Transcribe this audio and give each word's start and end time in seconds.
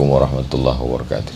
Assalamualaikum 0.00 0.16
warahmatullahi 0.16 0.80
wabarakatuh. 0.80 1.34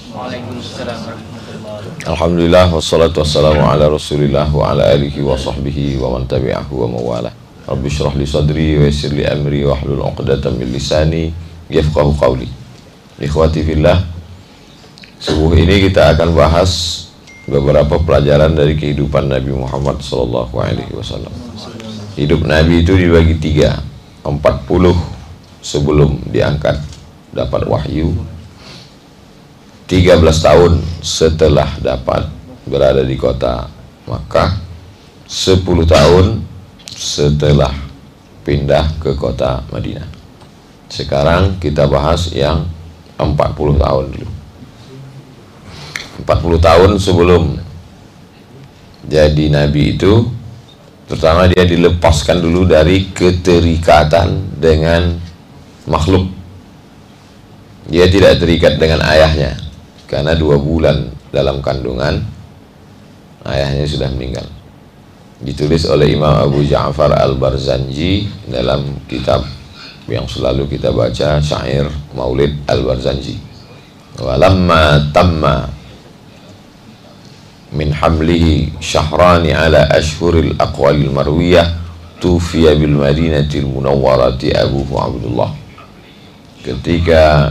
Alhamdulillah 2.08 2.72
wassalatu 2.72 3.20
wassalamu 3.20 3.60
ala 3.60 3.92
Rasulillah 3.92 4.48
wa 4.48 4.72
ala 4.72 4.88
alihi 4.88 5.20
wa 5.20 5.36
sahbihi 5.36 6.00
wa 6.00 6.16
man 6.16 6.24
tabi'ahu 6.24 6.72
wa 6.72 6.88
mawala. 6.96 7.28
Rabbi 7.68 7.92
syrah 7.92 8.16
li 8.16 8.24
sadri 8.24 8.80
wa 8.80 8.88
yassir 8.88 9.12
li 9.12 9.20
amri 9.28 9.68
wa 9.68 9.76
hlul 9.76 10.00
'uqdatam 10.08 10.56
min 10.56 10.72
lisani 10.72 11.28
yafqahu 11.68 12.16
qawli. 12.16 12.48
Ikhwati 13.20 13.68
fillah, 13.68 14.00
subuh 15.20 15.52
ini 15.60 15.84
kita 15.84 16.16
akan 16.16 16.32
bahas 16.32 17.04
beberapa 17.44 18.00
pelajaran 18.00 18.56
dari 18.56 18.80
kehidupan 18.80 19.28
Nabi 19.28 19.52
Muhammad 19.52 20.00
sallallahu 20.00 20.56
alaihi 20.56 20.88
wasallam. 20.96 21.36
Hidup 22.16 22.40
Nabi 22.48 22.80
itu 22.80 22.96
dibagi 22.96 23.36
tiga, 23.36 23.84
empat 24.24 24.64
puluh 24.64 24.96
sebelum 25.60 26.16
diangkat 26.32 26.80
dapat 27.36 27.68
wahyu 27.68 28.16
13 29.84 30.16
tahun 30.40 30.80
setelah 31.04 31.76
dapat 31.76 32.24
berada 32.64 33.04
di 33.04 33.20
kota 33.20 33.68
Makkah 34.08 34.56
10 35.28 35.60
tahun 35.84 36.40
setelah 36.88 37.72
pindah 38.48 38.96
ke 38.96 39.12
kota 39.12 39.60
Madinah. 39.68 40.08
Sekarang 40.88 41.60
kita 41.60 41.84
bahas 41.84 42.32
yang 42.32 42.64
40 43.20 43.76
tahun 43.76 44.04
dulu. 44.08 44.30
40 46.24 46.68
tahun 46.68 46.90
sebelum 46.96 47.42
jadi 49.04 49.52
nabi 49.52 50.00
itu 50.00 50.32
terutama 51.04 51.44
dia 51.44 51.68
dilepaskan 51.68 52.40
dulu 52.40 52.64
dari 52.64 53.12
keterikatan 53.12 54.56
dengan 54.56 55.12
makhluk. 55.84 56.32
Dia 57.84 58.08
tidak 58.08 58.40
terikat 58.40 58.80
dengan 58.80 59.04
ayahnya 59.04 59.63
karena 60.14 60.38
dua 60.38 60.62
bulan 60.62 61.10
dalam 61.34 61.58
kandungan 61.58 62.22
ayahnya 63.50 63.82
sudah 63.82 64.06
meninggal. 64.14 64.46
Ditulis 65.42 65.90
oleh 65.90 66.14
Imam 66.14 66.30
Abu 66.30 66.62
Ja'far 66.62 67.10
Al-Barzanji 67.18 68.30
dalam 68.46 69.02
kitab 69.10 69.42
yang 70.06 70.30
selalu 70.30 70.70
kita 70.70 70.94
baca 70.94 71.42
syair 71.42 71.90
Maulid 72.14 72.54
Al-Barzanji. 72.70 73.42
Walamma 74.22 75.10
tamma 75.10 75.66
min 77.74 77.90
hamlihi 77.90 78.78
syahrani 78.78 79.50
ala 79.50 79.90
ashhuril 79.90 80.54
aqwalil 80.62 81.10
marwiyah 81.10 81.74
tufiya 82.22 82.78
bil 82.78 83.02
madinatil 83.02 83.66
munawwarati 83.66 84.54
Abu 84.54 84.86
Abdullah 84.94 85.50
ketika 86.62 87.50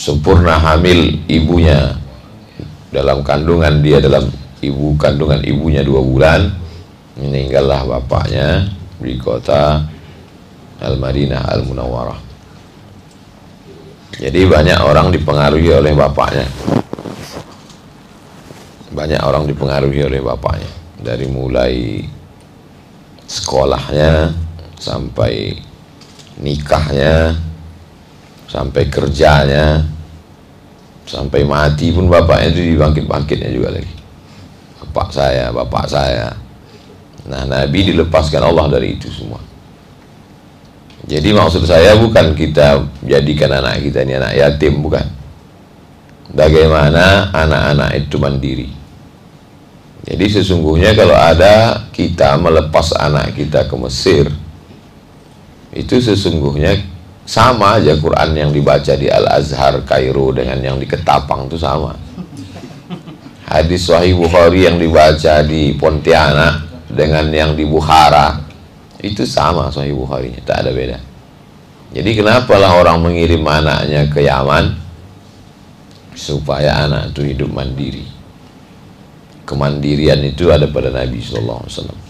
sempurna 0.00 0.56
hamil 0.56 1.20
ibunya. 1.28 1.92
Dalam 2.88 3.20
kandungan 3.20 3.84
dia 3.84 4.00
dalam 4.00 4.32
ibu 4.64 4.96
kandungan 4.96 5.44
ibunya 5.44 5.84
dua 5.84 6.00
bulan 6.00 6.48
meninggallah 7.20 7.84
bapaknya 7.84 8.66
di 8.96 9.14
kota 9.20 9.84
Al-Madinah 10.80 11.44
Al-Munawwarah. 11.52 12.20
Jadi 14.16 14.40
banyak 14.48 14.80
orang 14.80 15.12
dipengaruhi 15.12 15.70
oleh 15.70 15.92
bapaknya. 15.92 16.48
Banyak 18.90 19.20
orang 19.22 19.44
dipengaruhi 19.46 20.00
oleh 20.08 20.20
bapaknya. 20.24 20.72
Dari 21.00 21.30
mulai 21.30 22.04
sekolahnya 23.30 24.34
sampai 24.76 25.54
nikahnya 26.42 27.38
sampai 28.50 28.90
kerjanya 28.90 29.86
sampai 31.06 31.46
mati 31.46 31.94
pun 31.94 32.10
bapaknya 32.10 32.50
itu 32.50 32.74
dibangkit-bangkitnya 32.74 33.50
juga 33.54 33.78
lagi. 33.78 33.94
Bapak 34.82 35.08
saya, 35.14 35.54
bapak 35.54 35.86
saya. 35.86 36.34
Nah 37.30 37.46
Nabi 37.46 37.94
dilepaskan 37.94 38.42
Allah 38.42 38.66
dari 38.66 38.98
itu 38.98 39.06
semua. 39.06 39.38
Jadi 41.06 41.30
maksud 41.30 41.62
saya 41.66 41.94
bukan 41.98 42.34
kita 42.34 42.86
jadikan 43.06 43.50
anak 43.54 43.82
kita 43.82 44.02
ini 44.02 44.18
anak 44.18 44.34
yatim, 44.34 44.82
bukan. 44.82 45.06
Bagaimana 46.30 47.34
anak-anak 47.34 47.90
itu 48.06 48.16
mandiri. 48.22 48.70
Jadi 50.06 50.26
sesungguhnya 50.30 50.94
kalau 50.94 51.14
ada 51.18 51.86
kita 51.90 52.38
melepas 52.38 52.94
anak 52.98 53.34
kita 53.34 53.66
ke 53.66 53.74
Mesir 53.78 54.26
itu 55.70 56.02
sesungguhnya 56.02 56.82
sama 57.24 57.78
aja 57.78 57.94
Quran 57.98 58.30
yang 58.34 58.50
dibaca 58.50 58.92
di 58.96 59.06
Al-Azhar 59.06 59.84
Kairo 59.86 60.34
dengan 60.34 60.58
yang 60.58 60.76
di 60.80 60.86
Ketapang 60.88 61.46
itu 61.46 61.60
sama. 61.60 61.94
Hadis 63.50 63.90
Sahih 63.90 64.14
Bukhari 64.14 64.66
yang 64.66 64.78
dibaca 64.78 65.42
di 65.42 65.74
Pontianak 65.74 66.86
dengan 66.86 67.26
yang 67.34 67.58
di 67.58 67.66
Bukhara 67.66 68.38
itu 69.02 69.26
sama 69.26 69.70
Sahih 69.74 69.94
Bukhari 69.94 70.30
tak 70.46 70.62
ada 70.66 70.70
beda. 70.70 70.98
Jadi 71.90 72.10
kenapa 72.14 72.54
lah 72.54 72.78
orang 72.78 73.02
mengirim 73.02 73.42
anaknya 73.42 74.06
ke 74.06 74.22
Yaman 74.22 74.78
supaya 76.14 76.86
anak 76.86 77.10
itu 77.10 77.34
hidup 77.34 77.50
mandiri. 77.50 78.06
Kemandirian 79.42 80.22
itu 80.22 80.54
ada 80.54 80.70
pada 80.70 80.94
Nabi 80.94 81.18
Sallallahu 81.18 81.60
Alaihi 81.66 81.74
Wasallam. 81.74 82.00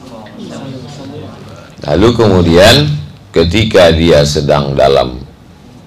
Lalu 1.81 2.09
kemudian 2.12 3.00
ketika 3.30 3.94
dia 3.94 4.26
sedang 4.26 4.74
dalam 4.74 5.22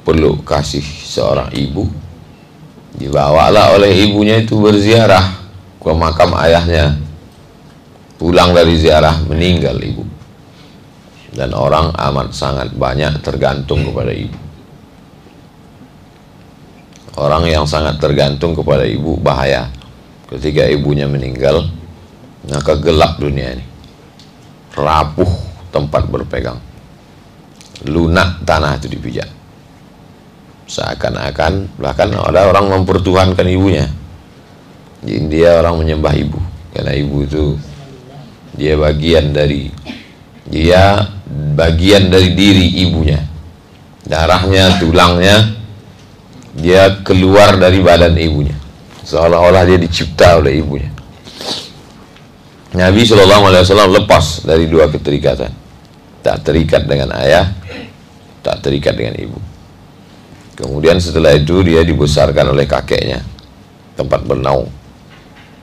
peluk 0.08 0.44
kasih 0.48 0.84
seorang 0.84 1.52
ibu 1.56 1.88
dibawalah 2.96 3.76
oleh 3.76 3.92
ibunya 4.08 4.40
itu 4.40 4.60
berziarah 4.60 5.44
ke 5.80 5.92
makam 5.92 6.32
ayahnya. 6.40 7.00
Pulang 8.16 8.56
dari 8.56 8.80
ziarah 8.80 9.20
meninggal 9.28 9.76
ibu. 9.84 10.06
Dan 11.34 11.52
orang 11.52 11.92
amat 11.92 12.32
sangat 12.32 12.72
banyak 12.72 13.20
tergantung 13.20 13.84
kepada 13.84 14.16
ibu. 14.16 14.38
Orang 17.20 17.44
yang 17.44 17.68
sangat 17.68 18.00
tergantung 18.00 18.56
kepada 18.56 18.88
ibu 18.88 19.20
bahaya. 19.20 19.68
Ketika 20.32 20.64
ibunya 20.72 21.04
meninggal 21.04 21.68
maka 22.48 22.80
gelap 22.80 23.20
dunia 23.20 23.60
ini. 23.60 23.66
Rapuh 24.72 25.30
tempat 25.76 26.08
berpegang 26.08 26.73
lunak 27.82 28.46
tanah 28.46 28.78
itu 28.78 28.88
dipijak. 28.94 29.30
Seakan-akan 30.70 31.76
bahkan 31.82 32.14
ada 32.14 32.48
orang 32.54 32.70
mempertuhankan 32.70 33.50
ibunya. 33.50 33.90
Jadi 35.04 35.28
dia 35.28 35.60
orang 35.60 35.84
menyembah 35.84 36.14
ibu 36.16 36.40
karena 36.72 36.96
ibu 36.96 37.28
itu 37.28 37.44
dia 38.56 38.80
bagian 38.80 39.36
dari 39.36 39.68
dia 40.48 41.04
bagian 41.58 42.08
dari 42.08 42.32
diri 42.32 42.88
ibunya. 42.88 43.20
Darahnya 44.08 44.80
tulangnya 44.80 45.52
dia 46.56 47.04
keluar 47.04 47.60
dari 47.60 47.84
badan 47.84 48.16
ibunya. 48.16 48.56
Seolah-olah 49.04 49.68
dia 49.68 49.76
dicipta 49.76 50.40
oleh 50.40 50.64
ibunya. 50.64 50.88
Nabi 52.74 53.04
Shallallahu 53.06 53.52
Alaihi 53.52 53.64
Wasallam 53.68 53.92
lepas 53.94 54.48
dari 54.48 54.66
dua 54.66 54.90
keterikatan 54.90 55.63
tak 56.24 56.48
terikat 56.48 56.88
dengan 56.88 57.14
ayah 57.20 57.52
tak 58.42 58.64
terikat 58.64 58.96
dengan 58.96 59.16
ibu. 59.20 59.40
Kemudian 60.58 60.98
setelah 60.98 61.36
itu 61.36 61.60
dia 61.62 61.84
dibesarkan 61.84 62.56
oleh 62.56 62.64
kakeknya 62.64 63.22
tempat 64.00 64.24
bernaung. 64.24 64.72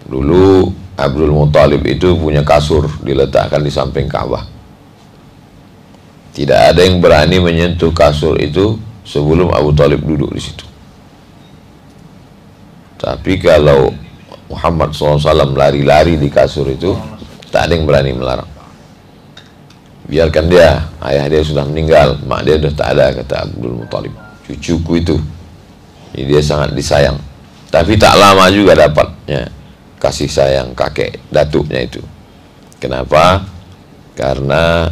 Dulu 0.05 0.69
Abdul 0.95 1.33
Muthalib 1.33 1.83
itu 1.89 2.15
punya 2.15 2.45
kasur 2.45 2.87
diletakkan 3.01 3.65
di 3.65 3.73
samping 3.73 4.07
Ka'bah 4.07 4.61
tidak 6.31 6.73
ada 6.75 6.81
yang 6.87 7.03
berani 7.03 7.43
menyentuh 7.43 7.91
kasur 7.91 8.39
itu 8.39 8.79
sebelum 9.03 9.51
Abu 9.51 9.75
Talib 9.75 9.99
duduk 10.07 10.31
di 10.31 10.41
situ. 10.43 10.67
Tapi 13.01 13.41
kalau 13.41 13.91
Muhammad 14.47 14.95
SAW 14.95 15.21
lari-lari 15.57 16.21
di 16.21 16.31
kasur 16.31 16.71
itu 16.71 16.95
tak 17.51 17.67
ada 17.67 17.73
yang 17.75 17.87
berani 17.89 18.15
melarang 18.15 18.47
biarkan 20.11 20.51
dia 20.51 20.91
ayah 21.07 21.31
dia 21.31 21.41
sudah 21.47 21.63
meninggal 21.63 22.19
mak 22.27 22.43
dia 22.43 22.59
sudah 22.59 22.75
tak 22.75 22.89
ada 22.99 23.07
kata 23.15 23.35
Abdul 23.47 23.79
Muthalib 23.79 24.15
cucuku 24.51 24.93
itu. 24.99 25.17
Jadi 26.11 26.27
dia 26.27 26.43
sangat 26.43 26.75
disayang. 26.75 27.19
Tapi 27.71 27.95
tak 27.95 28.19
lama 28.19 28.51
juga 28.51 28.75
dapatnya 28.75 29.47
kasih 30.03 30.27
sayang 30.27 30.75
kakek 30.75 31.23
datuknya 31.31 31.87
itu. 31.87 32.03
Kenapa? 32.83 33.47
Karena 34.19 34.91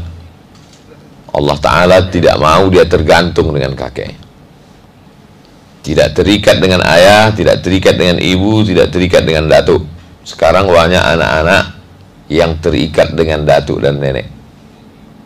Allah 1.34 1.58
Ta'ala 1.58 2.06
tidak 2.06 2.38
mau 2.38 2.70
dia 2.70 2.86
tergantung 2.86 3.50
dengan 3.50 3.74
kakek. 3.74 4.14
Tidak 5.82 6.14
terikat 6.14 6.62
dengan 6.62 6.86
ayah 6.86 7.34
tidak 7.34 7.66
terikat 7.66 7.98
dengan 7.98 8.22
ibu 8.22 8.62
tidak 8.62 8.94
terikat 8.94 9.26
dengan 9.26 9.50
datuk. 9.50 9.82
Sekarang 10.22 10.70
banyak 10.70 11.02
anak-anak 11.02 11.64
yang 12.30 12.60
terikat 12.62 13.16
dengan 13.16 13.42
datuk 13.42 13.82
dan 13.82 13.98
nenek 13.98 14.37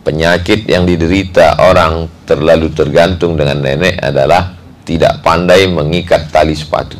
penyakit 0.03 0.67
yang 0.67 0.83
diderita 0.83 1.63
orang 1.63 2.11
terlalu 2.27 2.69
tergantung 2.75 3.39
dengan 3.39 3.63
nenek 3.63 4.03
adalah 4.03 4.53
tidak 4.83 5.23
pandai 5.23 5.65
mengikat 5.71 6.27
tali 6.27 6.53
sepatu. 6.53 6.99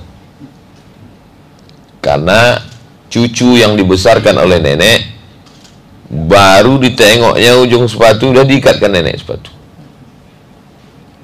Karena 2.00 2.60
cucu 3.12 3.60
yang 3.60 3.76
dibesarkan 3.76 4.40
oleh 4.40 4.60
nenek 4.60 5.00
baru 6.10 6.80
ditengoknya 6.80 7.60
ujung 7.60 7.86
sepatu 7.88 8.32
udah 8.32 8.48
diikatkan 8.48 8.92
nenek 8.92 9.20
sepatu. 9.20 9.52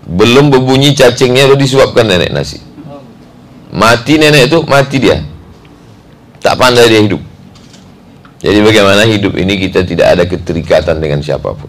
Belum 0.10 0.52
berbunyi 0.52 0.96
cacingnya 0.96 1.48
udah 1.48 1.60
disuapkan 1.60 2.08
nenek 2.08 2.32
nasi. 2.32 2.60
Mati 3.72 4.18
nenek 4.18 4.50
itu 4.52 4.60
mati 4.68 4.98
dia. 5.00 5.22
Tak 6.42 6.56
pandai 6.58 6.90
dia 6.90 7.04
hidup. 7.04 7.29
Jadi 8.40 8.60
bagaimana 8.64 9.04
hidup 9.04 9.36
ini 9.36 9.60
kita 9.60 9.84
tidak 9.84 10.08
ada 10.16 10.24
keterikatan 10.24 11.04
dengan 11.04 11.20
siapa 11.20 11.52
pun. 11.52 11.68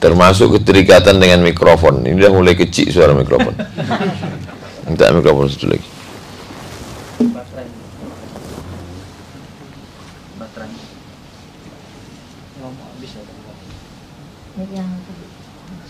Termasuk 0.00 0.56
keterikatan 0.62 1.20
dengan 1.20 1.44
mikrofon. 1.44 2.08
Ini 2.08 2.16
udah 2.16 2.32
mulai 2.32 2.56
kecil 2.56 2.88
suara 2.88 3.12
mikrofon. 3.12 3.52
Minta 4.88 5.12
mikrofon 5.12 5.44
satu 5.52 5.68
lagi. 5.68 5.88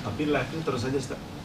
Tapi 0.03 0.23
live 0.27 0.61
terus 0.67 0.83
saja 0.83 0.99
Ustaz. 0.99 1.38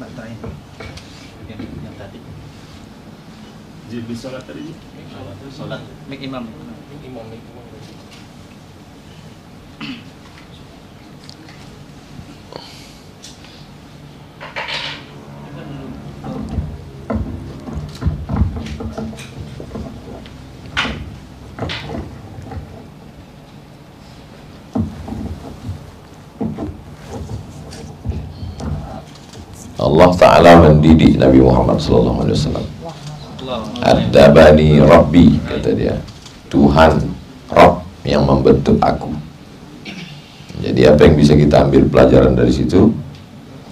Baterai 0.00 0.32
yang, 1.52 1.60
yang 1.84 1.94
tadi. 2.00 2.20
Jadi 3.92 4.14
sholat 4.16 4.42
tadi 4.48 4.72
sholat. 5.52 5.82
Mik 6.08 6.24
imam. 6.24 6.48
Mik 6.48 7.02
imam 7.04 7.24
mik 7.28 7.42
imam 7.44 7.64
Allah 29.80 30.12
Mendidik 31.00 31.16
Nabi 31.16 31.40
Muhammad 31.40 31.80
Sallallahu 31.80 32.28
Alaihi 32.28 32.36
Wasallam. 32.36 32.66
Adabani 33.80 34.68
Rabbi 34.84 35.40
kata 35.48 35.72
dia. 35.72 35.96
Tuhan 36.52 37.00
Rabb 37.48 37.80
yang 38.04 38.28
membentuk 38.28 38.76
aku. 38.84 39.08
Jadi 40.60 40.84
apa 40.84 41.00
yang 41.08 41.16
bisa 41.16 41.32
kita 41.32 41.64
ambil 41.64 41.88
pelajaran 41.88 42.36
dari 42.36 42.52
situ? 42.52 42.92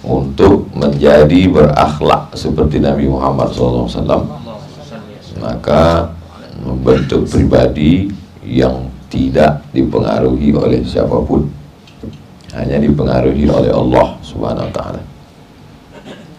Untuk 0.00 0.72
menjadi 0.72 1.52
berakhlak 1.52 2.32
seperti 2.32 2.80
Nabi 2.80 3.04
Muhammad 3.12 3.52
SAW 3.52 4.24
maka 5.36 6.08
membentuk 6.64 7.28
pribadi 7.28 8.08
yang 8.40 8.88
tidak 9.12 9.68
dipengaruhi 9.76 10.56
oleh 10.56 10.80
siapa 10.80 11.20
pun. 11.28 11.44
Hanya 12.56 12.80
dipengaruhi 12.80 13.44
oleh 13.52 13.68
Allah 13.68 14.16
Subhanahu 14.24 14.64
wa 14.64 14.72
taala 14.72 15.07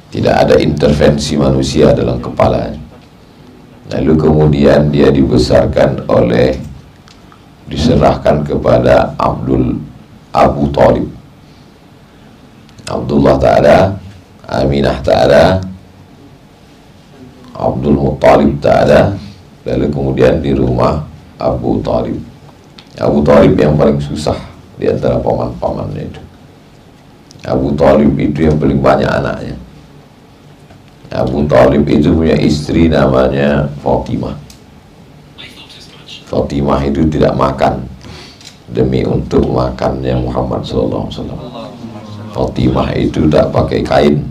tidak 0.09 0.35
ada 0.47 0.55
intervensi 0.57 1.37
manusia 1.37 1.93
dalam 1.93 2.17
kepala 2.17 2.73
lalu 3.89 4.13
kemudian 4.17 4.93
dia 4.93 5.09
dibesarkan 5.09 6.05
oleh 6.09 6.57
diserahkan 7.69 8.41
kepada 8.45 9.13
Abdul 9.17 9.77
Abu 10.33 10.69
Talib. 10.73 11.05
Abdullah 12.89 13.37
tak 13.37 13.55
ada 13.61 13.77
Aminah 14.49 14.97
tak 15.05 15.29
ada 15.29 15.61
Abdul 17.53 17.93
Muttalib 17.93 18.57
tak 18.57 18.89
ada 18.89 19.13
lalu 19.69 19.93
kemudian 19.93 20.41
di 20.41 20.57
rumah 20.57 21.05
Abu 21.37 21.77
Talib. 21.85 22.17
Abu 22.97 23.21
Talib 23.21 23.53
yang 23.53 23.77
paling 23.77 24.01
susah 24.01 24.37
di 24.81 24.89
antara 24.89 25.21
paman-pamannya 25.21 26.03
itu. 26.09 26.21
Abu 27.45 27.77
Talib 27.77 28.17
itu 28.17 28.49
yang 28.49 28.57
paling 28.57 28.81
banyak 28.81 29.07
anaknya 29.07 29.55
Abu 31.09 31.41
Talib 31.49 31.89
itu 31.89 32.13
punya 32.13 32.37
istri 32.37 32.85
namanya 32.85 33.65
Fatimah. 33.81 34.37
Fatimah 36.29 36.85
itu 36.85 37.01
tidak 37.09 37.33
makan 37.33 37.81
demi 38.69 39.01
untuk 39.01 39.49
makannya 39.49 40.13
Muhammad 40.21 40.61
SAW 40.61 41.09
Fatimah 42.29 42.93
itu 42.93 43.25
tidak 43.25 43.49
pakai 43.49 43.81
kain 43.81 44.21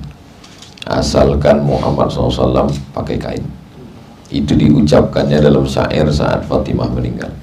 asalkan 0.87 1.67
Muhammad 1.67 2.15
SAW 2.15 2.71
pakai 2.95 3.19
kain. 3.19 3.45
Itu 4.31 4.55
diucapkannya 4.55 5.43
dalam 5.43 5.67
syair 5.67 6.07
saat 6.15 6.47
Fatimah 6.47 6.87
meninggal. 6.95 7.35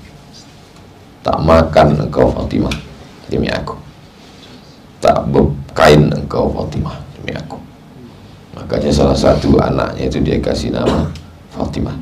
Tak 1.28 1.44
makan 1.44 2.08
engkau 2.08 2.32
Fatimah 2.32 2.72
demi 3.28 3.52
aku. 3.52 3.76
Tak 5.04 5.28
berkain 5.28 6.08
engkau 6.16 6.48
Fatimah 6.56 6.96
demi 7.20 7.36
aku 7.36 7.65
Makanya 8.66 8.90
salah 8.90 9.14
satu 9.14 9.62
anaknya 9.62 10.10
itu 10.10 10.18
dia 10.26 10.42
kasih 10.42 10.74
nama 10.74 11.06
Fatimah. 11.54 11.94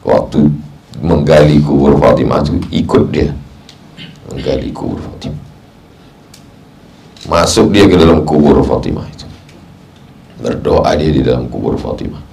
Waktu 0.00 0.48
menggali 1.04 1.60
kubur 1.60 1.92
Fatimah 2.00 2.40
itu 2.40 2.56
ikut 2.72 3.04
dia 3.12 3.28
menggali 4.32 4.72
kubur 4.72 4.96
Fatimah. 4.96 5.44
Masuk 7.28 7.68
dia 7.68 7.84
ke 7.84 8.00
dalam 8.00 8.24
kubur 8.24 8.64
Fatimah 8.64 9.04
itu. 9.12 9.28
Berdoa 10.40 10.88
dia 10.96 11.12
di 11.12 11.20
dalam 11.20 11.52
kubur 11.52 11.76
Fatimah. 11.76 12.24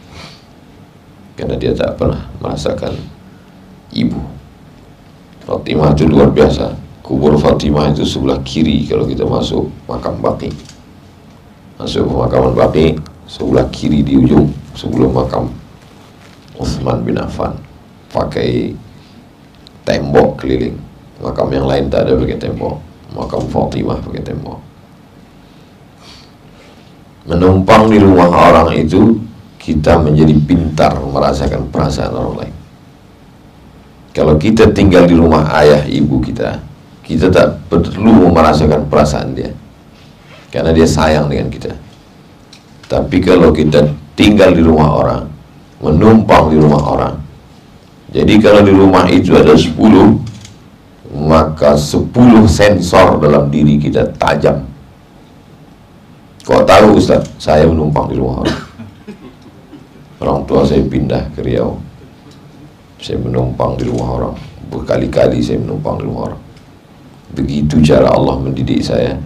Karena 1.35 1.59
dia 1.59 1.75
tak 1.75 1.99
pernah 1.99 2.31
merasakan 2.39 2.95
ibu. 3.91 4.23
Fatimah 5.43 5.91
itu 5.91 6.07
luar 6.07 6.31
biasa. 6.31 6.71
Kubur 7.03 7.35
Fatimah 7.35 7.91
itu 7.91 8.07
sebelah 8.07 8.39
kiri 8.47 8.87
kalau 8.87 9.03
kita 9.03 9.27
masuk 9.27 9.67
makam 9.91 10.23
Baqi. 10.23 10.55
Masuk 11.75 12.07
pemakaman 12.07 12.55
Baqi, 12.55 12.95
sebelah 13.25 13.65
kiri 13.73 14.05
di 14.05 14.21
ujung 14.21 14.53
sebelum 14.77 15.11
makam 15.13 15.49
Uthman 16.55 17.03
bin 17.03 17.17
Affan 17.19 17.57
pakai 18.13 18.71
tembok 19.83 20.39
keliling. 20.39 20.77
Makam 21.19 21.51
yang 21.51 21.67
lain 21.67 21.91
tak 21.91 22.07
ada 22.07 22.15
pakai 22.15 22.39
tembok. 22.39 22.79
Makam 23.11 23.43
Fatimah 23.51 23.99
pakai 23.99 24.23
tembok. 24.23 24.59
Menumpang 27.25 27.89
di 27.89 27.97
rumah 27.97 28.29
orang 28.29 28.77
itu 28.77 29.19
kita 29.57 29.97
menjadi 29.97 30.35
pintar 30.45 30.93
merasakan 31.01 31.67
perasaan 31.73 32.13
orang 32.13 32.35
lain. 32.45 32.55
Kalau 34.15 34.39
kita 34.39 34.71
tinggal 34.71 35.09
di 35.09 35.17
rumah 35.17 35.49
ayah 35.59 35.83
ibu 35.89 36.23
kita 36.23 36.61
kita 37.03 37.27
tak 37.29 37.67
perlu 37.67 38.31
merasakan 38.31 38.87
perasaan 38.87 39.35
dia. 39.35 39.51
Karena 40.53 40.71
dia 40.71 40.87
sayang 40.87 41.27
dengan 41.27 41.51
kita 41.51 41.84
tapi 42.85 43.17
kalau 43.17 43.49
kita 43.49 43.81
tinggal 44.13 44.53
di 44.53 44.61
rumah 44.61 44.89
orang, 45.01 45.23
menumpang 45.81 46.53
di 46.53 46.57
rumah 46.61 46.83
orang, 46.85 47.15
jadi 48.13 48.37
kalau 48.37 48.61
di 48.61 48.73
rumah 48.73 49.09
itu 49.09 49.33
ada 49.33 49.57
10, 49.57 49.73
maka 51.25 51.73
10 51.73 52.45
sensor 52.45 53.17
dalam 53.17 53.49
diri 53.49 53.81
kita 53.81 54.05
tajam. 54.21 54.61
Kau 56.45 56.61
tahu 56.61 57.01
Ustaz, 57.01 57.25
saya 57.41 57.65
menumpang 57.65 58.05
di 58.13 58.21
rumah 58.21 58.45
orang. 58.45 58.61
Orang 60.21 60.39
tua 60.45 60.61
saya 60.61 60.85
pindah 60.85 61.33
ke 61.33 61.41
Riau. 61.41 61.81
Saya 63.01 63.17
menumpang 63.17 63.73
di 63.81 63.89
rumah 63.89 64.09
orang. 64.21 64.35
Berkali-kali 64.69 65.41
saya 65.41 65.57
menumpang 65.57 65.97
di 65.97 66.05
rumah 66.05 66.29
orang. 66.29 66.41
Begitu 67.33 67.81
cara 67.81 68.13
Allah 68.13 68.37
mendidik 68.37 68.85
saya 68.85 69.17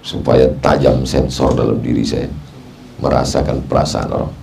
supaya 0.00 0.46
tajam 0.62 1.02
sensor 1.02 1.58
dalam 1.58 1.82
diri 1.82 2.06
saya 2.06 2.30
merasakan 2.98 3.64
perasaan 3.66 4.10
orang. 4.10 4.34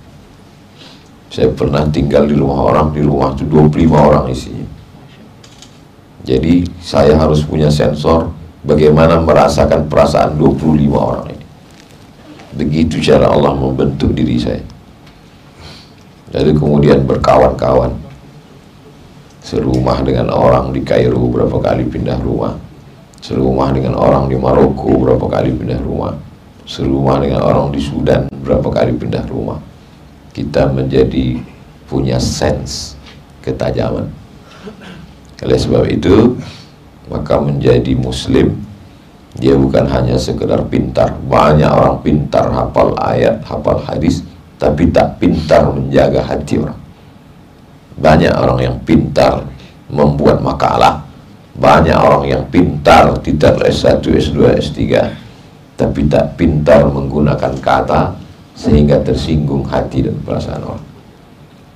Saya 1.32 1.48
pernah 1.48 1.88
tinggal 1.88 2.28
di 2.28 2.36
rumah 2.36 2.68
orang, 2.68 2.92
di 2.92 3.00
rumah 3.00 3.32
itu 3.32 3.48
25 3.48 3.96
orang 3.96 4.26
isinya. 4.28 4.68
Jadi 6.28 6.68
saya 6.84 7.16
harus 7.16 7.42
punya 7.48 7.72
sensor 7.72 8.30
bagaimana 8.68 9.24
merasakan 9.24 9.88
perasaan 9.88 10.36
25 10.36 10.92
orang 10.92 11.26
ini. 11.32 11.46
Begitu 12.52 13.00
cara 13.00 13.32
Allah 13.32 13.56
membentuk 13.56 14.12
diri 14.12 14.36
saya. 14.36 14.60
Jadi 16.36 16.52
kemudian 16.52 17.08
berkawan-kawan. 17.08 17.96
Serumah 19.42 20.06
dengan 20.06 20.30
orang 20.30 20.70
di 20.70 20.86
Kairo 20.86 21.26
berapa 21.32 21.58
kali 21.58 21.88
pindah 21.90 22.20
rumah. 22.22 22.54
Serumah 23.24 23.74
dengan 23.74 23.98
orang 23.98 24.30
di 24.30 24.38
Maroko 24.38 25.02
berapa 25.02 25.26
kali 25.26 25.50
pindah 25.56 25.82
rumah 25.82 26.14
serumah 26.66 27.22
dengan 27.22 27.42
orang 27.46 27.74
di 27.74 27.82
Sudan. 27.82 28.30
Berapa 28.42 28.68
kali 28.70 28.94
pindah 28.98 29.26
rumah. 29.30 29.60
Kita 30.32 30.72
menjadi 30.72 31.40
punya 31.90 32.18
sense 32.18 32.96
ketajaman. 33.44 34.08
Oleh 35.42 35.60
sebab 35.60 35.90
itu 35.90 36.38
maka 37.10 37.42
menjadi 37.42 37.92
muslim 37.98 38.56
dia 39.36 39.56
bukan 39.56 39.88
hanya 39.88 40.16
sekedar 40.16 40.64
pintar. 40.68 41.16
Banyak 41.28 41.72
orang 41.72 42.00
pintar 42.04 42.52
hafal 42.52 42.96
ayat 43.00 43.44
hafal 43.48 43.80
hadis 43.84 44.24
tapi 44.60 44.92
tak 44.94 45.18
pintar 45.18 45.68
menjaga 45.72 46.22
hati 46.24 46.62
orang. 46.62 46.80
Banyak 47.98 48.34
orang 48.34 48.60
yang 48.60 48.78
pintar 48.84 49.44
membuat 49.92 50.40
makalah. 50.40 51.04
Banyak 51.52 51.98
orang 52.00 52.26
yang 52.32 52.44
pintar 52.48 53.12
tidak 53.20 53.60
S1, 53.68 54.00
S2, 54.02 54.40
S3 54.56 54.80
tapi 55.82 56.06
tak 56.06 56.38
pintar 56.38 56.86
menggunakan 56.86 57.58
kata 57.58 58.14
sehingga 58.54 59.02
tersinggung 59.02 59.66
hati 59.66 60.06
dan 60.06 60.14
perasaan 60.22 60.62
orang. 60.62 60.86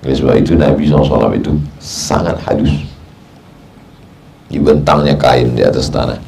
Oleh 0.05 0.13
sebab 0.13 0.37
itu 0.37 0.53
Nabi 0.53 0.85
SAW 0.85 1.33
itu 1.33 1.57
sangat 1.81 2.37
halus 2.45 2.85
dibentangnya 4.45 5.17
kain 5.17 5.57
di 5.57 5.65
atas 5.65 5.89
tanah. 5.89 6.21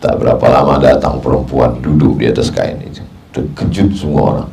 Tak 0.00 0.16
berapa 0.16 0.40
lama 0.48 0.80
datang 0.80 1.20
perempuan 1.20 1.76
duduk 1.84 2.16
di 2.16 2.32
atas 2.32 2.48
kain 2.48 2.80
itu. 2.80 3.04
Terkejut 3.36 3.92
semua 3.92 4.22
orang. 4.32 4.50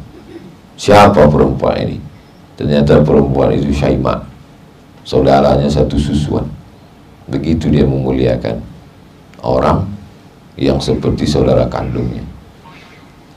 Siapa 0.75 1.32
perempuan 1.32 1.79
ini? 1.79 1.98
Ternyata 2.60 3.00
perempuan 3.00 3.55
itu 3.55 3.72
Syaimah. 3.72 4.20
Saudaranya 5.08 5.72
satu 5.72 5.96
susuan. 5.96 6.43
Begitu 7.32 7.72
dia 7.72 7.88
memuliakan 7.88 8.60
orang 9.39 9.92
yang 10.57 10.77
seperti 10.77 11.25
saudara 11.25 11.65
kandungnya. 11.65 12.22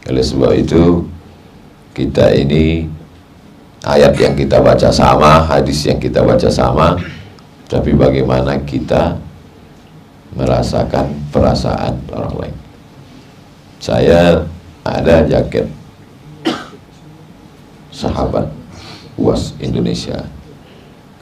Oleh 0.07 0.23
sebab 0.23 0.53
itu 0.55 1.03
kita 1.97 2.31
ini 2.37 2.87
ayat 3.83 4.15
yang 4.21 4.37
kita 4.37 4.61
baca 4.61 4.93
sama 4.93 5.43
hadis 5.49 5.83
yang 5.89 5.97
kita 5.97 6.21
baca 6.21 6.47
sama 6.53 7.01
tapi 7.67 7.97
bagaimana 7.97 8.61
kita 8.63 9.19
merasakan 10.37 11.11
perasaan 11.33 11.97
orang 12.13 12.35
lain. 12.37 12.57
Saya 13.81 14.45
ada 14.85 15.25
jaket 15.25 15.67
sahabat 17.91 18.47
UAS 19.17 19.57
Indonesia. 19.59 20.21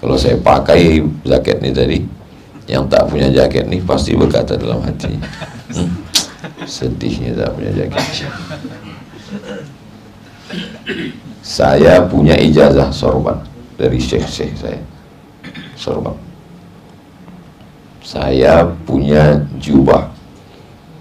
Kalau 0.03 0.19
saya 0.19 0.37
pakai 0.37 1.01
jaket 1.25 1.57
ini 1.65 1.71
tadi 1.73 1.99
yang 2.67 2.85
tak 2.91 3.09
punya 3.09 3.31
jaket 3.31 3.71
ini 3.71 3.81
pasti 3.81 4.13
berkata 4.19 4.59
dalam 4.59 4.83
hati 4.83 5.15
hmm, 5.73 5.91
sedihnya 6.69 7.33
tak 7.39 7.55
punya 7.57 7.73
jaket 7.73 8.05
saya 11.45 12.05
punya 12.05 12.37
ijazah 12.37 12.93
sorban 12.93 13.41
dari 13.75 13.99
syekh-syekh 13.99 14.55
saya. 14.55 14.81
Sorban. 15.75 16.15
Saya 18.05 18.69
punya 18.85 19.43
jubah. 19.59 20.13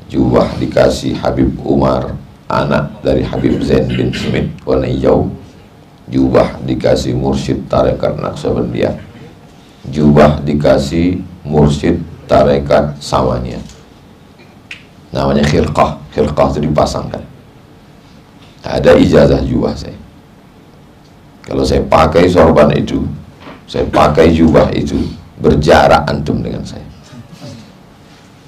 Jubah 0.08 0.48
dikasih 0.58 1.20
Habib 1.20 1.54
Umar 1.62 2.16
anak 2.48 3.02
dari 3.04 3.26
Habib 3.26 3.60
Zain 3.66 3.88
bin 3.92 4.10
Smith 4.16 4.50
warna 4.64 4.88
hijau. 4.88 5.32
Jubah 6.08 6.60
dikasih 6.64 7.16
mursyid 7.16 7.68
tarekat 7.72 8.20
Naksabandiyah 8.20 9.14
jubah 9.92 10.40
dikasih 10.44 11.20
mursyid 11.44 12.00
tarekat 12.24 12.96
Samania 13.04 13.60
namanya 15.14 15.46
khirqah 15.46 15.96
khirqah 16.12 16.48
itu 16.52 16.60
dipasangkan. 16.68 17.24
Ada 18.66 18.98
ijazah 18.98 19.42
jubah 19.46 19.78
saya. 19.78 19.96
Kalau 21.44 21.62
saya 21.62 21.84
pakai 21.86 22.26
sorban 22.28 22.72
itu 22.74 23.04
saya 23.70 23.86
pakai 23.88 24.34
jubah 24.34 24.72
itu 24.74 24.98
berjarak 25.40 26.08
antum 26.10 26.42
dengan 26.42 26.64
saya. 26.66 26.84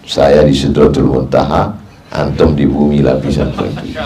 Saya 0.06 0.46
di 0.46 0.54
Sidratul 0.54 1.10
Muntaha 1.10 1.74
antum 2.14 2.54
di 2.54 2.64
bumi 2.70 3.02
lapisan 3.02 3.50
kedua 3.52 4.06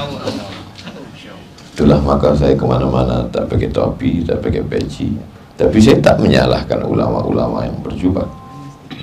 Itulah 1.79 1.99
maka 2.03 2.35
saya 2.35 2.59
ke 2.59 2.65
mana-mana 2.67 3.23
tak 3.31 3.47
pakai 3.47 3.71
topi, 3.71 4.19
tak 4.27 4.43
pakai 4.43 4.59
peci. 4.67 5.15
Tapi 5.55 5.79
saya 5.79 5.95
tak 6.03 6.19
menyalahkan 6.19 6.83
ulama-ulama 6.83 7.63
yang 7.63 7.79
berjubah. 7.79 8.27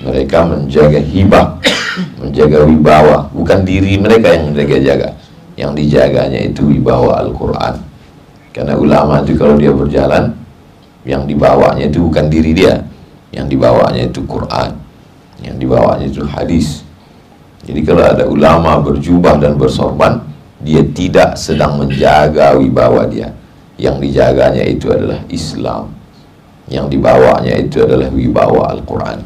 Mereka 0.05 0.45
menjaga 0.45 1.01
hibah, 1.01 1.57
menjaga 2.19 2.63
wibawa. 2.63 3.29
Bukan 3.33 3.65
diri 3.67 3.97
mereka 3.97 4.33
yang 4.33 4.53
mereka 4.53 4.75
jaga. 4.81 5.09
Yang 5.57 5.71
dijaganya 5.83 6.39
itu 6.47 6.61
wibawa 6.69 7.21
Al-Quran. 7.25 7.75
Karena 8.53 8.73
ulama 8.77 9.21
itu 9.21 9.37
kalau 9.37 9.57
dia 9.57 9.69
berjalan, 9.69 10.33
yang 11.05 11.25
dibawanya 11.29 11.89
itu 11.89 12.01
bukan 12.01 12.25
diri 12.29 12.51
dia. 12.53 12.81
Yang 13.33 13.57
dibawanya 13.57 14.01
itu 14.09 14.21
Quran. 14.25 14.69
Yang 15.41 15.55
dibawanya 15.61 16.05
itu 16.09 16.21
hadis. 16.25 16.81
Jadi 17.67 17.81
kalau 17.83 18.03
ada 18.05 18.23
ulama 18.25 18.79
berjubah 18.79 19.37
dan 19.37 19.59
bersorban, 19.59 20.27
dia 20.61 20.81
tidak 20.81 21.37
sedang 21.37 21.77
menjaga 21.77 22.57
wibawa 22.57 23.05
dia 23.05 23.29
yang 23.77 24.01
dijaganya 24.01 24.65
itu 24.65 24.89
adalah 24.89 25.21
Islam 25.29 25.93
yang 26.67 26.89
dibawanya 26.89 27.53
itu 27.61 27.85
adalah 27.85 28.09
wibawa 28.09 28.73
Al-Quran 28.73 29.21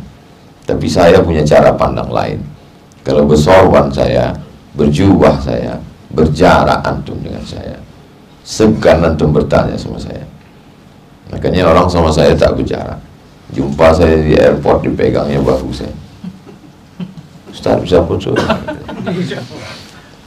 tapi 0.68 0.88
saya 0.92 1.24
punya 1.24 1.42
cara 1.48 1.72
pandang 1.72 2.12
lain 2.12 2.40
kalau 3.02 3.26
bersorban 3.26 3.90
saya 3.90 4.34
berjubah 4.78 5.42
saya 5.42 5.78
berjarak 6.12 6.84
antum 6.86 7.18
dengan 7.24 7.44
saya 7.44 7.82
segan 8.52 9.06
antum 9.06 9.32
bertanya 9.32 9.78
sama 9.78 10.02
saya. 10.02 10.26
Makanya 11.32 11.72
orang 11.72 11.88
sama 11.88 12.12
saya 12.12 12.36
tak 12.36 12.58
berjarak 12.60 13.00
jumpa 13.56 13.88
saya 13.96 14.16
di 14.20 14.36
airport 14.36 14.84
dipegangnya 14.84 15.40
bahu 15.40 15.72
saya. 15.72 15.94
Ustaz 17.52 17.80
bisa 17.84 18.04
putus? 18.04 18.36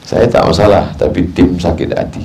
Saya 0.05 0.29
tak 0.29 0.45
masalah 0.45 0.93
tapi 0.97 1.25
tim 1.33 1.57
sakit 1.57 1.89
hati. 1.93 2.21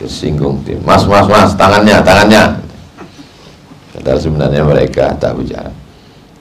Tersinggung 0.00 0.60
tim. 0.64 0.80
Mas 0.84 1.04
mas 1.08 1.24
mas 1.24 1.52
tangannya 1.56 2.00
tangannya. 2.04 2.60
Padahal 3.96 4.20
sebenarnya 4.20 4.60
mereka 4.64 5.16
tak 5.16 5.32
bicara. 5.40 5.72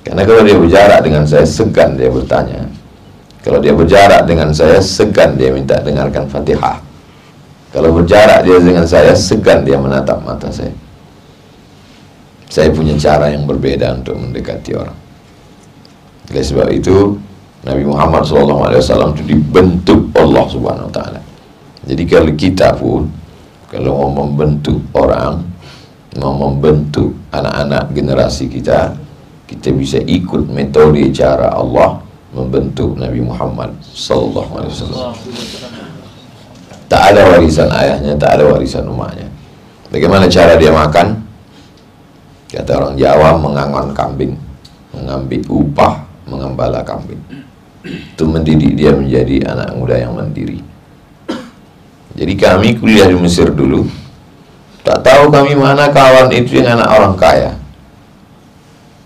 Karena 0.04 0.28
kalau 0.28 0.44
dia 0.44 0.60
bicara 0.60 1.00
dengan 1.00 1.24
saya 1.24 1.48
segan 1.48 1.96
dia 1.96 2.12
bertanya 2.12 2.68
kalau 3.44 3.60
dia 3.60 3.76
berjarak 3.76 4.24
dengan 4.24 4.56
saya 4.56 4.80
segan 4.80 5.36
dia 5.36 5.52
minta 5.52 5.76
dengarkan 5.84 6.32
fatihah. 6.32 6.80
Kalau 7.76 7.92
berjarak 7.92 8.48
dia 8.48 8.56
dengan 8.64 8.88
saya 8.88 9.12
segan 9.12 9.68
dia 9.68 9.76
menatap 9.76 10.24
mata 10.24 10.48
saya. 10.48 10.72
Saya 12.48 12.72
punya 12.72 12.96
cara 12.96 13.36
yang 13.36 13.44
berbeda 13.44 14.00
untuk 14.00 14.16
mendekati 14.16 14.72
orang. 14.80 14.96
Oleh 16.32 16.46
sebab 16.46 16.72
itu 16.72 17.20
Nabi 17.68 17.84
Muhammad 17.84 18.24
SAW 18.24 19.12
itu 19.12 19.36
dibentuk 19.36 20.08
Allah 20.16 20.46
Subhanahu 20.48 20.88
Wa 20.88 20.94
Taala. 20.96 21.20
Jadi 21.84 22.04
kalau 22.08 22.32
kita 22.40 22.72
pun 22.80 23.12
kalau 23.68 24.08
mau 24.08 24.24
membentuk 24.24 24.80
orang, 24.96 25.44
mau 26.16 26.32
membentuk 26.48 27.12
anak-anak 27.34 27.92
generasi 27.92 28.48
kita, 28.48 28.96
kita 29.50 29.74
bisa 29.74 30.00
ikut 30.00 30.48
metode 30.48 31.10
cara 31.12 31.52
Allah 31.52 32.03
membentuk 32.34 32.98
Nabi 32.98 33.22
Muhammad 33.22 33.72
Sallallahu 33.82 34.52
Alaihi 34.58 34.72
Wasallam. 34.74 35.14
Tak 36.90 37.14
ada 37.14 37.22
warisan 37.30 37.70
ayahnya, 37.70 38.14
tak 38.18 38.38
ada 38.38 38.44
warisan 38.50 38.86
umatnya. 38.90 39.30
Bagaimana 39.90 40.26
cara 40.30 40.58
dia 40.58 40.74
makan? 40.74 41.22
Kata 42.54 42.72
orang 42.78 42.94
Jawa 42.98 43.34
mengangon 43.38 43.94
kambing, 43.98 44.34
mengambil 44.94 45.42
upah 45.50 46.06
mengembala 46.30 46.86
kambing 46.86 47.20
itu 47.84 48.24
mendidik 48.24 48.74
dia 48.80 48.96
menjadi 48.96 49.52
anak 49.52 49.76
muda 49.76 50.00
yang 50.00 50.16
mandiri 50.16 50.64
jadi 52.16 52.34
kami 52.38 52.80
kuliah 52.80 53.10
di 53.10 53.18
Mesir 53.20 53.52
dulu 53.52 53.90
tak 54.86 55.04
tahu 55.04 55.28
kami 55.28 55.58
mana 55.58 55.92
kawan 55.92 56.32
itu 56.32 56.64
yang 56.64 56.80
anak 56.80 56.90
orang 56.94 57.16
kaya 57.20 57.52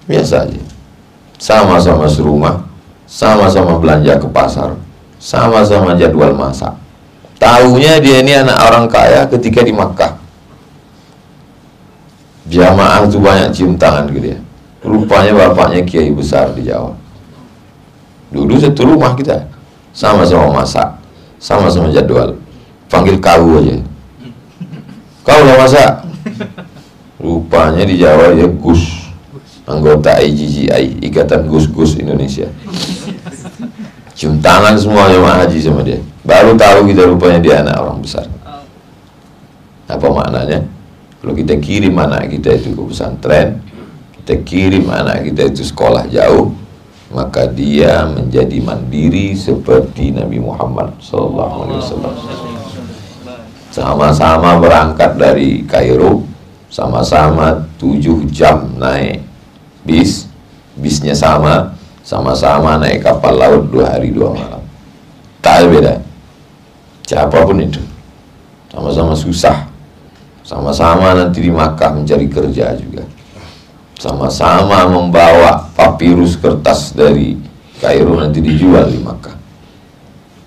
biasa 0.06 0.46
aja 0.46 0.62
sama-sama 1.42 2.06
serumah 2.06 2.67
sama-sama 3.08 3.80
belanja 3.80 4.20
ke 4.20 4.28
pasar. 4.28 4.76
Sama-sama 5.18 5.96
jadwal 5.98 6.36
masak. 6.36 6.76
Tahunya 7.40 8.04
dia 8.04 8.22
ini 8.22 8.36
anak 8.38 8.60
orang 8.68 8.86
kaya 8.92 9.26
ketika 9.26 9.64
di 9.64 9.74
Makkah. 9.74 10.20
Jamaah 12.48 13.08
itu 13.08 13.18
banyak 13.18 13.50
cium 13.56 13.74
tangan 13.80 14.12
ke 14.12 14.20
dia. 14.20 14.38
Rupanya 14.86 15.34
bapaknya 15.34 15.82
kiai 15.84 16.14
besar 16.14 16.54
di 16.54 16.68
Jawa. 16.68 16.94
Dulu 18.30 18.60
satu 18.60 18.84
rumah 18.86 19.16
kita. 19.16 19.48
Sama-sama 19.96 20.62
masak. 20.62 21.00
Sama-sama 21.42 21.90
jadwal. 21.90 22.38
Panggil 22.88 23.20
kau 23.20 23.58
aja. 23.60 23.82
Kau 25.26 25.42
lah 25.44 25.56
masak? 25.60 25.92
Rupanya 27.20 27.84
di 27.84 28.00
Jawa 28.00 28.32
ya 28.32 28.48
Gus 28.48 28.97
Anggota 29.68 30.16
IGGI 30.24 31.04
Ikatan 31.04 31.52
Gus-Gus 31.52 32.00
Indonesia. 32.00 32.48
Cium 34.18 34.40
tangan 34.40 34.80
semua 34.80 35.12
jemaah 35.12 35.44
haji 35.44 35.60
sama 35.60 35.84
dia. 35.84 36.00
Baru 36.24 36.56
tahu 36.56 36.88
kita 36.90 37.06
rupanya 37.06 37.40
dia 37.44 37.56
anak 37.62 37.76
orang 37.78 38.00
besar. 38.00 38.26
Apa 39.92 40.08
maknanya? 40.08 40.64
Kalau 41.20 41.34
kita 41.36 41.60
kirim 41.60 41.94
anak 42.00 42.32
kita 42.32 42.56
itu 42.56 42.72
ke 42.72 42.82
pesantren 42.88 43.68
kita 44.28 44.44
kirim 44.44 44.92
anak 44.92 45.24
kita 45.24 45.48
itu 45.48 45.64
sekolah 45.64 46.04
jauh 46.12 46.52
maka 47.16 47.48
dia 47.48 48.04
menjadi 48.04 48.60
mandiri 48.60 49.32
seperti 49.40 50.12
Nabi 50.12 50.44
Muhammad 50.44 50.92
SAW 51.00 51.72
sama-sama 53.72 54.60
berangkat 54.60 55.16
dari 55.16 55.64
Kairo 55.64 56.28
sama-sama 56.68 57.56
tujuh 57.80 58.28
jam 58.28 58.68
naik 58.76 59.24
bis 59.88 60.28
bisnya 60.76 61.16
sama 61.16 61.72
sama-sama 62.04 62.76
naik 62.76 63.08
kapal 63.08 63.36
laut 63.36 63.72
dua 63.72 63.96
hari 63.96 64.12
dua 64.12 64.36
malam. 64.36 64.64
Tak 65.40 65.64
ada 65.64 65.68
beda. 65.72 65.94
Siapa 67.08 67.38
pun 67.48 67.64
itu. 67.64 67.80
Sama-sama 68.68 69.16
susah. 69.16 69.64
Sama-sama 70.44 71.16
nanti 71.16 71.44
di 71.44 71.52
Makkah 71.52 71.96
mencari 71.96 72.28
kerja 72.28 72.76
juga. 72.76 73.04
Sama-sama 74.00 74.88
membawa 74.88 75.68
papirus 75.76 76.40
kertas 76.40 76.96
dari 76.96 77.36
Kairo 77.80 78.20
nanti 78.20 78.44
dijual 78.44 78.88
di 78.92 79.00
Makkah. 79.04 79.36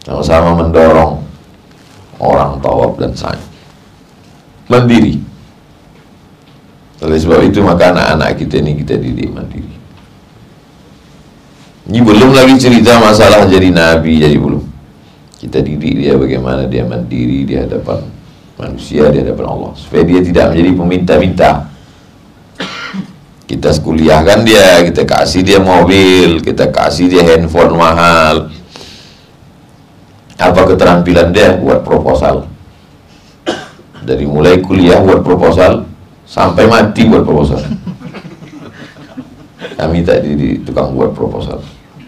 Sama-sama 0.05 0.65
mendorong 0.65 1.21
orang 2.21 2.61
tawaf 2.61 2.97
dan 2.97 3.13
sa'i. 3.13 3.41
Mandiri 4.69 5.30
oleh 7.01 7.17
sebab 7.17 7.41
itu 7.49 7.65
maka 7.65 7.97
anak-anak 7.97 8.37
kita 8.37 8.61
ini 8.61 8.77
kita 8.85 9.01
didik 9.01 9.33
mandiri. 9.33 9.73
Ini 11.89 11.99
belum 12.05 12.37
lagi 12.37 12.55
cerita 12.61 13.01
masalah 13.01 13.49
jadi 13.49 13.73
nabi 13.73 14.21
jadi 14.21 14.37
belum. 14.37 14.61
Kita 15.41 15.65
didik 15.65 15.97
dia 15.97 16.13
bagaimana 16.21 16.69
dia 16.69 16.85
mandiri 16.85 17.49
di 17.49 17.57
hadapan 17.57 18.05
manusia 18.61 19.09
di 19.09 19.25
hadapan 19.25 19.47
Allah. 19.49 19.73
Supaya 19.81 20.05
dia 20.05 20.21
tidak 20.21 20.53
menjadi 20.53 20.71
peminta-minta. 20.77 21.51
Kita 23.49 23.75
kuliahkan 23.81 24.47
dia 24.47 24.85
kita 24.87 25.03
kasih 25.03 25.43
dia 25.43 25.59
mobil 25.59 26.39
kita 26.45 26.69
kasih 26.69 27.09
dia 27.09 27.25
handphone 27.25 27.81
mahal. 27.81 28.53
Apa 30.37 30.69
keterampilan 30.69 31.33
dia? 31.33 31.57
Buat 31.57 31.81
proposal. 31.81 32.45
Dari 34.05 34.29
mulai 34.29 34.61
kuliah 34.61 35.01
buat 35.01 35.25
proposal 35.25 35.90
sampai 36.31 36.71
mati 36.71 37.11
buat 37.11 37.27
proposal 37.27 37.59
kami 39.75 40.07
tadi 40.07 40.39
di 40.39 40.49
tukang 40.63 40.95
buat 40.95 41.11
proposal 41.11 41.59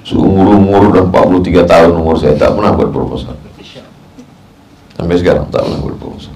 seumur-umur 0.06 0.94
dan 0.94 1.10
43 1.10 1.66
tahun 1.66 1.90
umur 1.98 2.14
saya 2.14 2.38
tak 2.38 2.54
pernah 2.54 2.70
buat 2.70 2.94
proposal 2.94 3.34
sampai 4.94 5.16
sekarang 5.18 5.50
tak 5.50 5.66
pernah 5.66 5.80
buat 5.82 5.98
proposal 5.98 6.34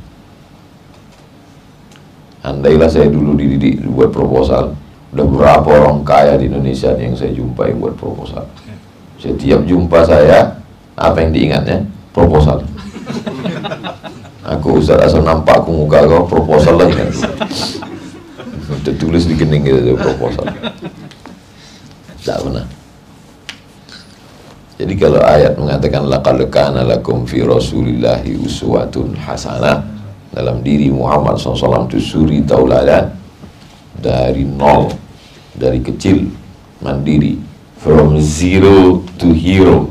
andailah 2.43 2.91
saya 2.91 3.07
dulu 3.07 3.39
dididik 3.39 3.87
buat 3.87 4.11
proposal 4.11 4.75
Udah 5.17 5.27
berapa 5.33 5.69
orang 5.81 6.05
kaya 6.05 6.37
di 6.37 6.45
Indonesia 6.45 6.93
yang 6.93 7.17
saya 7.17 7.33
jumpai 7.33 7.73
buat 7.73 7.97
proposal. 7.97 8.45
Setiap 9.17 9.65
jumpa 9.65 10.05
saya, 10.05 10.61
apa 10.93 11.25
yang 11.25 11.33
diingatnya? 11.33 11.89
Proposal. 12.13 12.61
Aku 14.47 14.79
Ustaz 14.79 15.11
asal 15.11 15.27
nampak 15.27 15.67
aku 15.67 15.75
muka 15.75 16.07
kau 16.07 16.23
proposal 16.23 16.79
lagi 16.79 16.95
kan. 16.95 17.11
Tertulis 18.87 19.27
di 19.27 19.35
kening 19.35 19.67
gitu 19.67 19.99
proposal. 19.99 20.47
Tak 22.23 22.39
pernah. 22.47 22.67
Jadi 24.77 24.95
kalau 24.95 25.19
ayat 25.25 25.59
mengatakan 25.59 26.07
laqad 26.07 26.39
kana 26.53 26.87
lakum 26.87 27.27
fi 27.27 27.43
rasulillahi 27.43 28.39
uswatun 28.39 29.19
hasanah 29.19 29.83
dalam 30.31 30.61
diri 30.61 30.93
Muhammad 30.93 31.41
SAW 31.41 31.89
itu 31.89 31.99
suri 31.99 32.45
tauladan 32.45 33.09
dari 33.97 34.45
nol 34.45 34.93
dari 35.57 35.81
kecil 35.81 36.29
mandiri 36.85 37.41
from 37.81 38.21
zero 38.21 39.01
to 39.17 39.33
hero 39.33 39.89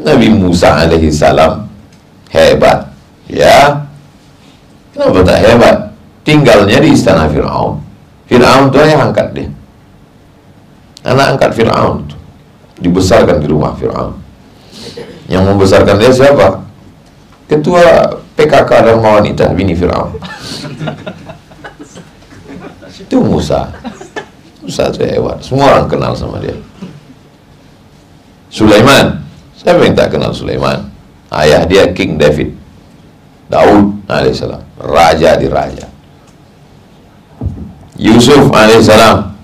Nabi 0.00 0.32
Musa 0.32 0.88
alaihi 0.88 1.12
salam 1.12 1.68
hebat 2.32 2.89
ya. 3.30 3.86
Kenapa 4.90 5.22
tak 5.22 5.38
hebat? 5.46 5.76
Tinggalnya 6.26 6.78
di 6.82 6.90
istana 6.92 7.30
Fir'aun. 7.30 7.78
Fir'aun 8.26 8.68
itu 8.68 8.78
yang 8.82 9.10
angkat 9.10 9.28
dia. 9.32 9.48
Anak 11.06 11.38
angkat 11.38 11.50
Fir'aun 11.56 12.04
dibesarkan 12.82 13.40
di 13.40 13.46
rumah 13.48 13.72
Fir'aun. 13.78 14.18
Yang 15.30 15.42
membesarkan 15.46 15.96
dia 15.96 16.10
siapa? 16.12 16.70
ketua 17.50 17.82
PKK 18.38 18.70
dan 18.86 18.96
wanita 19.02 19.50
bini 19.50 19.74
Fir'aun. 19.74 20.14
Itu 22.94 23.18
Musa. 23.18 23.74
Musa 24.62 24.86
itu 24.94 25.02
hebat. 25.02 25.42
Semua 25.42 25.74
orang 25.74 25.90
kenal 25.90 26.14
sama 26.14 26.38
dia. 26.38 26.54
Sulaiman. 28.54 29.18
Siapa 29.58 29.82
yang 29.82 29.98
tak 29.98 30.14
kenal 30.14 30.30
Sulaiman? 30.30 30.86
Ayah 31.34 31.66
dia 31.66 31.90
King 31.90 32.16
David 32.16 32.59
Daud 33.50 34.06
alaihissalam 34.06 34.62
raja 34.78 35.34
di 35.34 35.50
raja. 35.50 35.90
Yusuf 37.98 38.46
alaihissalam 38.54 39.34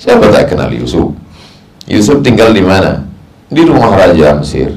siapa 0.00 0.32
tak 0.32 0.56
kenal 0.56 0.72
Yusuf? 0.72 1.12
Yusuf 1.84 2.24
tinggal 2.24 2.56
di 2.56 2.64
mana? 2.64 3.04
Di 3.46 3.62
rumah 3.62 3.92
raja 3.94 4.34
Mesir. 4.40 4.72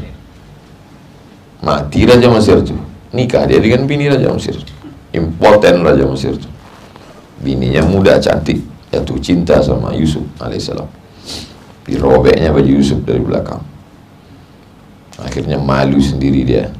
Mati 1.63 2.03
raja 2.03 2.27
Mesir 2.27 2.59
tuh 2.61 2.77
nikah 3.15 3.47
dia 3.47 3.63
dengan 3.63 3.87
bini 3.87 4.11
raja 4.11 4.29
Mesir 4.29 4.59
impoten 5.15 5.81
raja 5.81 6.05
Mesir 6.05 6.35
tuh 6.35 6.51
bininya 7.39 7.81
muda 7.87 8.19
cantik. 8.19 8.59
Jatuh 8.89 9.21
cinta 9.21 9.61
sama 9.61 9.93
Yusuf 9.93 10.25
alaihissalam 10.41 10.89
dirobeknya 11.85 12.49
baju 12.49 12.71
Yusuf 12.81 13.05
dari 13.05 13.21
belakang. 13.21 13.61
Akhirnya 15.21 15.61
malu 15.61 16.01
sendiri 16.01 16.41
dia 16.41 16.73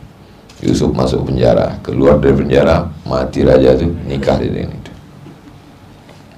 Yusuf 0.59 0.91
masuk 0.91 1.31
penjara 1.31 1.79
keluar 1.79 2.19
dari 2.19 2.35
penjara 2.35 2.91
mati 3.07 3.47
raja 3.47 3.79
itu 3.79 3.87
nikah 4.03 4.35
dengan 4.35 4.75
itu. 4.75 4.91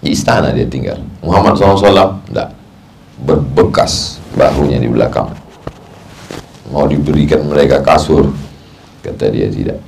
Di 0.01 0.13
istana 0.13 0.53
dia 0.53 0.69
tinggal. 0.69 1.01
Muhammad 1.25 1.57
SAW 1.57 2.21
tidak 2.29 2.53
berbekas 3.21 4.21
bahunya 4.37 4.77
di 4.77 4.89
belakang. 4.89 5.29
Mau 6.69 6.85
diberikan 6.85 7.45
mereka 7.49 7.81
kasur 7.81 8.29
kata 9.01 9.25
dia 9.33 9.49
tidak. 9.49 9.79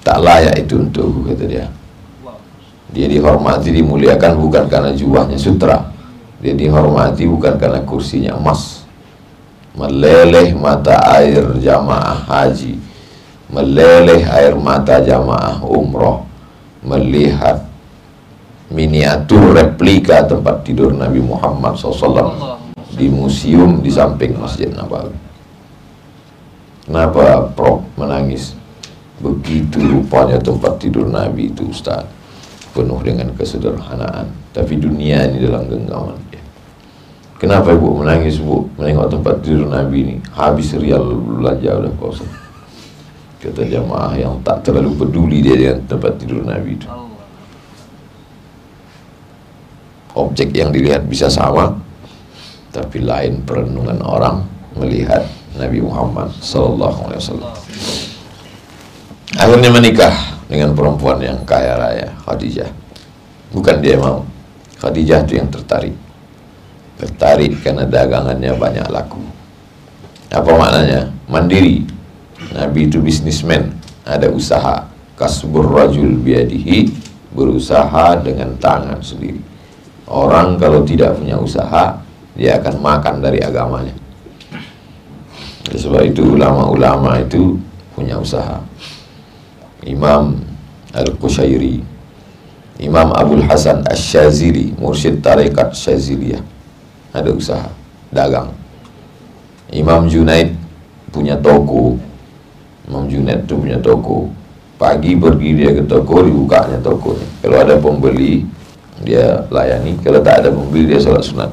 Tak 0.00 0.18
layak 0.22 0.56
itu 0.56 0.80
untuk 0.80 1.28
kata 1.28 1.44
dia. 1.44 1.66
Dia 2.96 3.10
dihormati, 3.10 3.74
dimuliakan 3.74 4.38
bukan 4.40 4.64
karena 4.70 4.94
jubahnya 4.96 5.36
sutra. 5.36 5.92
Dia 6.40 6.56
dihormati 6.56 7.28
bukan 7.28 7.60
karena 7.60 7.84
kursinya 7.84 8.32
emas. 8.38 8.85
Meleleh 9.76 10.56
mata 10.56 10.96
air 11.20 11.44
jamaah 11.60 12.24
haji. 12.24 12.80
Meleleh 13.52 14.24
air 14.24 14.56
mata 14.56 15.04
jamaah 15.04 15.60
umroh. 15.60 16.24
Melihat 16.80 17.62
miniatur 18.72 19.52
replika 19.54 20.24
tempat 20.26 20.64
tidur 20.64 20.90
Nabi 20.96 21.20
Muhammad 21.20 21.76
SAW 21.76 22.56
di 22.96 23.06
museum 23.12 23.84
di 23.84 23.92
samping 23.92 24.34
Masjid 24.40 24.72
Nabawi. 24.72 25.12
Kenapa 26.88 27.50
Prof 27.52 27.84
menangis? 28.00 28.56
Begitu 29.20 29.80
rupanya 29.80 30.40
tempat 30.40 30.80
tidur 30.80 31.08
Nabi 31.08 31.52
itu 31.52 31.68
Ustaz 31.68 32.04
penuh 32.76 33.00
dengan 33.00 33.32
kesederhanaan 33.32 34.28
tapi 34.52 34.76
dunia 34.76 35.24
ini 35.24 35.48
dalam 35.48 35.64
genggaman 35.64 36.20
kenapa 37.36 37.72
ibu 37.72 38.00
menangis 38.00 38.40
bu 38.40 38.64
menengok 38.80 39.12
tempat 39.12 39.34
tidur 39.44 39.68
Nabi 39.68 39.96
ini? 40.02 40.16
Habis 40.32 40.76
rial 40.76 41.04
belanja 41.16 41.70
udah 41.84 41.92
kosong. 42.00 42.32
Kata 43.36 43.62
jamaah 43.68 44.16
yang 44.16 44.40
tak 44.40 44.64
terlalu 44.64 44.96
peduli 44.96 45.44
dia 45.44 45.54
dengan 45.54 45.78
tempat 45.84 46.16
tidur 46.16 46.42
Nabi 46.42 46.74
itu. 46.74 46.88
Objek 50.16 50.48
yang 50.56 50.72
dilihat 50.72 51.04
bisa 51.04 51.28
sama 51.28 51.76
tapi 52.72 53.04
lain 53.04 53.44
perenungan 53.44 54.00
orang 54.04 54.44
melihat 54.76 55.24
Nabi 55.56 55.80
Muhammad 55.80 56.32
Sallallahu 56.40 57.08
Alaihi 57.08 57.20
Wasallam. 57.20 57.54
Akhirnya 59.36 59.70
menikah 59.72 60.14
dengan 60.48 60.72
perempuan 60.72 61.20
yang 61.20 61.36
kaya 61.44 61.76
raya 61.76 62.08
Khadijah. 62.24 62.68
Bukan 63.52 63.76
dia 63.84 64.00
mau. 64.00 64.24
Khadijah 64.80 65.24
itu 65.24 65.40
yang 65.40 65.48
tertarik 65.52 66.05
tertarik 66.96 67.60
karena 67.60 67.84
dagangannya 67.84 68.52
banyak 68.56 68.86
laku. 68.88 69.20
Apa 70.32 70.50
maknanya? 70.56 71.12
Mandiri. 71.28 71.84
Nabi 72.52 72.88
itu 72.88 72.98
bisnismen. 73.00 73.72
Ada 74.04 74.32
usaha. 74.32 74.88
Kasbur 75.16 75.72
rajul 75.72 76.20
biadihi 76.20 76.92
berusaha 77.32 78.20
dengan 78.20 78.52
tangan 78.60 79.00
sendiri. 79.00 79.40
Orang 80.08 80.60
kalau 80.60 80.84
tidak 80.84 81.16
punya 81.16 81.40
usaha 81.40 81.98
dia 82.36 82.60
akan 82.60 82.74
makan 82.80 83.14
dari 83.24 83.40
agamanya. 83.40 83.96
Sebab 85.66 86.04
itu 86.04 86.36
ulama-ulama 86.36 87.20
itu 87.20 87.58
punya 87.96 88.20
usaha. 88.20 88.60
Imam 89.86 90.36
Al-Qushairi 90.96 91.80
Imam 92.82 93.08
Abdul 93.14 93.44
Hasan 93.46 93.86
Ash-Shazili 93.86 94.74
Mursyid 94.76 95.22
Tarekat 95.22 95.72
Shaziliyah 95.72 96.55
Ada 97.16 97.32
usaha 97.32 97.68
Dagang. 98.12 98.52
Imam 99.72 100.04
Junaid 100.04 100.52
Punya 101.08 101.40
toko. 101.40 101.96
Imam 102.84 103.08
Junaid 103.08 103.48
tu 103.48 103.56
punya 103.56 103.80
toko. 103.80 104.28
Pagi 104.76 105.16
pergi 105.16 105.56
dia 105.56 105.72
ke 105.72 105.82
toko 105.88 106.20
Dibukanya 106.20 106.76
toko 106.84 107.16
ni. 107.16 107.26
Kalau 107.40 107.56
ada 107.56 107.80
pembeli 107.80 108.44
Dia 109.00 109.48
layani. 109.48 109.96
Kalau 110.04 110.20
tak 110.20 110.44
ada 110.44 110.52
pembeli 110.52 110.92
Dia 110.92 111.00
salat 111.00 111.24
sunat. 111.24 111.50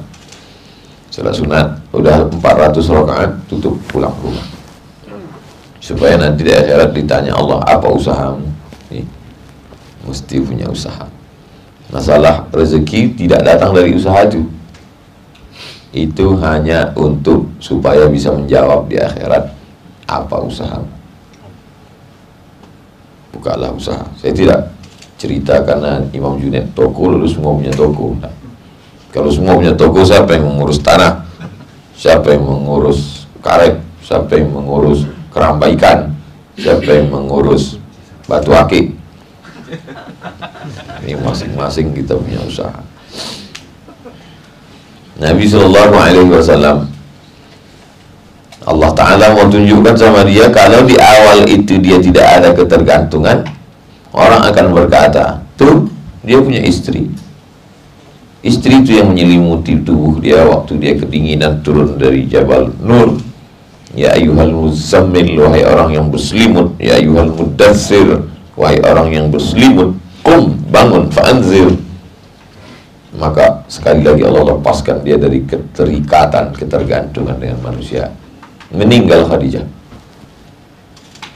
Salat 1.08 1.32
sunat 1.32 1.66
Udah 1.96 2.28
400 2.28 2.84
rakaat 2.84 3.30
Tutup 3.48 3.80
pulang 3.88 4.12
rumah. 4.20 4.44
Supaya 5.80 6.20
nanti 6.20 6.44
di 6.44 6.52
akhirat 6.52 6.92
ditanya 6.92 7.32
Allah 7.40 7.64
Apa 7.64 7.88
usahamu? 7.88 8.44
Ni 8.92 9.00
Mesti 10.04 10.36
punya 10.44 10.68
usaha. 10.68 11.08
Masalah 11.88 12.44
rezeki 12.52 13.16
tidak 13.16 13.44
datang 13.44 13.72
dari 13.72 13.96
usaha 13.96 14.24
itu 14.28 14.44
Itu 15.94 16.34
hanya 16.42 16.90
untuk 16.98 17.46
Supaya 17.62 18.10
bisa 18.10 18.34
menjawab 18.34 18.90
di 18.90 18.98
akhirat 18.98 19.54
Apa 20.10 20.42
usahamu 20.42 20.94
bukalah 23.44 23.76
usaha. 23.76 24.00
Saya 24.16 24.32
tidak 24.32 24.72
cerita 25.20 25.60
karena 25.66 26.00
Imam 26.16 26.40
Junaid 26.40 26.72
toko 26.72 27.12
lalu 27.12 27.28
semua 27.28 27.52
punya 27.52 27.68
toko. 27.76 28.16
Nah, 28.16 28.32
kalau 29.12 29.28
semua 29.28 29.58
punya 29.60 29.76
toko 29.76 30.00
siapa 30.00 30.32
yang 30.32 30.48
mengurus 30.48 30.80
tanah? 30.80 31.28
Siapa 31.92 32.32
yang 32.32 32.48
mengurus 32.48 33.28
karet? 33.44 33.76
Siapa 34.00 34.40
yang 34.40 34.48
mengurus 34.48 35.04
keramba 35.28 35.68
ikan? 35.76 36.08
Siapa 36.56 36.88
yang 36.88 37.12
mengurus 37.12 37.76
batu 38.24 38.56
akik? 38.56 38.96
Ini 41.04 41.20
masing-masing 41.20 41.92
kita 41.92 42.16
punya 42.16 42.40
usaha. 42.48 42.80
Nabi 45.14 45.46
Shallallahu 45.46 45.94
Alaihi 45.94 46.26
Wasallam 46.26 46.90
Allah 48.64 48.90
Ta'ala 48.96 49.26
mau 49.36 49.46
tunjukkan 49.46 49.94
sama 49.94 50.26
dia 50.26 50.50
kalau 50.50 50.82
di 50.82 50.98
awal 50.98 51.46
itu 51.46 51.78
dia 51.78 52.00
tidak 52.02 52.26
ada 52.40 52.50
ketergantungan 52.56 53.46
orang 54.10 54.42
akan 54.50 54.66
berkata 54.74 55.38
tuh 55.54 55.86
dia 56.24 56.40
punya 56.40 56.64
istri. 56.64 57.12
Istri 58.44 58.84
itu 58.84 58.90
yang 59.00 59.12
menyelimuti 59.12 59.84
tubuh 59.84 60.18
dia 60.18 60.42
waktu 60.44 60.80
dia 60.80 60.92
kedinginan 60.96 61.60
turun 61.60 61.94
dari 62.00 62.24
Jabal 62.26 62.72
Nur. 62.80 63.20
Ya 63.94 64.16
ayuhal 64.18 64.50
muzammil 64.50 65.38
wahai 65.38 65.62
orang 65.62 65.94
yang 65.94 66.06
berselimut. 66.10 66.74
Ya 66.82 66.98
ayuhal 66.98 67.30
mudassir 67.30 68.24
wahai 68.58 68.82
orang 68.82 69.12
yang 69.12 69.26
berselimut. 69.30 69.96
Kum 70.24 70.56
bangun 70.72 71.12
fa'anzir 71.12 71.83
maka 73.14 73.62
sekali 73.70 74.02
lagi 74.02 74.26
Allah 74.26 74.58
lepaskan 74.58 75.06
dia 75.06 75.14
dari 75.14 75.46
keterikatan 75.46 76.50
ketergantungan 76.50 77.38
dengan 77.38 77.58
manusia. 77.62 78.10
Meninggal 78.74 79.30
Khadijah. 79.30 79.62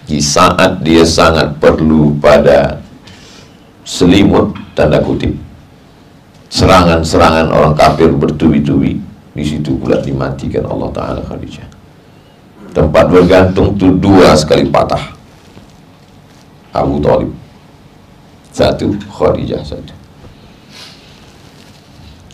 Di 0.09 0.19
saat 0.19 0.83
dia 0.83 1.07
sangat 1.07 1.55
perlu 1.63 2.19
pada 2.19 2.83
selimut 3.87 4.59
tanda 4.75 4.99
kutip. 4.99 5.37
Serangan-serangan 6.49 7.53
orang 7.53 7.77
kafir 7.77 8.11
bertubi-tubi 8.11 8.99
di 9.37 9.45
situ 9.45 9.77
pula 9.79 10.03
dimatikan 10.03 10.67
Allah 10.67 10.91
Taala 10.91 11.23
Khadijah. 11.23 11.69
Tempat 12.75 13.07
bergantung 13.07 13.79
itu 13.79 13.95
dua 13.95 14.35
sekali 14.35 14.67
patah. 14.67 15.15
Abu 16.75 16.99
Talib. 16.99 17.31
Satu 18.51 18.91
Khadijah 19.13 19.63
satu 19.63 19.98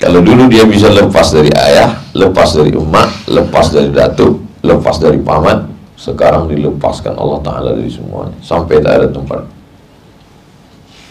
kalau 0.05 0.21
dulu 0.21 0.53
dia 0.53 0.69
bisa 0.69 0.93
lepas 0.93 1.33
dari 1.33 1.49
ayah, 1.57 1.97
lepas 2.12 2.53
dari 2.53 2.77
emak, 2.77 3.25
lepas 3.25 3.73
dari 3.73 3.88
datuk, 3.88 4.37
lepas 4.61 5.01
dari 5.01 5.17
paman 5.17 5.64
sekarang 5.97 6.45
dilepaskan 6.45 7.17
Allah 7.17 7.40
Ta'ala 7.40 7.73
dari 7.73 7.88
semuanya 7.88 8.37
sampai 8.45 8.85
tak 8.85 9.01
ada 9.01 9.09
tempat. 9.09 9.49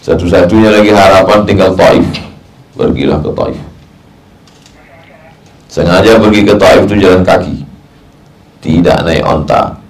Satu-satunya 0.06 0.70
lagi 0.70 0.94
harapan 0.94 1.42
tinggal 1.42 1.74
Taif. 1.74 2.06
Pergilah 2.78 3.18
ke 3.18 3.34
Taif. 3.34 3.60
Sengaja 5.74 6.22
pergi 6.22 6.42
ke 6.46 6.54
Taif 6.54 6.86
itu 6.86 6.96
jalan 7.02 7.26
kaki. 7.26 7.66
Tidak 8.62 8.98
naik 9.10 9.26
onta 9.26 9.82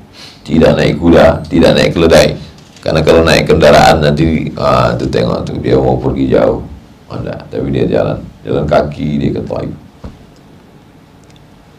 tidak 0.47 0.79
naik 0.79 0.95
kuda 0.95 1.43
tidak 1.51 1.75
naik 1.75 1.91
keledai. 1.91 2.39
Karena 2.79 3.03
kalau 3.03 3.27
naik 3.27 3.51
kendaraan 3.51 3.99
nanti 3.99 4.47
ah, 4.55 4.95
itu 4.95 5.11
tengok 5.11 5.43
tuh 5.43 5.59
dia 5.59 5.75
mau 5.75 5.99
pergi 5.99 6.31
jauh. 6.31 6.63
Ada 7.11 7.51
tapi 7.51 7.67
dia 7.67 7.83
jalan 7.83 8.32
jalan 8.43 8.67
kaki 8.67 9.23
dia 9.23 9.31
ke 9.35 9.41
Taif 9.43 9.73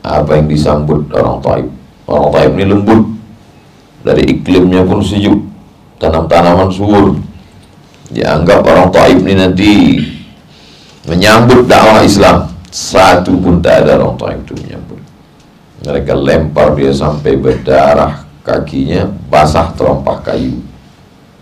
apa 0.05 0.37
yang 0.37 0.47
disambut 0.53 1.09
orang 1.17 1.41
Taif 1.41 1.67
orang 2.09 2.29
Taif 2.29 2.51
ini 2.53 2.65
lembut. 2.69 3.03
Dari 4.05 4.23
iklimnya 4.37 4.85
pun 4.85 5.01
sejuk. 5.01 5.41
Tanam-tanaman 5.97 6.69
subur. 6.69 7.17
Dianggap 8.13 8.61
orang 8.69 8.93
Taif 8.93 9.17
ini 9.25 9.33
nanti 9.33 9.73
menyambut 11.09 11.65
dakwah 11.65 12.05
Islam. 12.05 12.53
Satu 12.69 13.33
pun 13.41 13.65
tak 13.65 13.89
ada 13.89 13.97
orang 13.97 14.21
Taif 14.21 14.39
itu 14.45 14.55
menyambut. 14.61 15.01
Mereka 15.89 16.13
lempar 16.13 16.77
dia 16.77 16.93
sampai 16.93 17.41
berdarah 17.41 18.29
kakinya 18.45 19.09
basah 19.33 19.73
terompah 19.73 20.21
kayu. 20.21 20.61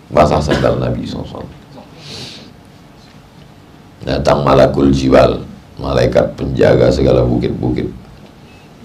Basah 0.07 0.39
sandal 0.39 0.79
Nabi 0.79 1.03
SAW 1.03 1.62
datang 4.03 4.43
malakul 4.43 4.91
jiwal 4.91 5.41
malaikat 5.79 6.35
penjaga 6.37 6.91
segala 6.91 7.23
bukit-bukit. 7.25 7.89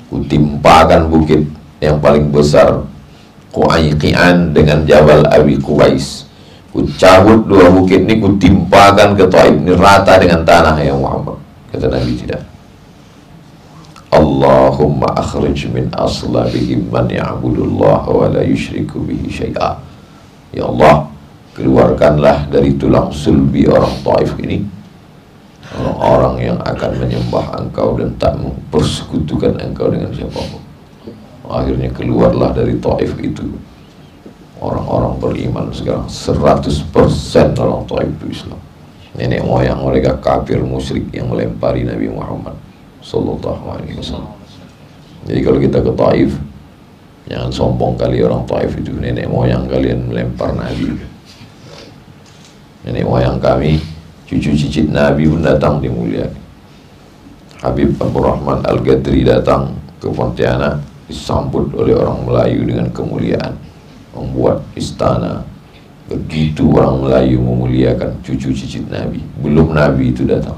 Kutimpakan 0.09 1.13
bukit 1.13 1.45
yang 1.85 2.01
paling 2.01 2.33
besar 2.33 2.81
Kuaiqian 3.53 4.57
dengan 4.57 4.85
Jabal 4.89 5.25
Abi 5.29 5.61
Kuwais 5.61 6.29
ku 6.69 6.85
cabut 7.01 7.49
dua 7.49 7.73
bukit 7.73 8.05
ini 8.05 8.21
ku 8.21 8.37
timpakan 8.37 9.17
ke 9.17 9.25
Taif 9.27 9.57
ini 9.57 9.73
rata 9.73 10.21
dengan 10.21 10.45
tanah 10.45 10.77
yang 10.85 11.01
Muhammad 11.01 11.41
kata 11.73 11.89
Nabi 11.89 12.13
tidak. 12.17 12.45
Allahumma 14.09 15.13
akhrij 15.17 15.69
min 15.69 15.93
aslabihim 15.93 16.89
man 16.89 17.09
ya'budullah 17.13 18.09
wa 18.09 18.25
la 18.33 18.41
yushriku 18.41 19.05
bihi 19.05 19.29
syai'a. 19.29 19.77
Ya 20.57 20.65
Allah 20.65 21.09
keluarkanlah 21.53 22.49
dari 22.49 22.77
tulang 22.77 23.13
sulbi 23.13 23.69
orang 23.69 23.93
Taif 24.01 24.33
ini 24.41 24.78
orang-orang 25.77 26.37
yang 26.41 26.59
akan 26.65 26.91
menyembah 26.97 27.61
engkau 27.61 27.99
dan 28.01 28.17
tak 28.17 28.41
mempersekutukan 28.41 29.61
engkau 29.61 29.93
dengan 29.93 30.09
siapa 30.17 30.41
pun. 30.41 30.63
Akhirnya 31.49 31.89
keluarlah 31.93 32.53
dari 32.53 32.77
Taif 32.81 33.17
itu. 33.21 33.45
Orang-orang 34.59 35.17
beriman 35.23 35.71
sekarang 35.71 36.09
100% 36.09 36.89
orang 37.57 37.83
Taif 37.85 38.09
itu 38.21 38.27
Islam. 38.33 38.61
Nenek 39.17 39.43
moyang 39.45 39.81
mereka 39.83 40.17
kafir 40.21 40.61
musyrik 40.63 41.09
yang 41.11 41.33
melempari 41.33 41.83
Nabi 41.83 42.07
Muhammad 42.13 42.55
Sallallahu 43.01 43.65
Alaihi 43.65 43.97
Wasallam. 43.97 44.37
Jadi 45.27 45.41
kalau 45.45 45.59
kita 45.61 45.79
ke 45.85 45.93
Taif 45.93 46.31
jangan 47.29 47.51
sombong 47.53 47.97
kali 47.97 48.25
orang 48.25 48.45
Taif 48.49 48.73
itu. 48.77 48.93
Nenek 48.97 49.29
moyang 49.29 49.69
kalian 49.69 50.09
melempar 50.09 50.53
Nabi. 50.57 50.97
Nenek 52.89 53.05
moyang 53.05 53.37
kami 53.41 53.98
cucu 54.29 54.53
cicit 54.53 54.87
Nabi 54.93 55.25
pun 55.25 55.41
datang 55.41 55.81
dimuliakan 55.81 56.49
Habib 57.59 57.99
Rahman 57.99 58.62
Al-Gadri 58.62 59.27
datang 59.27 59.75
ke 59.99 60.07
Pontianak 60.07 60.79
disambut 61.11 61.75
oleh 61.75 61.91
orang 61.99 62.23
Melayu 62.23 62.62
dengan 62.62 62.87
kemuliaan. 62.95 63.51
Membuat 64.14 64.62
istana. 64.79 65.43
Begitu 66.07 66.71
orang 66.71 67.03
Melayu 67.03 67.43
memuliakan 67.43 68.14
cucu 68.23 68.55
cicit 68.55 68.87
Nabi. 68.87 69.19
Belum 69.43 69.75
Nabi 69.75 70.14
itu 70.14 70.23
datang. 70.23 70.55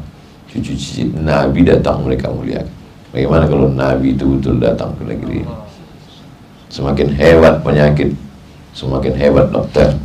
Cucu 0.53 0.77
cicit 0.77 1.09
Nabi 1.17 1.65
datang 1.65 2.05
mereka 2.05 2.29
muliakan. 2.29 2.69
Bagaimana 3.17 3.49
kalau 3.49 3.73
Nabi 3.73 4.13
itu 4.13 4.37
betul 4.37 4.61
datang 4.61 4.93
ke 5.01 5.03
negeri 5.09 5.41
ini? 5.43 5.57
Semakin 6.71 7.09
hebat 7.17 7.65
penyakit 7.65 8.15
semakin 8.77 9.17
hebat 9.17 9.51
dokter. 9.51 9.97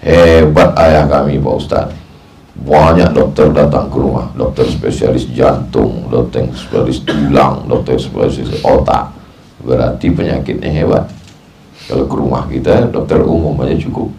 Hebat 0.00 0.74
ayah 0.80 1.06
kami 1.06 1.38
Pak 1.38 1.54
Ustaz 1.54 1.97
banyak 2.64 3.14
dokter 3.14 3.46
datang 3.54 3.86
ke 3.86 3.98
rumah. 3.98 4.26
Dokter 4.34 4.66
spesialis 4.66 5.30
jantung 5.30 6.10
dokter 6.10 6.42
spesialis 6.50 7.06
tulang 7.06 7.62
dokter 7.70 7.94
spesialis 7.94 8.58
otak. 8.66 9.14
Berarti 9.62 10.10
penyakitnya 10.10 10.70
hebat. 10.70 11.06
Kalau 11.86 12.04
ke 12.10 12.16
rumah 12.18 12.44
kita 12.50 12.90
dokter 12.90 13.22
umum 13.22 13.54
aja 13.62 13.78
cukup. 13.78 14.10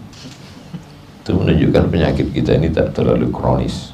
Itu 1.20 1.36
menunjukkan 1.36 1.84
penyakit 1.92 2.32
kita 2.32 2.56
ini 2.56 2.72
tak 2.72 2.96
terlalu 2.96 3.28
kronis. 3.28 3.92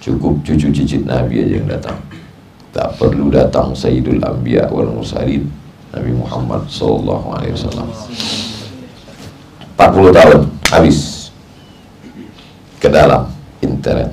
Cukup 0.00 0.40
cucu 0.44 0.72
cicit 0.72 1.04
Nabi 1.04 1.44
aja 1.44 1.54
yang 1.60 1.68
datang. 1.68 1.98
Tak 2.72 2.98
perlu 2.98 3.30
datang 3.30 3.76
Sayyidul 3.76 4.18
Anbiya 4.20 4.66
wal 4.72 4.90
Mursalin 4.90 5.46
Nabi 5.94 6.10
Muhammad 6.10 6.66
sallallahu 6.66 7.26
alaihi 7.38 7.54
wasallam. 7.54 7.88
40 9.78 10.18
tahun 10.18 10.40
habis. 10.72 10.98
Ke 12.82 12.92
dalam 12.92 13.33
internet 13.84 14.10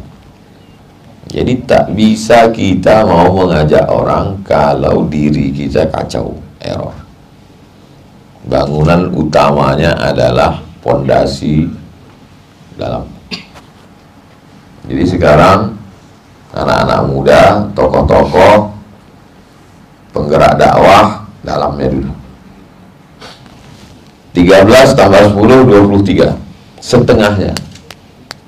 Jadi 1.31 1.63
tak 1.63 1.95
bisa 1.95 2.51
kita 2.51 3.07
mau 3.07 3.31
mengajak 3.31 3.87
orang 3.87 4.43
kalau 4.43 5.07
diri 5.07 5.55
kita 5.55 5.87
kacau, 5.87 6.35
error. 6.59 6.91
Bangunan 8.43 9.07
utamanya 9.15 9.95
adalah 9.95 10.59
pondasi 10.83 11.71
dalam. 12.75 13.07
Jadi 14.91 15.03
sekarang 15.07 15.71
anak-anak 16.51 16.99
muda, 17.07 17.41
tokoh-tokoh, 17.79 18.75
penggerak 20.11 20.59
dakwah 20.59 21.23
dalamnya 21.47 21.95
dulu. 21.95 22.11
13 24.35 24.99
tambah 24.99 25.31
10 25.31 25.95
23 25.95 26.35
setengahnya 26.83 27.55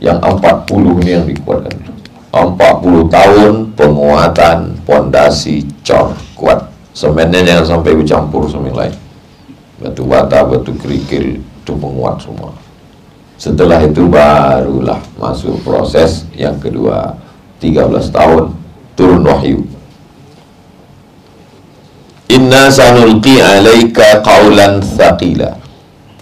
yang 0.03 0.19
40 0.19 0.67
ini 0.99 1.09
yang 1.15 1.25
dikuatkan. 1.25 1.79
40 2.35 3.07
tahun 3.07 3.53
penguatan 3.71 4.75
pondasi 4.83 5.63
cor 5.87 6.11
kuat. 6.35 6.59
Semennya 6.91 7.41
jangan 7.41 7.79
sampai 7.79 7.95
bercampur 7.95 8.45
semen 8.51 8.75
lain. 8.75 8.93
Batu 9.79 10.03
bata 10.03 10.43
batu 10.43 10.75
kerikil 10.75 11.39
itu 11.39 11.73
menguat 11.73 12.19
semua. 12.19 12.51
Setelah 13.39 13.81
itu 13.81 14.05
barulah 14.11 14.99
masuk 15.17 15.63
proses 15.63 16.27
yang 16.35 16.59
kedua. 16.59 17.15
13 17.63 18.11
tahun 18.11 18.51
turun 18.99 19.23
wahyu. 19.23 19.63
Inna 22.27 22.67
sanulqi 22.67 23.39
alaika 23.39 24.19
qawlan 24.19 24.83
thaqila. 24.83 25.55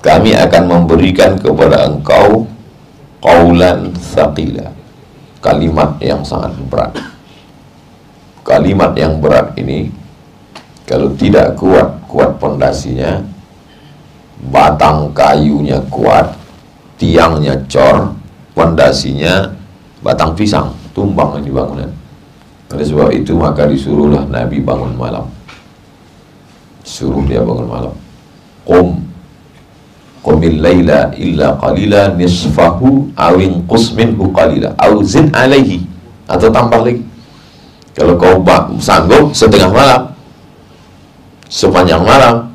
Kami 0.02 0.34
akan 0.34 0.64
memberikan 0.66 1.38
kepada 1.38 1.90
engkau 1.90 2.46
qaulan 3.22 3.94
thaqila. 3.96 4.68
Kalimat 5.42 5.98
yang 6.02 6.22
sangat 6.22 6.54
berat. 6.70 6.94
Kalimat 8.42 8.94
yang 8.98 9.22
berat 9.22 9.54
ini 9.58 9.90
kalau 10.86 11.14
tidak 11.16 11.56
kuat 11.56 11.88
kuat 12.10 12.36
pondasinya 12.42 13.22
batang 14.52 15.14
kayunya 15.14 15.78
kuat 15.88 16.34
tiangnya 16.98 17.56
cor 17.70 18.12
pondasinya 18.58 19.50
batang 20.02 20.34
pisang 20.34 20.74
tumbang 20.92 21.42
di 21.42 21.54
bangunan. 21.54 21.90
Oleh 22.72 22.86
sebab 22.86 23.10
itu 23.14 23.38
maka 23.38 23.68
disuruhlah 23.68 24.26
Nabi 24.28 24.62
bangun 24.62 24.94
malam. 24.98 25.26
Suruh 26.82 27.22
dia 27.30 27.46
bangun 27.46 27.68
malam. 27.70 27.94
Qum 28.66 29.11
Qumil 30.22 30.62
laila 30.62 31.10
illa 31.18 31.58
qalila 31.58 32.14
nisfahu 32.14 33.10
awin 33.18 33.66
qusminhu 33.66 34.30
qalila 34.30 34.70
aw 34.78 35.02
zid 35.02 35.34
alaihi 35.34 35.82
atau 36.30 36.48
tambah 36.54 36.86
lagi. 36.86 37.02
Kalau 37.98 38.16
kau 38.16 38.40
sanggup 38.78 39.34
setengah 39.34 39.74
malam. 39.74 40.02
Sepanjang 41.50 42.06
malam. 42.06 42.54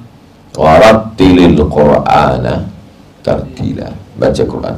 Warattilil 0.57 1.61
qur'ana 1.69 2.65
tartila. 3.21 3.93
Baca 4.17 4.43
Quran. 4.47 4.77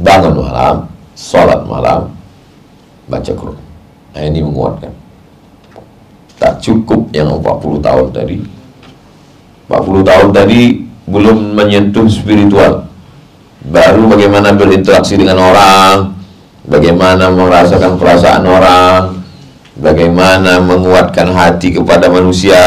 Bangun 0.00 0.34
malam 0.40 0.76
salat 1.12 1.60
malam 1.68 2.08
baca 3.10 3.32
Quran. 3.34 3.64
Nah 4.14 4.22
ini 4.22 4.40
menguatkan. 4.40 4.94
Tak 6.38 6.62
cukup 6.62 7.10
yang 7.12 7.28
40 7.42 7.84
tahun 7.84 8.06
tadi. 8.14 8.38
40 9.68 10.08
tahun 10.08 10.28
tadi 10.32 10.83
belum 11.08 11.56
menyentuh 11.56 12.08
spiritual. 12.08 12.88
Baru 13.64 14.08
bagaimana 14.12 14.52
berinteraksi 14.52 15.16
dengan 15.16 15.40
orang 15.40 16.12
bagaimana 16.68 17.32
merasakan 17.32 17.96
perasaan 17.96 18.44
orang 18.44 19.24
bagaimana 19.76 20.60
menguatkan 20.60 21.32
hati 21.32 21.72
kepada 21.76 22.08
manusia. 22.08 22.60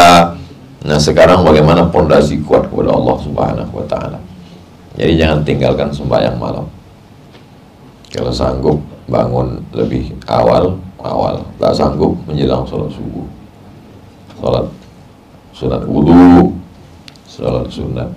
Nah 0.87 0.97
sekarang 0.97 1.45
bagaimana 1.45 1.85
pondasi 1.89 2.41
kuat 2.41 2.69
kepada 2.69 2.93
Allah 2.93 3.15
subhanahu 3.21 3.71
wa 3.73 3.85
ta'ala? 3.85 4.19
Jadi 4.97 5.13
jangan 5.21 5.45
tinggalkan 5.45 5.89
sembahyang 5.93 6.37
malam. 6.41 6.65
Kalau 8.09 8.33
sanggup 8.33 8.81
bangun 9.05 9.61
lebih 9.75 10.09
awal 10.25 10.79
awal. 11.05 11.45
Tak 11.61 11.73
sanggup 11.77 12.17
menjelang 12.25 12.65
sholat 12.65 12.89
subuh. 12.89 13.27
Sholat 14.37 14.65
sunat 15.57 15.81
wudhu 15.89 16.53
sholat 17.25 17.65
sunat 17.69 18.09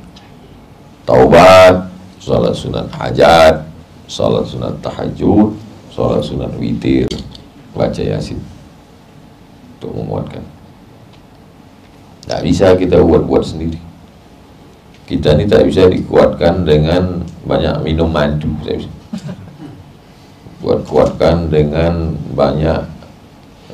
taubat, 1.11 1.91
sholat 2.23 2.55
sunat 2.55 2.87
hajat, 2.95 3.67
sholat 4.07 4.47
sunat 4.47 4.79
tahajud, 4.79 5.59
sholat 5.91 6.23
sunat 6.23 6.55
witir, 6.55 7.11
baca 7.75 7.99
yasin 7.99 8.39
untuk 9.75 9.91
menguatkan. 9.99 10.47
Tidak 12.23 12.41
bisa 12.47 12.79
kita 12.79 13.03
buat-buat 13.03 13.43
sendiri. 13.43 13.81
Kita 15.11 15.35
ini 15.35 15.51
tak 15.51 15.67
bisa 15.67 15.91
dikuatkan 15.91 16.63
dengan 16.63 17.27
banyak 17.43 17.83
minum 17.83 18.07
madu. 18.07 18.55
Buat 20.63 20.87
kuatkan 20.87 21.51
dengan 21.51 22.15
banyak 22.39 22.87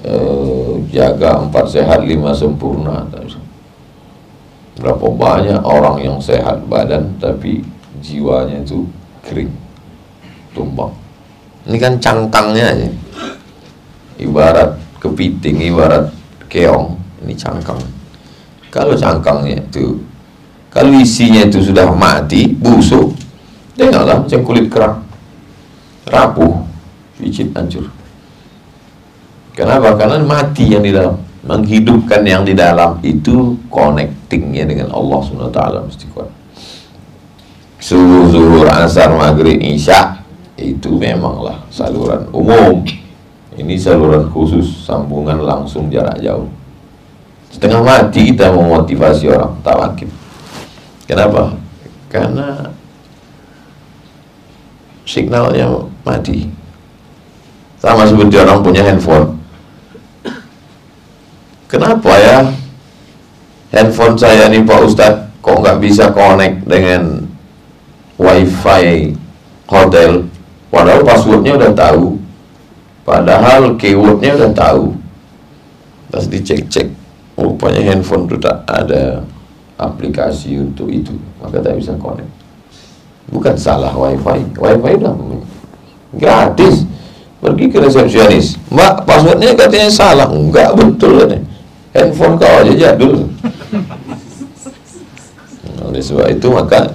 eh, 0.01 0.72
jaga 0.88 1.44
empat 1.44 1.68
sehat 1.68 2.09
lima 2.09 2.33
sempurna. 2.33 3.05
Tak 3.12 3.29
bisa. 3.29 3.45
Berapa 4.76 5.08
banyak 5.08 5.60
orang 5.64 6.04
yang 6.04 6.16
sehat 6.20 6.68
badan 6.68 7.16
tapi 7.16 7.64
jiwanya 8.04 8.60
itu 8.60 8.84
kering, 9.24 9.50
tumbang. 10.52 10.92
Ini 11.64 11.76
kan 11.80 11.96
cangkangnya 11.98 12.64
aja. 12.76 12.88
Ibarat 14.20 14.76
kepiting, 15.00 15.72
ibarat 15.72 16.12
keong, 16.46 16.94
ini 17.24 17.34
cangkang. 17.34 17.80
Kalau 18.70 18.92
cangkangnya 18.92 19.64
itu, 19.64 19.98
kalau 20.68 20.92
isinya 21.00 21.48
itu 21.48 21.58
sudah 21.64 21.88
mati, 21.90 22.52
busuk, 22.52 23.16
tengoklah 23.74 24.22
macam 24.22 24.40
kulit 24.44 24.68
kerang, 24.68 25.00
rapuh, 26.04 26.62
picit 27.16 27.48
hancur. 27.56 27.88
Kenapa? 29.56 29.96
Karena 29.96 30.20
mati 30.20 30.68
yang 30.68 30.84
di 30.84 30.92
dalam 30.92 31.16
menghidupkan 31.46 32.26
yang 32.26 32.42
di 32.42 32.52
dalam 32.52 32.98
itu 33.06 33.54
connectingnya 33.70 34.66
dengan 34.66 34.90
Allah 34.90 35.22
SWT 35.22 35.61
mesti 35.87 36.06
kuat. 36.11 36.30
Subuh, 37.78 38.26
zuhur, 38.28 38.66
asar, 38.66 39.14
maghrib, 39.14 39.62
isya 39.62 40.18
itu 40.59 40.90
memanglah 40.98 41.62
saluran 41.70 42.26
umum. 42.35 42.82
Ini 43.56 43.78
saluran 43.78 44.28
khusus 44.35 44.85
sambungan 44.85 45.40
langsung 45.40 45.88
jarak 45.88 46.18
jauh. 46.18 46.50
Setengah 47.54 47.80
mati 47.80 48.35
kita 48.35 48.52
memotivasi 48.52 49.32
orang 49.32 49.54
tak 49.62 49.78
makin 49.80 50.11
kenapa? 51.06 51.56
karena 52.11 52.72
signalnya 55.06 55.68
mati. 56.02 56.48
Sama 57.76 58.09
seperti 58.09 58.40
orang 58.40 58.64
punya 58.64 58.82
handphone 58.82 59.36
Kenapa 61.66 62.14
ya? 62.14 62.46
Handphone 63.74 64.14
saya 64.14 64.46
nih 64.46 64.62
Pak 64.62 64.81
Ustadz 64.87 65.22
kok 65.42 65.59
nggak 65.59 65.83
bisa 65.83 66.14
connect 66.14 66.62
dengan 66.62 67.26
wifi 68.14 69.11
hotel? 69.66 70.31
Padahal 70.70 71.02
passwordnya 71.02 71.59
udah 71.59 71.72
tahu. 71.74 72.14
Padahal 73.02 73.74
keywordnya 73.74 74.38
udah 74.38 74.50
tahu. 74.55 74.94
Pas 76.14 76.22
dicek-cek 76.31 76.87
rupanya 77.35 77.83
handphone 77.83 78.31
itu 78.31 78.38
tak 78.38 78.62
ada 78.70 79.26
aplikasi 79.74 80.62
untuk 80.62 80.87
itu. 80.87 81.18
Maka 81.42 81.59
tak 81.59 81.83
bisa 81.83 81.98
connect. 81.98 82.31
Bukan 83.26 83.59
salah 83.59 83.90
wifi. 83.90 84.38
Wifi 84.55 84.92
udah 85.02 85.14
gratis. 86.14 86.87
Pergi 87.42 87.66
ke 87.74 87.83
resepsionis. 87.83 88.55
Mbak 88.70 89.02
passwordnya 89.02 89.50
katanya 89.59 89.90
salah. 89.90 90.31
Enggak 90.31 90.70
betul 90.79 91.26
nih 91.26 91.56
handphone 91.96 92.37
kau 92.37 92.61
aja 92.61 92.74
jadul 92.76 93.26
oleh 95.87 96.02
sebab 96.04 96.28
itu 96.28 96.48
maka 96.52 96.92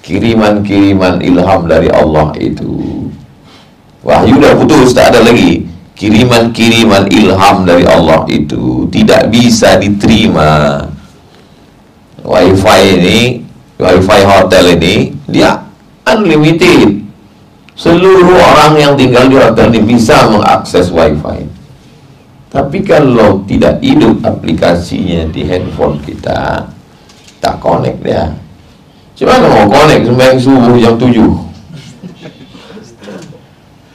kiriman-kiriman 0.00 1.20
ilham 1.20 1.68
dari 1.68 1.92
Allah 1.92 2.32
itu 2.40 3.04
wahyu 4.00 4.40
dah 4.40 4.56
putus 4.56 4.96
tak 4.96 5.12
ada 5.12 5.20
lagi. 5.20 5.68
Kiriman-kiriman 5.98 7.10
ilham 7.10 7.66
dari 7.66 7.82
Allah 7.82 8.22
itu 8.30 8.86
tidak 8.88 9.34
bisa 9.34 9.76
diterima. 9.82 10.86
Wifi 12.22 12.80
ini 12.96 13.18
wifi 13.76 14.20
hotel 14.22 14.78
ini 14.78 15.10
dia 15.26 15.58
unlimited. 16.06 17.02
Seluruh 17.74 18.32
orang 18.32 18.78
yang 18.78 18.92
tinggal 18.94 19.26
di 19.26 19.36
hotel 19.36 19.74
ini 19.74 19.98
bisa 19.98 20.30
mengakses 20.30 20.88
wifi 20.94 21.57
tapi 22.48 22.80
kalau 22.80 23.44
tidak 23.44 23.76
hidup 23.84 24.24
aplikasinya 24.24 25.28
di 25.28 25.44
handphone 25.44 26.00
kita, 26.00 26.64
tak 27.44 27.60
connect 27.60 28.00
dia. 28.00 28.32
Cuma 29.12 29.36
mau 29.44 29.68
connect 29.68 30.08
sembahyang 30.08 30.40
subuh 30.40 30.76
jam 30.80 30.96
7. 30.96 31.44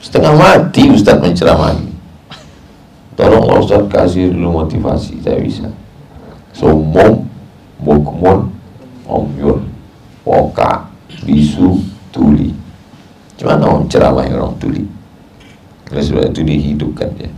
setengah 0.04 0.38
mati 0.38 0.94
Ustaz 0.94 1.18
menceramai 1.18 1.90
tolonglah 3.18 3.58
Ustaz 3.58 3.90
kasih 3.90 4.30
dulu 4.30 4.62
motivasi 4.62 5.18
saya 5.26 5.42
bisa. 5.42 5.66
Somom 6.54 7.26
bukmun 7.82 8.54
omyun 9.10 9.66
woka 10.22 10.86
bisu 11.26 11.82
tuli. 12.14 12.54
Cuma 13.42 13.58
orang 13.58 13.90
ceramah 13.90 14.30
orang 14.30 14.54
tuli. 14.62 14.86
Oleh 15.90 16.06
sebab 16.06 16.30
itu 16.30 16.46
dihidupkan 16.46 17.10
dia 17.18 17.34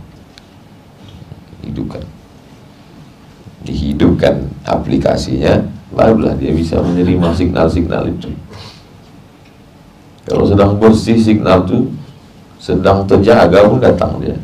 hidupkan. 1.66 2.02
Dihidupkan 3.66 4.46
aplikasinya 4.62 5.66
barulah 5.90 6.38
dia 6.38 6.54
bisa 6.54 6.78
menerima 6.78 7.34
signal-signal 7.34 8.06
itu. 8.06 8.30
Kalau 10.26 10.46
sedang 10.46 10.78
bersih 10.78 11.18
signal 11.18 11.66
itu 11.66 11.90
sedang 12.58 13.06
terjaga 13.06 13.66
pun 13.66 13.78
datang 13.78 14.18
dia. 14.22 14.38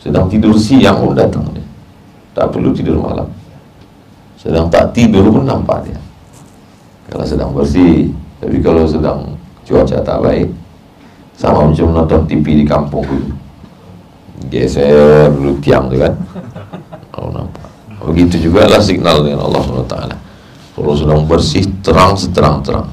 Sedang 0.00 0.28
tidur 0.28 0.56
siang 0.56 1.00
pun 1.00 1.16
datang 1.16 1.44
dia. 1.52 1.64
Tak 2.36 2.52
perlu 2.52 2.72
tidur 2.72 3.00
malam. 3.00 3.28
Sedang 4.36 4.68
tak 4.68 4.92
tidur 4.92 5.24
pun 5.32 5.44
nampak 5.44 5.88
dia. 5.88 5.98
Kalau 7.08 7.24
sedang 7.24 7.52
bersih 7.52 8.12
tapi 8.40 8.60
kalau 8.60 8.84
sedang 8.84 9.32
cuaca 9.64 10.04
tak 10.04 10.18
baik 10.20 10.48
sama 11.32 11.72
macam 11.72 11.96
nonton 11.96 12.20
TV 12.28 12.60
di 12.60 12.64
kampung 12.68 13.02
dulu 13.08 13.43
geser 14.50 15.30
dulu 15.32 15.58
tiang 15.60 15.88
tu 15.88 15.96
kan. 16.00 16.14
Oh 17.16 17.30
nampak. 17.30 17.68
Begitu 18.04 18.50
juga 18.50 18.68
lah 18.68 18.82
signal 18.84 19.24
dengan 19.24 19.48
Allah 19.48 19.64
SWT 19.64 19.96
kalau 20.74 20.92
sedang 20.98 21.22
bersih 21.24 21.64
terang 21.86 22.18
seterang-terang 22.18 22.90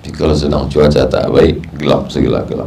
tapi 0.00 0.10
kalau 0.10 0.34
sedang 0.34 0.66
cuaca 0.66 1.06
tak 1.06 1.30
baik 1.30 1.62
gelap 1.78 2.10
segelap-gelap 2.10 2.66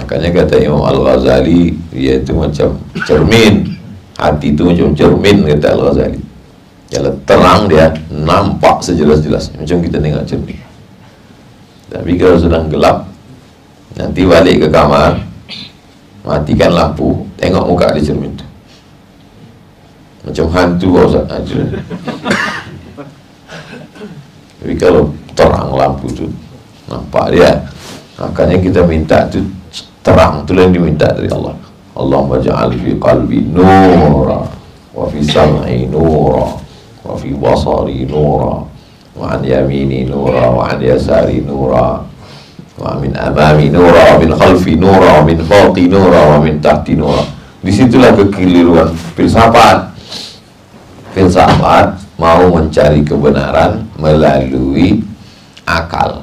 makanya 0.00 0.32
kata 0.32 0.56
Imam 0.64 0.80
Al-Ghazali 0.80 1.76
dia 1.90 2.20
itu 2.20 2.32
macam 2.36 2.78
cermin. 3.02 3.74
Hati 4.16 4.56
itu 4.56 4.64
macam 4.64 4.96
cermin 4.96 5.44
kata 5.44 5.76
Al-Ghazali. 5.76 6.20
Kalau 6.88 7.12
terang 7.26 7.66
dia 7.66 7.90
nampak 8.08 8.84
sejelas-jelas. 8.84 9.50
Macam 9.56 9.82
kita 9.82 9.98
tengok 9.98 10.24
cermin. 10.28 10.60
Tapi 11.90 12.12
kalau 12.20 12.36
sedang 12.38 12.70
gelap 12.70 13.08
nanti 13.98 14.22
balik 14.22 14.62
ke 14.62 14.68
kamar 14.70 15.25
matikan 16.26 16.74
lampu 16.74 17.22
tengok 17.38 17.64
muka 17.70 17.94
di 17.94 18.02
cermin. 18.02 18.34
Tu 18.34 18.46
macam 20.26 20.46
hantu 20.50 20.88
Ustaz. 21.06 21.22
Aja 21.30 21.62
tapi 24.66 24.74
kalau 24.82 25.14
terang 25.38 25.70
lampu 25.78 26.10
tu 26.10 26.26
nampak 26.90 27.30
dia. 27.30 27.54
Makanya 28.18 28.58
kita 28.58 28.82
minta 28.82 29.22
tu 29.30 29.38
terang 30.02 30.42
tu 30.42 30.58
yang 30.58 30.74
diminta 30.74 31.06
dari 31.14 31.30
Allah. 31.30 31.54
Allahumma 31.94 32.42
ja'al 32.42 32.74
fi 32.74 32.98
qalbi 32.98 33.46
nura 33.46 34.42
wa 34.90 35.04
fi 35.06 35.22
sam'i 35.22 35.86
nura 35.86 36.50
wa 37.06 37.14
fi 37.14 37.30
basari 37.30 38.10
nura 38.10 38.58
wa 39.14 39.24
an 39.30 39.46
yamini 39.46 40.02
nura 40.02 40.50
wa 40.50 40.66
an 40.66 40.82
yasari 40.82 41.46
nura 41.46 42.02
wa 42.76 43.00
min 43.00 43.12
amami 43.16 43.72
nura 43.72 44.14
wa 44.14 44.16
min 44.20 44.30
khalfi 44.36 44.76
nura 44.76 45.20
wa 45.20 45.22
min 45.24 45.40
fawqi 45.40 45.88
nura 45.88 46.20
wa 46.32 46.36
min 46.40 46.60
tahti 46.60 46.92
nura. 46.92 47.24
Di 47.64 47.72
situlah 47.72 48.14
kekeliruan. 48.14 48.92
Filsafat 49.16 49.96
filsafat 51.16 51.96
mau 52.20 52.44
mencari 52.52 53.00
kebenaran 53.00 53.80
melalui 53.96 55.00
akal. 55.64 56.20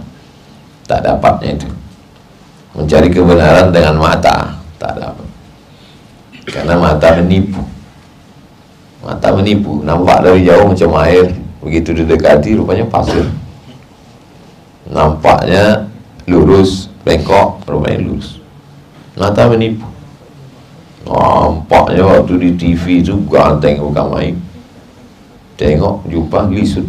Tak 0.86 1.02
dapatnya 1.02 1.58
itu. 1.58 1.70
Mencari 2.78 3.10
kebenaran 3.10 3.74
dengan 3.74 3.98
mata. 3.98 4.54
Tak 4.78 4.94
dapat. 5.02 5.28
Karena 6.46 6.78
mata 6.78 7.18
menipu. 7.18 7.66
Mata 9.02 9.28
menipu. 9.34 9.82
Nampak 9.82 10.22
dari 10.22 10.46
jauh 10.46 10.70
macam 10.70 11.02
air. 11.02 11.34
Begitu 11.66 12.04
didekati 12.04 12.54
rupanya 12.54 12.86
pasir. 12.86 13.26
Nampaknya 14.92 15.83
lurus 16.64 16.88
bengkok 17.04 17.60
rupanya 17.68 18.08
lurus 18.08 18.40
mata 19.20 19.52
menipu 19.52 19.84
nampaknya 21.04 22.08
waktu 22.08 22.40
di 22.40 22.50
TV 22.56 23.04
itu 23.04 23.20
ganteng 23.28 23.84
bukan 23.84 24.08
main. 24.08 24.36
Tengok 25.60 26.08
jumpa 26.08 26.48
lisut 26.48 26.88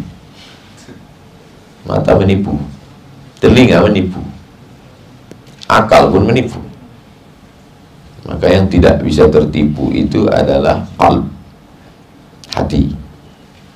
mata 1.82 2.14
menipu 2.14 2.54
telinga 3.42 3.82
menipu 3.82 4.22
akal 5.66 6.14
pun 6.14 6.30
menipu 6.30 6.62
maka 8.30 8.46
yang 8.46 8.70
tidak 8.70 9.02
bisa 9.02 9.26
tertipu 9.26 9.90
itu 9.90 10.30
adalah 10.30 10.86
qalb 10.94 11.26
hati. 12.54 12.94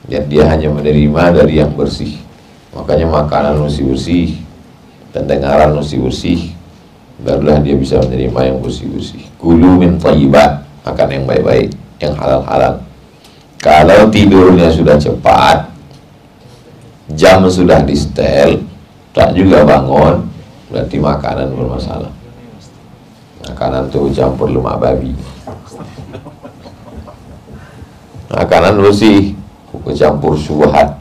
Dan 0.09 0.25
dia 0.25 0.49
hanya 0.49 0.73
menerima 0.73 1.37
dari 1.37 1.61
yang 1.61 1.77
bersih. 1.77 2.17
Makanya 2.73 3.13
makanan 3.13 3.61
mesti 3.61 3.85
bersih 3.85 4.48
pendengaran 5.12 5.73
bersih 5.75 6.59
barulah 7.18 7.59
dia 7.59 7.75
bisa 7.75 7.99
menerima 7.99 8.40
yang 8.55 8.59
bersih-bersih. 8.62 9.23
Kulu 9.42 9.83
min 9.83 9.99
thayyibat 9.99 10.62
makan 10.87 11.09
yang 11.11 11.25
baik-baik 11.27 11.68
yang 11.99 12.14
halal-halal. 12.14 12.79
Kalau 13.59 14.07
tidurnya 14.07 14.71
sudah 14.71 14.94
cepat 14.94 15.66
jam 17.18 17.42
sudah 17.51 17.83
di 17.83 17.97
setel 17.99 18.62
tak 19.11 19.35
juga 19.35 19.66
bangun 19.66 20.31
berarti 20.71 20.97
makanan 21.03 21.51
bermasalah. 21.51 22.12
Makanan 23.51 23.90
tu 23.90 24.12
campur 24.14 24.47
lemak 24.47 24.79
babi. 24.79 25.11
Makanan 28.31 28.79
bersih 28.79 29.35
campur 29.99 30.37
suhat 30.38 31.01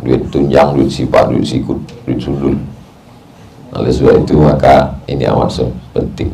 duit 0.00 0.24
tunjang, 0.32 0.72
duit 0.72 0.88
sifat, 0.88 1.30
duit 1.30 1.44
sikut, 1.44 1.78
duit 2.08 2.18
sundul 2.18 2.56
oleh 3.74 3.90
sebab 3.90 4.22
itu 4.22 4.38
maka 4.38 4.94
ini 5.10 5.26
amat 5.26 5.66
penting. 5.90 6.30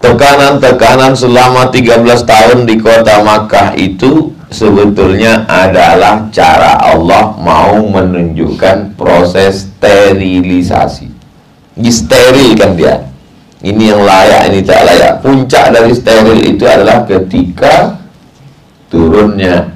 Tekanan-tekanan 0.00 1.12
selama 1.12 1.68
13 1.68 2.04
tahun 2.24 2.64
di 2.64 2.80
kota 2.80 3.20
Makkah 3.20 3.76
itu 3.76 4.32
sebetulnya 4.48 5.44
adalah 5.44 6.24
cara 6.32 6.80
Allah 6.80 7.36
mau 7.36 7.84
menunjukkan 7.84 8.96
proses 8.96 9.68
sterilisasi. 9.68 11.08
Disterilkan 11.76 12.80
dia. 12.80 12.96
Ini 13.60 13.92
yang 13.92 14.08
layak 14.08 14.48
ini 14.48 14.64
tak 14.64 14.88
layak. 14.88 15.20
Puncak 15.20 15.68
dari 15.68 15.92
steril 15.92 16.40
itu 16.48 16.64
adalah 16.64 17.04
ketika 17.04 18.00
turunnya 18.88 19.68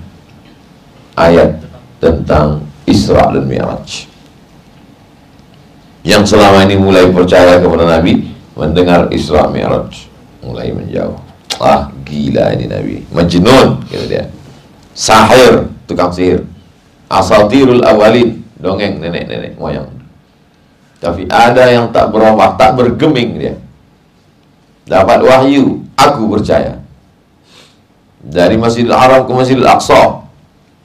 ayat 1.20 1.60
tentang 2.00 2.64
Isra 2.88 3.28
dan 3.28 3.44
Mi'raj 3.44 4.13
yang 6.04 6.22
selama 6.22 6.68
ini 6.68 6.76
mulai 6.76 7.08
percaya 7.08 7.58
kepada 7.58 7.88
Nabi 7.88 8.28
mendengar 8.54 9.08
Isra 9.10 9.48
Mi'raj 9.48 10.06
mulai 10.44 10.70
menjauh 10.70 11.16
ah 11.58 11.88
gila 12.04 12.52
ini 12.54 12.68
Nabi 12.68 12.94
majnun 13.10 13.80
kata 13.88 14.06
dia 14.06 14.24
sahir 14.92 15.66
tukang 15.88 16.12
sihir 16.12 16.44
asatirul 17.08 17.82
awalin 17.82 18.44
dongeng 18.60 19.00
nenek-nenek 19.00 19.56
moyang 19.56 19.88
tapi 21.04 21.28
ada 21.28 21.68
yang 21.68 21.92
tak 21.92 22.08
berubah, 22.08 22.56
tak 22.56 22.80
bergeming 22.80 23.36
dia. 23.36 23.60
Dapat 24.88 25.20
wahyu, 25.20 25.84
aku 26.00 26.32
percaya. 26.32 26.80
Dari 28.24 28.56
Masjidil 28.56 28.96
Haram 28.96 29.28
ke 29.28 29.32
Masjidil 29.36 29.68
Aqsa, 29.68 30.24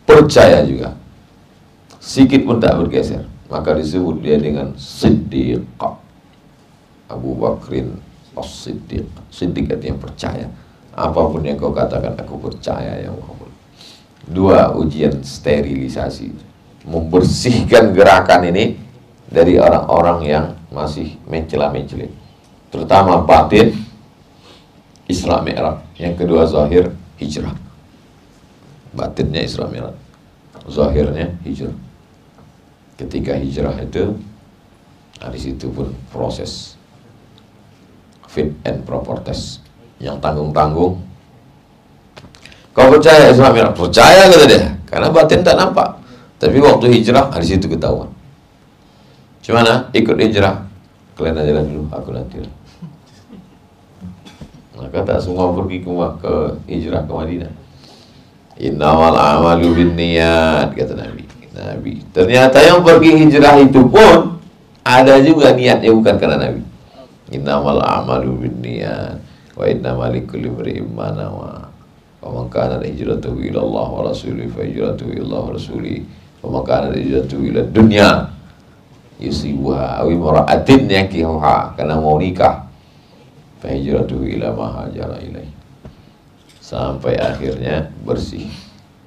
percaya 0.04 0.60
juga. 0.68 0.92
Sikit 2.04 2.44
pun 2.44 2.60
tak 2.60 2.76
bergeser. 2.76 3.24
Maka 3.50 3.74
disebut 3.74 4.22
dia 4.22 4.38
dengan 4.38 4.78
Siddiq. 4.78 5.66
Abu 7.10 7.34
Bakrin 7.34 7.98
As-Siddiq. 8.38 9.10
Siddiq 9.34 9.74
artinya 9.74 9.98
percaya. 9.98 10.46
Apa 10.94 11.22
pun 11.26 11.42
yang 11.42 11.58
kau 11.58 11.74
katakan, 11.74 12.14
aku 12.14 12.38
percaya 12.38 13.02
ya 13.02 13.10
Muhammad. 13.10 13.50
Dua 14.30 14.70
ujian 14.78 15.26
sterilisasi. 15.26 16.30
Membersihkan 16.86 17.92
gerakan 17.98 18.54
ini 18.54 18.78
dari 19.26 19.58
orang-orang 19.58 20.20
yang 20.26 20.46
masih 20.70 21.18
mencela-mencela. 21.26 22.06
Terutama 22.70 23.26
batin 23.26 23.74
Isra 25.10 25.42
Mi'raj. 25.42 25.82
Yang 25.98 26.14
kedua 26.22 26.46
zahir 26.46 26.94
hijrah. 27.18 27.58
Batinnya 28.94 29.42
Isra 29.42 29.66
Mi'raj. 29.66 29.98
Zahirnya 30.70 31.34
hijrah. 31.42 31.89
Ketika 33.00 33.40
hijrah 33.40 33.80
itu 33.80 34.20
nah 35.20 35.32
di 35.32 35.40
situ 35.40 35.68
pun 35.72 35.92
proses 36.12 36.80
fit 38.28 38.52
and 38.64 38.84
proper 38.88 39.20
test 39.20 39.60
yang 40.00 40.16
tanggung-tanggung 40.24 40.96
kau 42.72 42.88
percaya 42.88 43.28
Isra 43.28 43.52
Mi'raj? 43.52 43.76
Percaya 43.76 44.32
kata 44.32 44.46
dia 44.48 44.80
karena 44.88 45.12
batin 45.12 45.44
tak 45.44 45.60
nampak 45.60 46.00
tapi 46.40 46.60
waktu 46.64 46.88
hijrah 46.88 47.28
di 47.36 47.48
situ 47.48 47.68
ketahuan 47.68 48.08
Gimana? 49.50 49.90
Ikut 49.98 50.14
hijrah. 50.14 50.62
Kalian 51.18 51.42
aja 51.42 51.66
dulu, 51.66 51.90
aku 51.90 52.14
nanti. 52.14 52.38
Maka 54.78 55.02
tak 55.02 55.20
semua 55.26 55.52
pergi 55.58 55.82
ke, 55.82 55.90
ke 56.22 56.34
hijrah 56.70 57.02
ke 57.04 57.12
Madinah. 57.12 57.54
Innamal 58.62 59.18
amalu 59.18 59.74
bin 59.74 59.98
niat 59.98 60.70
kata 60.78 60.94
Nabi. 60.94 61.26
Nabi. 61.64 62.04
Ternyata 62.16 62.64
yang 62.64 62.82
pergi 62.82 63.26
hijrah 63.26 63.56
itu 63.60 63.82
pun 63.88 64.40
ada 64.84 65.20
juga 65.20 65.52
niatnya 65.54 65.92
bukan 65.92 66.16
karena 66.16 66.38
Nabi. 66.40 66.64
Innamal 67.30 67.84
amalu 67.84 68.48
bin 68.48 68.56
niat 68.64 69.22
wa 69.54 69.66
innamal 69.68 70.10
likulli 70.10 70.50
imrin 70.50 70.88
ma 70.92 71.12
nawa. 71.14 71.68
Wa 72.20 72.28
man 72.32 72.48
kana 72.52 72.84
hijratuhu 72.84 73.40
ila 73.52 73.60
Allah 73.64 73.88
wa 73.88 74.02
rasulih 74.12 74.52
fa 74.52 74.66
hijratuhu 74.66 75.14
ila 75.16 75.24
Allah 75.24 75.42
wa 75.46 75.52
rasulih. 75.56 76.00
Wa 76.42 76.48
man 76.52 76.64
kana 76.66 76.96
hijratuhu 76.96 77.42
ila 77.54 77.62
dunya 77.70 78.10
yusibuha 79.20 80.00
awi 80.00 80.16
mara'atin 80.16 80.88
yakihuha 80.88 81.76
karena 81.76 82.00
mau 82.00 82.16
nikah 82.16 82.72
fa 83.60 83.68
hijratuhu 83.68 84.24
ila 84.40 84.56
ma 84.56 84.68
hajara 84.80 85.20
ilaih 85.20 85.52
sampai 86.64 87.20
akhirnya 87.20 87.92
bersih 88.08 88.48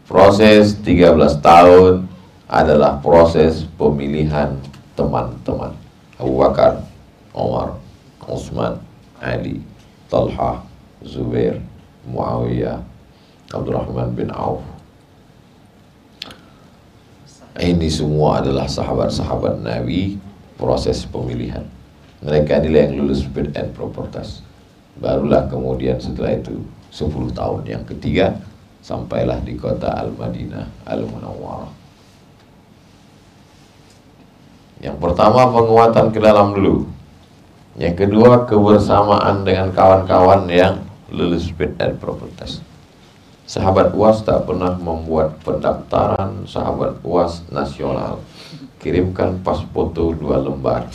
proses 0.05 0.77
13 0.85 1.17
tahun 1.41 2.12
adalah 2.51 2.99
proses 3.01 3.64
pemilihan 3.78 4.55
teman-teman 4.99 5.72
Abu 6.18 6.34
Bakar, 6.38 6.84
Omar, 7.32 7.74
Utsman, 8.28 8.78
Ali, 9.18 9.59
Talha, 10.07 10.62
Zubair, 11.03 11.59
Muawiyah, 12.07 12.82
Abdurrahman 13.51 14.14
bin 14.14 14.30
Auf 14.30 14.62
ini 17.61 17.93
semua 17.93 18.40
adalah 18.40 18.64
sahabat-sahabat 18.64 19.61
Nabi 19.61 20.16
proses 20.57 21.05
pemilihan. 21.05 21.68
Mereka 22.24 22.64
inilah 22.64 22.88
yang 22.88 23.05
lulus 23.05 23.28
fit 23.28 23.53
and 23.53 23.76
proper 23.76 24.09
test. 24.09 24.40
Barulah 24.97 25.53
kemudian 25.53 26.01
setelah 26.01 26.32
itu 26.32 26.64
10 26.88 27.36
tahun 27.36 27.61
yang 27.68 27.84
ketiga 27.84 28.40
sampailah 28.80 29.45
di 29.45 29.61
kota 29.61 29.93
Al-Madinah 30.01 30.64
Al-Munawwarah. 30.88 31.82
Yang 34.83 34.99
pertama 34.99 35.47
penguatan 35.47 36.11
ke 36.11 36.18
dalam 36.18 36.59
dulu. 36.59 36.91
Yang 37.78 38.05
kedua 38.05 38.45
kebersamaan 38.51 39.47
dengan 39.47 39.70
kawan-kawan 39.70 40.51
yang 40.51 40.83
lulus 41.09 41.49
fit 41.55 41.72
and 41.78 42.03
proper 42.03 42.26
test. 42.35 42.66
Sahabat 43.47 43.95
UAS 43.95 44.26
tak 44.26 44.43
pernah 44.43 44.74
membuat 44.74 45.39
pendaftaran 45.47 46.51
sahabat 46.51 46.99
UAS 47.07 47.47
nasional. 47.55 48.18
Kirimkan 48.83 49.39
pas 49.47 49.62
foto 49.70 50.11
dua 50.18 50.43
lembar. 50.43 50.91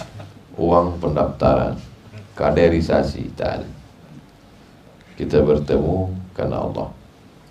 Uang 0.59 0.99
pendaftaran. 0.99 1.79
Kaderisasi 2.35 3.31
tak. 3.39 3.63
Kita 5.15 5.39
bertemu 5.41 6.11
karena 6.35 6.59
Allah. 6.59 6.91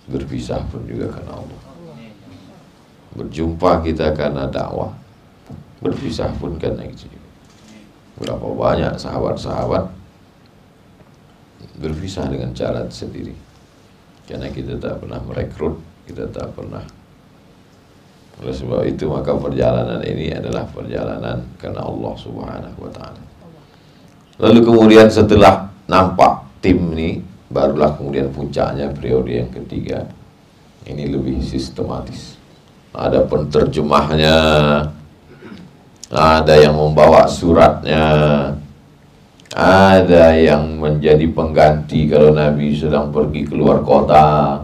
Berpisah 0.05 0.61
pun 0.69 0.85
juga 0.85 1.11
karena 1.11 1.39
Allah. 1.39 1.61
Berjumpa 3.17 3.81
kita 3.81 4.13
karena 4.13 4.45
dakwah. 4.45 5.06
Berpisah 5.83 6.33
pun 6.41 6.57
karena 6.57 6.85
itu. 6.85 7.05
Berapa 8.17 8.45
banyak 8.49 8.97
sahabat-sahabat 8.97 9.93
berpisah 11.77 12.25
dengan 12.25 12.49
cara 12.57 12.81
sendiri 12.89 13.37
karena 14.27 14.51
kita 14.51 14.75
tak 14.81 14.99
pernah 14.99 15.21
merekrut, 15.23 15.79
kita 16.09 16.27
tak 16.33 16.51
pernah. 16.51 16.83
Oleh 18.37 18.53
sebab 18.53 18.85
itu 18.85 19.09
maka 19.09 19.33
perjalanan 19.33 20.03
ini 20.03 20.29
adalah 20.35 20.67
perjalanan 20.69 21.41
karena 21.57 21.81
Allah 21.81 22.13
Subhanahu 22.19 22.77
wa 22.77 22.91
taala. 22.91 23.23
Lalu 24.37 24.59
kemudian 24.61 25.09
setelah 25.09 25.71
nampak 25.89 26.45
tim 26.61 26.93
ini 26.93 27.23
barulah 27.49 27.97
kemudian 27.97 28.29
puncaknya 28.29 28.91
periode 28.93 29.31
yang 29.31 29.49
ketiga. 29.49 30.05
Ini 30.85 31.09
lebih 31.09 31.41
sistematis. 31.41 32.37
Ada 32.93 33.25
penterjemahnya, 33.25 34.35
ada 36.07 36.55
yang 36.55 36.75
membawa 36.75 37.27
suratnya, 37.27 38.05
ada 39.51 40.25
yang 40.37 40.79
menjadi 40.79 41.27
pengganti 41.33 42.07
kalau 42.07 42.31
Nabi 42.31 42.71
sedang 42.75 43.11
pergi 43.11 43.43
keluar 43.43 43.83
kota. 43.83 44.61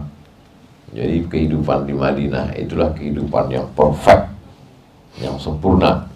Jadi 0.94 1.26
kehidupan 1.26 1.90
di 1.90 1.94
Madinah 1.96 2.54
itulah 2.54 2.94
kehidupan 2.94 3.50
yang 3.50 3.66
perfect, 3.74 4.30
yang 5.18 5.34
sempurna. 5.42 6.06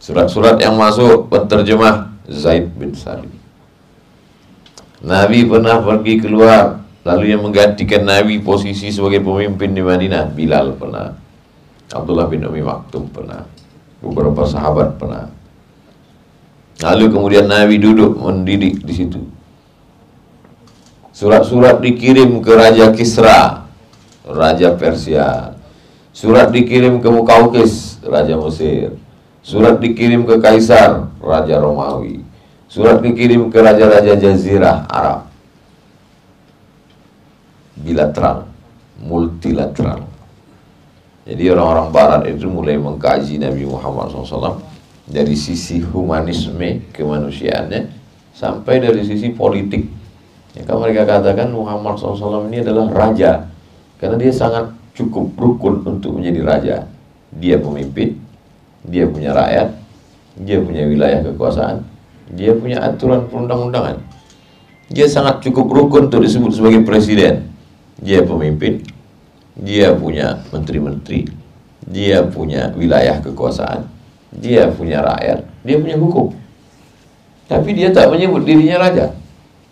Surat-surat 0.00 0.56
yang 0.56 0.80
masuk 0.80 1.28
penterjemah 1.28 2.08
Zaid 2.24 2.72
bin 2.72 2.96
Salim. 2.96 3.28
Nabi 5.04 5.44
pernah 5.44 5.78
pergi 5.84 6.18
keluar, 6.18 6.80
lalu 7.04 7.36
yang 7.36 7.44
menggantikan 7.44 8.02
Nabi 8.08 8.40
posisi 8.40 8.90
sebagai 8.90 9.20
pemimpin 9.22 9.76
di 9.76 9.84
Madinah, 9.84 10.32
Bilal 10.32 10.74
pernah. 10.74 11.12
Abdullah 11.92 12.26
bin 12.26 12.42
Umi 12.48 12.64
Maktum 12.64 13.12
pernah. 13.12 13.44
Beberapa 13.98 14.46
sahabat 14.46 14.94
pernah. 14.98 15.26
Lalu 16.78 17.10
kemudian 17.10 17.50
Nabi 17.50 17.82
duduk 17.82 18.14
mendidik 18.14 18.78
di 18.86 18.94
situ. 18.94 19.18
Surat-surat 21.10 21.82
dikirim 21.82 22.38
ke 22.38 22.52
Raja 22.54 22.94
Kisra, 22.94 23.66
Raja 24.22 24.78
Persia. 24.78 25.58
Surat 26.14 26.54
dikirim 26.54 27.02
ke 27.02 27.10
Mukaukis, 27.10 27.98
Raja 28.06 28.38
Mesir. 28.38 28.94
Surat 29.42 29.82
dikirim 29.82 30.22
ke 30.22 30.38
Kaisar, 30.38 31.10
Raja 31.18 31.58
Romawi. 31.58 32.22
Surat 32.68 33.00
dikirim 33.00 33.48
ke 33.48 33.58
Raja-Raja 33.58 34.14
Jazirah 34.14 34.84
Arab. 34.86 35.24
Bilateral, 37.80 38.44
multilateral. 39.00 40.04
Jadi 41.28 41.44
orang-orang 41.52 41.88
Barat 41.92 42.22
itu 42.24 42.48
mulai 42.48 42.80
mengkaji 42.80 43.36
Nabi 43.36 43.68
Muhammad 43.68 44.08
SAW 44.08 44.64
dari 45.04 45.36
sisi 45.36 45.84
humanisme 45.84 46.88
kemanusiaannya 46.96 47.84
sampai 48.32 48.80
dari 48.80 49.04
sisi 49.04 49.36
politik. 49.36 49.84
Ya, 50.56 50.64
kalau 50.64 50.88
mereka 50.88 51.04
katakan 51.04 51.52
Muhammad 51.52 52.00
SAW 52.00 52.48
ini 52.48 52.64
adalah 52.64 52.88
raja 52.88 53.44
karena 54.00 54.16
dia 54.16 54.32
sangat 54.32 54.72
cukup 54.96 55.36
rukun 55.36 55.84
untuk 55.84 56.16
menjadi 56.16 56.40
raja. 56.40 56.76
Dia 57.28 57.60
pemimpin, 57.60 58.16
dia 58.88 59.04
punya 59.04 59.36
rakyat, 59.36 59.76
dia 60.40 60.64
punya 60.64 60.88
wilayah 60.88 61.20
kekuasaan, 61.28 61.84
dia 62.32 62.56
punya 62.56 62.80
aturan 62.80 63.28
perundang-undangan. 63.28 64.00
Dia 64.88 65.04
sangat 65.04 65.44
cukup 65.44 65.68
rukun 65.68 66.08
untuk 66.08 66.24
disebut 66.24 66.56
sebagai 66.56 66.88
presiden. 66.88 67.52
Dia 68.00 68.24
pemimpin, 68.24 68.80
dia 69.58 69.90
punya 69.90 70.38
menteri-menteri, 70.54 71.26
dia 71.82 72.22
punya 72.22 72.70
wilayah 72.78 73.18
kekuasaan, 73.18 73.90
dia 74.30 74.70
punya 74.70 75.02
rakyat, 75.02 75.42
dia 75.66 75.76
punya 75.82 75.96
hukum. 75.98 76.30
Tapi 77.48 77.74
dia 77.74 77.90
tak 77.90 78.12
menyebut 78.12 78.44
dirinya 78.46 78.86
raja. 78.86 79.10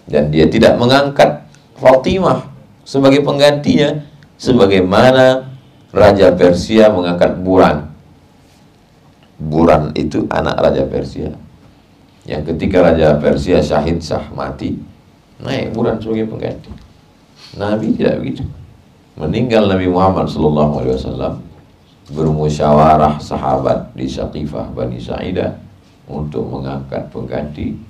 Dan 0.07 0.30
dia 0.30 0.47
tidak 0.47 0.78
mengangkat 0.78 1.45
Fatimah 1.76 2.49
sebagai 2.87 3.20
penggantinya 3.20 4.07
sebagaimana 4.39 5.51
Raja 5.93 6.32
Persia 6.32 6.89
mengangkat 6.89 7.37
Buran. 7.43 7.91
Buran 9.37 9.93
itu 9.93 10.24
anak 10.32 10.57
Raja 10.57 10.89
Persia. 10.89 11.34
Yang 12.24 12.55
ketika 12.55 12.80
Raja 12.91 13.18
Persia 13.20 13.61
syahid 13.61 14.01
sah 14.01 14.24
mati, 14.32 14.78
naik 15.43 15.76
Buran 15.76 16.01
sebagai 16.01 16.32
pengganti. 16.32 16.72
Nabi 17.61 17.93
tidak 17.93 18.24
begitu. 18.24 18.43
Meninggal 19.16 19.64
Nabi 19.72 19.88
Muhammad 19.88 20.28
sallallahu 20.28 20.84
alaihi 20.84 20.96
wasallam 21.00 21.34
bermusyawarah 22.12 23.16
sahabat 23.16 23.96
di 23.96 24.04
Saqifah 24.04 24.68
Bani 24.76 25.00
Sa'idah 25.00 25.56
untuk 26.04 26.44
mengangkat 26.52 27.08
pengganti 27.08 27.80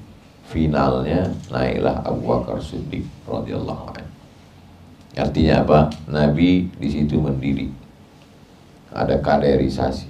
finalnya 0.46 1.26
naiklah 1.50 1.98
Abu 2.06 2.30
Bakar 2.30 2.62
Siddiq 2.62 3.02
radhiyallahu 3.26 3.82
anhu. 3.90 4.06
Artinya 5.18 5.66
apa? 5.66 5.80
Nabi 6.06 6.70
di 6.78 6.88
situ 6.94 7.18
mendiri. 7.18 7.74
Ada 8.94 9.18
kaderisasi. 9.18 10.06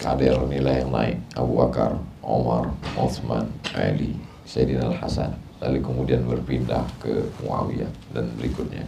Kader 0.00 0.40
nilai 0.48 0.82
yang 0.82 0.90
naik. 0.90 1.20
Abu 1.36 1.60
Bakar, 1.60 2.00
Omar, 2.24 2.72
Uthman, 2.96 3.44
Ali, 3.76 4.16
Sayyidina 4.48 4.88
Al-Hasan. 4.88 5.36
Lalu 5.62 5.78
kemudian 5.78 6.26
berpindah 6.26 6.82
ke 6.98 7.28
Muawiyah 7.44 7.90
dan 8.10 8.26
berikutnya. 8.34 8.82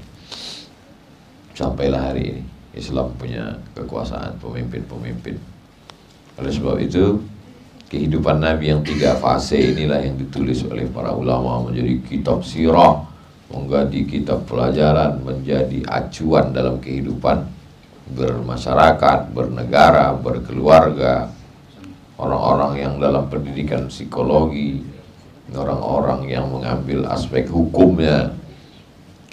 Sampailah 1.54 2.10
hari 2.10 2.34
ini. 2.34 2.42
Islam 2.74 3.14
punya 3.14 3.54
kekuasaan 3.78 4.42
pemimpin-pemimpin. 4.42 5.38
Oleh 6.42 6.50
sebab 6.50 6.82
itu, 6.82 7.22
kehidupan 7.86 8.42
Nabi 8.42 8.74
yang 8.74 8.82
tiga 8.82 9.14
fase 9.14 9.54
inilah 9.54 10.02
yang 10.02 10.18
ditulis 10.18 10.66
oleh 10.66 10.90
para 10.90 11.14
ulama 11.14 11.70
menjadi 11.70 12.02
kitab 12.02 12.42
sirah, 12.42 13.06
menjadi 13.54 14.00
kitab 14.02 14.42
pelajaran, 14.50 15.22
menjadi 15.22 15.86
acuan 15.86 16.50
dalam 16.50 16.82
kehidupan 16.82 17.46
bermasyarakat, 18.18 19.30
bernegara, 19.30 20.10
berkeluarga, 20.18 21.30
orang-orang 22.18 22.82
yang 22.82 22.94
dalam 22.98 23.30
pendidikan 23.30 23.86
psikologi, 23.86 24.82
orang-orang 25.54 26.26
yang 26.26 26.50
mengambil 26.50 27.06
aspek 27.14 27.46
hukumnya. 27.46 28.34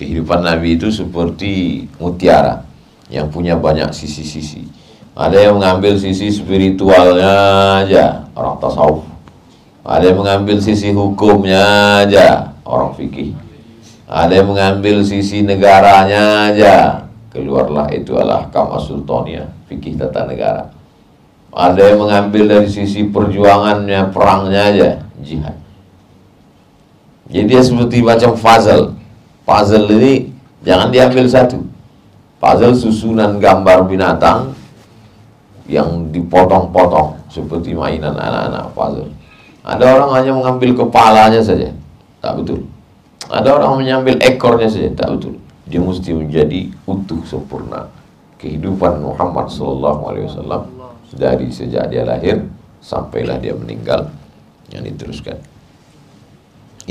Kehidupan 0.02 0.42
Nabi 0.42 0.82
itu 0.82 0.90
seperti 0.90 1.86
mutiara 2.02 2.66
yang 3.14 3.30
punya 3.30 3.54
banyak 3.54 3.94
sisi-sisi. 3.94 4.66
Ada 5.14 5.46
yang 5.46 5.62
mengambil 5.62 5.94
sisi 5.94 6.34
spiritualnya 6.34 7.30
aja, 7.86 8.26
orang 8.34 8.58
tasawuf. 8.58 9.06
Ada 9.86 10.10
yang 10.10 10.26
mengambil 10.26 10.58
sisi 10.58 10.90
hukumnya 10.90 11.62
aja, 12.02 12.50
orang 12.66 12.98
fikih. 12.98 13.38
Ada 14.10 14.42
yang 14.42 14.50
mengambil 14.50 15.06
sisi 15.06 15.46
negaranya 15.46 16.50
aja, 16.50 17.06
keluarlah 17.30 17.94
itu 17.94 18.18
adalah 18.18 18.50
kama 18.50 18.82
sultania, 18.82 19.54
fikih 19.70 20.02
tata 20.02 20.26
negara. 20.26 20.74
Ada 21.54 21.94
yang 21.94 22.10
mengambil 22.10 22.58
dari 22.58 22.70
sisi 22.74 23.06
perjuangannya, 23.06 24.10
perangnya 24.10 24.62
aja, 24.66 24.90
jihad. 25.22 25.62
Jadi 27.30 27.46
dia 27.46 27.62
seperti 27.62 28.02
macam 28.02 28.34
puzzle. 28.34 29.01
Puzzle 29.52 29.92
ini 30.00 30.32
jangan 30.64 30.88
diambil 30.96 31.28
satu. 31.28 31.60
Puzzle 32.40 32.72
susunan 32.72 33.36
gambar 33.36 33.84
binatang 33.84 34.56
yang 35.68 36.08
dipotong-potong 36.08 37.20
seperti 37.28 37.76
mainan 37.76 38.16
anak-anak 38.16 38.72
puzzle. 38.72 39.12
Ada 39.68 39.84
orang 40.00 40.12
hanya 40.16 40.32
mengambil 40.32 40.72
kepalanya 40.72 41.44
saja. 41.44 41.68
Tak 42.24 42.40
betul. 42.40 42.64
Ada 43.28 43.60
orang 43.60 43.84
mengambil 43.84 44.24
ekornya 44.24 44.72
saja. 44.72 44.88
Tak 44.96 45.20
betul. 45.20 45.36
Dia 45.68 45.84
mesti 45.84 46.16
menjadi 46.16 46.72
utuh 46.88 47.20
sempurna. 47.28 47.92
Kehidupan 48.40 49.04
Muhammad 49.04 49.52
SAW 49.52 50.00
dari 51.12 51.52
sejak 51.52 51.92
dia 51.92 52.08
lahir 52.08 52.48
sampailah 52.80 53.36
dia 53.44 53.52
meninggal 53.52 54.08
yang 54.72 54.88
diteruskan. 54.88 55.36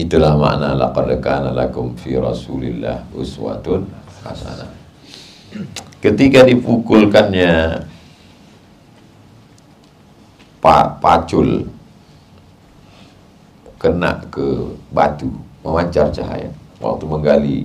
Itulah 0.01 0.33
makna 0.33 0.73
laqad 0.73 1.13
kana 1.21 1.53
lakum 1.53 1.93
fi 1.93 2.17
Rasulillah 2.17 3.05
uswatun 3.13 3.85
hasanah. 4.25 4.73
Ketika 6.01 6.49
dipukulkannya 6.49 7.85
Pak 10.61 11.01
pacul 11.01 11.69
kena 13.81 14.25
ke 14.29 14.73
batu 14.93 15.29
memancar 15.65 16.13
cahaya 16.13 16.53
waktu 16.81 17.05
menggali 17.05 17.59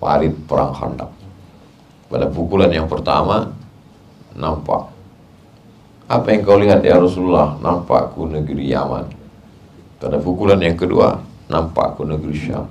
parit 0.00 0.32
perang 0.44 0.72
Khandaq. 0.76 1.12
Pada 2.08 2.28
pukulan 2.28 2.72
yang 2.72 2.88
pertama 2.88 3.52
nampak 4.36 4.92
apa 6.04 6.26
yang 6.32 6.40
kau 6.44 6.60
lihat 6.60 6.84
ya 6.84 7.00
Rasulullah 7.00 7.56
nampak 7.60 8.12
ku 8.12 8.28
negeri 8.28 8.72
Yaman. 8.72 9.08
Pada 10.00 10.16
pukulan 10.16 10.60
yang 10.60 10.76
kedua 10.76 11.29
nampak 11.50 11.98
ke 11.98 12.02
negeri 12.06 12.34
Syam. 12.38 12.70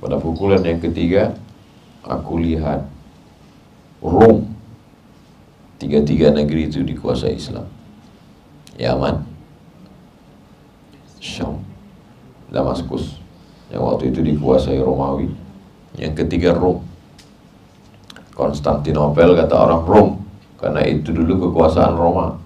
Pada 0.00 0.16
pukulan 0.16 0.64
yang 0.64 0.80
ketiga, 0.80 1.36
aku 2.00 2.40
lihat 2.40 2.88
Rom. 4.00 4.48
Tiga-tiga 5.78 6.34
negeri 6.34 6.66
itu 6.66 6.82
dikuasai 6.82 7.38
Islam. 7.38 7.68
Yaman, 8.80 9.22
Syam, 11.20 11.60
Damaskus. 12.48 13.20
Yang 13.68 13.82
waktu 13.84 14.04
itu 14.10 14.20
dikuasai 14.24 14.80
Romawi. 14.80 15.28
Yang 16.00 16.24
ketiga 16.24 16.56
Rom. 16.56 16.80
Konstantinopel 18.32 19.36
kata 19.36 19.54
orang 19.54 19.82
Rom. 19.84 20.08
Karena 20.58 20.82
itu 20.86 21.10
dulu 21.14 21.50
kekuasaan 21.50 21.94
Roma. 21.94 22.38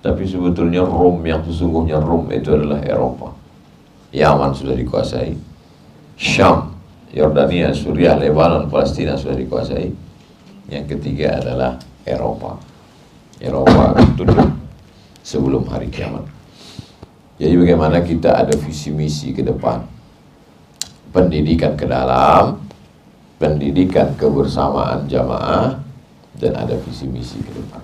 Tapi 0.00 0.24
sebetulnya 0.24 0.84
Rom 0.84 1.20
yang 1.24 1.44
sesungguhnya 1.44 2.00
Rom 2.00 2.28
itu 2.32 2.56
adalah 2.56 2.80
Eropa. 2.84 3.35
Yaman 4.14 4.54
sudah 4.54 4.78
dikuasai, 4.78 5.34
Syam, 6.14 6.72
Yordania, 7.10 7.74
Suriah, 7.74 8.14
Lebanon, 8.14 8.70
Palestina 8.70 9.18
sudah 9.18 9.34
dikuasai. 9.34 9.88
Yang 10.70 10.98
ketiga 10.98 11.38
adalah 11.38 11.78
Eropa. 12.02 12.58
Eropa 13.38 13.94
tunduk 14.18 14.50
sebelum 15.22 15.66
hari 15.70 15.90
kiamat. 15.90 16.26
Jadi 17.36 17.54
bagaimana 17.54 18.00
kita 18.00 18.32
ada 18.32 18.54
visi 18.56 18.88
misi 18.90 19.36
ke 19.36 19.44
depan. 19.44 19.84
Pendidikan 21.12 21.76
ke 21.76 21.84
dalam, 21.84 22.64
pendidikan 23.36 24.16
kebersamaan 24.16 25.04
jamaah, 25.06 25.76
dan 26.36 26.52
ada 26.56 26.74
visi 26.80 27.04
misi 27.08 27.38
ke 27.44 27.52
depan. 27.52 27.82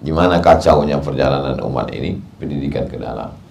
Gimana 0.00 0.40
kacaunya 0.40 1.00
perjalanan 1.00 1.60
umat 1.64 1.88
ini, 1.92 2.16
pendidikan 2.40 2.84
ke 2.88 2.96
dalam 3.00 3.45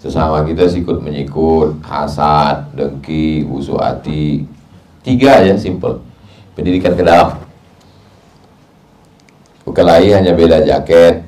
sesama 0.00 0.44
kita 0.44 0.68
sikut 0.68 1.00
menyikut 1.00 1.80
hasad 1.84 2.68
dengki 2.76 3.44
busuk 3.44 3.80
hati. 3.80 4.44
Tiga 5.02 5.40
aja 5.42 5.54
simple. 5.56 6.02
Pendidikan 6.56 6.96
ke 6.96 7.02
dalam. 7.04 7.38
Kelahi 9.66 10.08
hanya 10.14 10.32
beda 10.32 10.64
jaket 10.64 11.20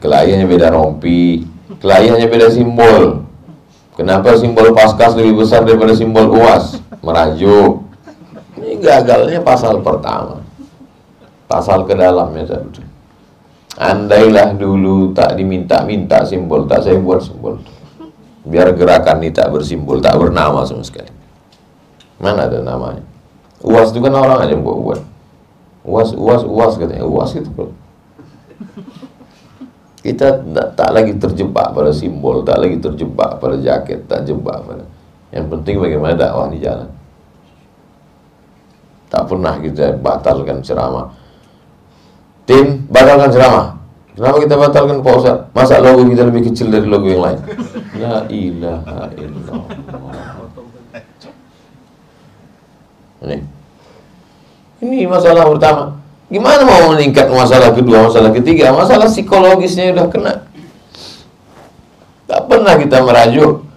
kelahi 0.00 0.32
hanya 0.32 0.46
beda 0.48 0.72
rompi 0.72 1.44
kelahi 1.82 2.08
hanya 2.08 2.24
beda 2.30 2.48
simbol. 2.48 3.26
Kenapa 3.96 4.36
simbol 4.36 4.72
paskas 4.76 5.16
lebih 5.16 5.44
besar 5.44 5.64
daripada 5.64 5.92
simbol 5.92 6.28
uas? 6.32 6.80
Merajuk. 7.04 7.84
Ini 8.56 8.80
gagalnya 8.80 9.40
pasal 9.44 9.84
pertama. 9.84 10.40
Pasal 11.48 11.84
ke 11.84 11.92
dalamnya 11.92 12.48
satu 12.48 12.86
andailah 13.76 14.56
dulu 14.56 15.12
tak 15.12 15.36
diminta-minta 15.36 16.24
simbol 16.24 16.64
tak 16.64 16.80
saya 16.88 16.96
buat 16.96 17.20
simbol 17.20 17.60
biar 18.46 18.70
gerakan 18.78 19.20
ini 19.20 19.34
tak 19.34 19.50
bersimbol, 19.50 19.98
tak 19.98 20.14
bernama 20.16 20.62
sama 20.62 20.86
sekali. 20.86 21.10
Mana 22.22 22.46
ada 22.46 22.62
namanya? 22.62 23.02
Uas 23.60 23.90
itu 23.90 24.00
kan 24.00 24.14
orang 24.14 24.46
aja 24.46 24.54
yang 24.54 24.62
buat-buat. 24.62 25.00
Uas, 25.86 26.14
uas, 26.14 26.42
uas 26.46 26.74
katanya. 26.78 27.04
Uas 27.04 27.34
itu 27.34 27.50
bro. 27.50 27.74
Kita 30.00 30.38
tak, 30.54 30.78
tak 30.78 30.90
lagi 30.94 31.18
terjebak 31.18 31.74
pada 31.74 31.90
simbol, 31.90 32.46
tak 32.46 32.62
lagi 32.62 32.78
terjebak 32.78 33.42
pada 33.42 33.58
jaket, 33.58 34.06
tak 34.06 34.22
jebak 34.22 34.62
pada. 34.62 34.86
Yang 35.34 35.46
penting 35.50 35.76
bagaimana 35.82 36.14
dakwah 36.14 36.46
di 36.46 36.62
jalan. 36.62 36.90
Tak 39.10 39.26
pernah 39.26 39.58
kita 39.58 39.98
batalkan 39.98 40.62
ceramah. 40.62 41.10
Tim, 42.46 42.86
batalkan 42.86 43.30
ceramah. 43.34 43.75
Kenapa 44.16 44.36
kita 44.40 44.54
batalkan 44.56 45.04
Ustaz? 45.04 45.44
Masa 45.52 45.76
logo 45.76 46.08
kita 46.08 46.24
lebih 46.24 46.48
kecil 46.48 46.72
dari 46.72 46.88
logo 46.88 47.04
yang 47.04 47.20
lain? 47.20 47.38
La 48.00 48.24
ilaha 48.32 49.12
illallah. 49.12 49.64
Ini. 53.20 53.38
Ini 54.80 55.04
masalah 55.04 55.44
pertama. 55.44 56.00
Gimana 56.32 56.64
mau 56.64 56.96
meningkat 56.96 57.28
masalah 57.28 57.76
kedua, 57.76 58.08
masalah 58.08 58.32
ketiga? 58.32 58.72
Masalah 58.72 59.04
psikologisnya 59.04 59.92
udah 59.92 60.08
kena. 60.08 60.34
Tak 62.24 62.40
pernah 62.48 62.74
kita 62.80 63.04
merajuk. 63.04 63.68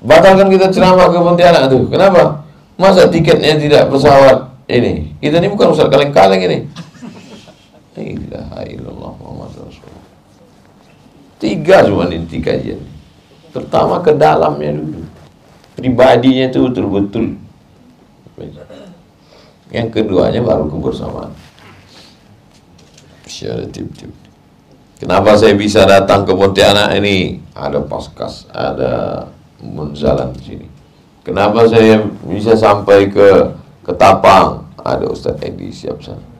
Batalkan 0.00 0.48
kita 0.48 0.72
ceramah 0.72 1.12
ke 1.12 1.20
Pontianak 1.20 1.68
tuh. 1.68 1.92
Kenapa? 1.92 2.44
Masa 2.80 3.06
tiketnya 3.12 3.60
tidak 3.60 3.92
pesawat 3.92 4.48
ini? 4.66 5.12
Kita 5.20 5.38
ini 5.44 5.52
bukan 5.52 5.76
usah 5.76 5.92
kaleng-kaleng 5.92 6.40
ini. 6.40 6.58
La 7.94 8.02
ilaha 8.02 8.60
illallah 8.66 9.12
Muhammad. 9.22 9.70
Tiga 11.38 11.86
cuma 11.86 12.10
inti 12.10 12.42
kajian. 12.42 12.82
Pertama 13.54 14.02
ke 14.02 14.10
dalamnya 14.10 14.74
dulu. 14.74 15.02
Pribadinya 15.78 16.50
itu 16.50 16.58
betul-betul. 16.66 17.38
Yang 19.70 19.88
keduanya 19.94 20.42
baru 20.42 20.66
kebersamaan. 20.66 21.30
Secara 23.30 23.66
tip-tip. 23.70 24.10
Kenapa 24.98 25.34
saya 25.38 25.54
bisa 25.54 25.86
datang 25.86 26.26
ke 26.26 26.34
Pontianak 26.34 26.98
ini? 26.98 27.42
Ada 27.54 27.82
paskas, 27.82 28.46
ada 28.50 29.26
munzalan 29.62 30.34
di 30.34 30.42
sini. 30.42 30.66
Kenapa 31.22 31.66
saya 31.66 32.02
bisa 32.26 32.54
sampai 32.58 33.10
ke 33.10 33.54
Ketapang? 33.86 34.64
Ada 34.80 35.08
Ustadz 35.08 35.44
Edi 35.44 35.68
siap 35.72 36.00
sana. 36.02 36.33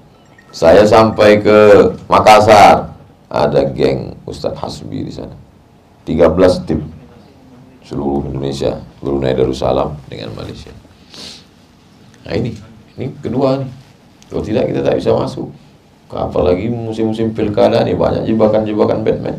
Saya 0.54 0.86
sampai 0.86 1.42
ke 1.42 1.90
Makassar, 2.06 2.94
ada 3.26 3.60
geng 3.74 4.14
Ustadz 4.22 4.62
Hasbi 4.62 5.02
di 5.02 5.10
sana. 5.10 5.34
13 6.06 6.62
tim 6.62 6.86
seluruh 7.82 8.30
Indonesia, 8.30 8.78
Brunei 9.02 9.34
Darussalam 9.34 9.98
dengan 10.06 10.30
Malaysia. 10.38 10.70
Nah 12.22 12.38
ini, 12.38 12.54
ini 12.94 13.10
kedua 13.18 13.66
nih. 13.66 13.70
Kalau 14.30 14.42
tidak 14.46 14.70
kita 14.70 14.80
tak 14.86 14.94
bisa 15.02 15.10
masuk. 15.10 15.50
Apalagi 16.14 16.70
musim-musim 16.70 17.34
pilkada 17.34 17.82
nih 17.82 17.98
banyak 17.98 18.22
jebakan-jebakan 18.30 19.02
Batman. 19.02 19.36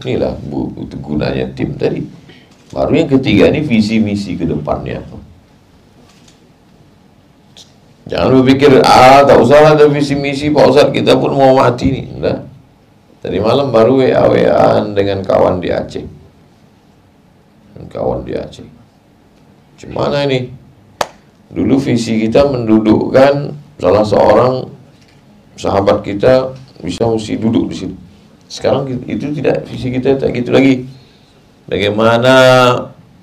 Inilah 0.00 0.32
bu, 0.48 0.72
gunanya 1.04 1.44
tim 1.52 1.76
tadi. 1.76 2.00
Baru 2.72 2.96
yang 2.96 3.12
ketiga 3.12 3.52
ini 3.52 3.60
visi 3.60 4.00
misi 4.00 4.32
ke 4.40 4.48
depannya. 4.48 5.04
Jangan 8.10 8.42
berpikir, 8.42 8.82
ah 8.82 9.22
tak 9.22 9.38
usah 9.38 9.78
ada 9.78 9.86
visi 9.86 10.18
misi 10.18 10.50
Pak 10.50 10.64
Ustaz 10.66 10.90
kita 10.90 11.14
pun 11.14 11.30
mau 11.30 11.54
mati 11.54 11.94
nih. 11.94 12.06
Enggak. 12.10 12.38
Tadi 13.22 13.38
malam 13.38 13.70
baru 13.70 14.02
WA-WAan 14.02 14.98
dengan 14.98 15.22
kawan 15.22 15.62
di 15.62 15.70
Aceh. 15.70 16.02
Kawan 17.86 18.26
di 18.26 18.34
Aceh. 18.34 18.66
Gimana 19.78 20.26
ini? 20.26 20.50
Dulu 21.54 21.78
visi 21.78 22.18
kita 22.26 22.50
mendudukkan 22.50 23.54
salah 23.78 24.02
seorang 24.02 24.66
sahabat 25.54 26.02
kita 26.02 26.50
bisa 26.82 27.06
mesti 27.06 27.38
duduk 27.38 27.70
di 27.70 27.76
situ. 27.78 27.96
Sekarang 28.50 28.90
itu 29.06 29.30
tidak 29.38 29.62
visi 29.70 29.94
kita 29.94 30.18
tak 30.18 30.34
gitu 30.34 30.50
lagi. 30.50 30.82
Bagaimana 31.70 32.34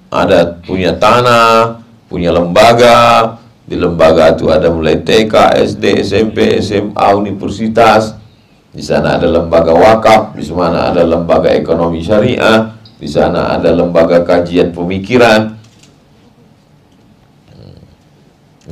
ada 0.08 0.40
punya 0.64 0.96
tanah, 0.96 1.84
punya 2.08 2.32
lembaga, 2.32 3.36
di 3.68 3.76
lembaga 3.76 4.32
itu 4.32 4.48
ada 4.48 4.72
mulai 4.72 5.04
TK, 5.04 5.60
SD, 5.60 6.00
SMP, 6.00 6.64
SMA, 6.64 7.08
universitas, 7.20 8.16
di 8.72 8.80
sana 8.80 9.20
ada 9.20 9.28
lembaga 9.28 9.76
wakaf, 9.76 10.32
di 10.40 10.44
sana 10.48 10.96
ada 10.96 11.04
lembaga 11.04 11.52
ekonomi 11.52 12.00
syariah, 12.00 12.72
di 12.96 13.10
sana 13.12 13.60
ada 13.60 13.76
lembaga 13.76 14.24
kajian 14.24 14.72
pemikiran. 14.72 15.60
Hmm. 17.52 17.80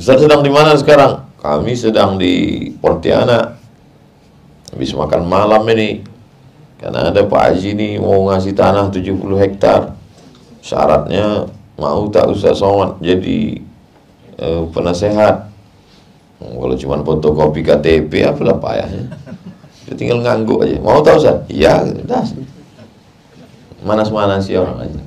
Ustaz 0.00 0.24
sedang 0.24 0.40
di 0.40 0.48
mana 0.48 0.72
sekarang? 0.80 1.28
Kami 1.36 1.76
sedang 1.76 2.16
di 2.16 2.66
Pontianak. 2.80 3.60
Habis 4.72 4.96
makan 4.96 5.28
malam 5.28 5.62
ini. 5.76 6.00
Karena 6.80 7.08
ada 7.12 7.24
Pak 7.24 7.42
Haji 7.52 7.68
ini 7.72 7.88
mau 7.96 8.28
ngasih 8.32 8.52
tanah 8.52 8.88
70 8.92 9.16
hektar. 9.40 9.96
Syaratnya 10.60 11.48
mau 11.76 12.08
tak 12.08 12.32
Ustaz 12.32 12.60
Somad 12.60 13.00
jadi 13.00 13.65
uh, 14.40 14.64
penasehat. 14.70 15.48
Kalau 16.36 16.76
cuma 16.76 17.00
fotokopi 17.00 17.64
KTP 17.64 18.28
apalah 18.28 18.60
payahnya. 18.60 19.08
Dia 19.88 19.94
tinggal 19.96 20.20
ngangguk 20.20 20.66
aja. 20.66 20.76
Mau 20.82 21.00
tahu 21.00 21.16
Ustaz? 21.16 21.46
Iya, 21.48 21.80
dah. 22.04 22.26
Manas-manas 23.86 24.44
ya 24.50 24.66
orang 24.66 24.90
aja. 24.90 25.00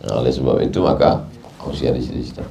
Nah, 0.00 0.24
oleh 0.24 0.32
sebab 0.32 0.64
itu 0.64 0.80
maka 0.80 1.28
harus 1.60 1.84
ada 1.84 2.00
cita-cita. 2.00 2.42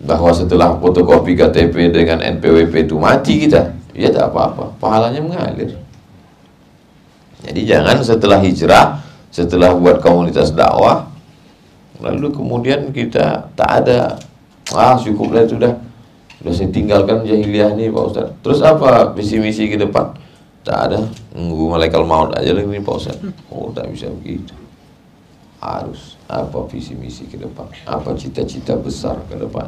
Bahwa 0.00 0.32
setelah 0.32 0.80
fotokopi 0.80 1.36
KTP 1.36 1.92
dengan 1.92 2.24
NPWP 2.24 2.88
itu 2.88 2.96
mati 2.96 3.44
kita, 3.44 3.76
ya 3.92 4.08
tak 4.08 4.32
apa-apa, 4.32 4.72
pahalanya 4.80 5.20
mengalir. 5.20 5.76
Jadi 7.44 7.60
jangan 7.68 8.00
setelah 8.00 8.40
hijrah, 8.40 9.04
setelah 9.28 9.76
buat 9.76 10.00
komunitas 10.00 10.56
dakwah, 10.56 11.10
lalu 11.98 12.30
kemudian 12.34 12.94
kita 12.94 13.50
tak 13.54 13.70
ada, 13.84 14.18
ah 14.74 14.94
cukuplah 14.98 15.44
itu 15.44 15.58
dah 15.58 15.74
Sudah 16.38 16.54
saya 16.54 16.70
tinggalkan 16.70 17.26
jahiliyah 17.26 17.74
ini 17.74 17.90
Pak 17.90 18.04
Ustaz. 18.14 18.30
Terus 18.46 18.62
apa 18.62 19.10
visi 19.10 19.42
misi 19.42 19.66
ke 19.66 19.74
depan? 19.74 20.14
Tak 20.62 20.78
ada. 20.86 21.02
Nunggu 21.34 21.74
malaikat 21.74 21.98
maut 22.06 22.30
aja 22.30 22.54
lagi 22.54 22.70
nih 22.70 22.78
Pak 22.78 22.94
Ustaz. 22.94 23.18
Oh, 23.50 23.74
tak 23.74 23.90
bisa 23.90 24.06
begitu. 24.06 24.54
Harus 25.58 26.14
apa 26.30 26.62
visi 26.70 26.94
misi 26.94 27.26
ke 27.26 27.34
depan? 27.34 27.66
Apa 27.90 28.14
cita-cita 28.14 28.78
besar 28.78 29.18
ke 29.26 29.34
depan? 29.34 29.66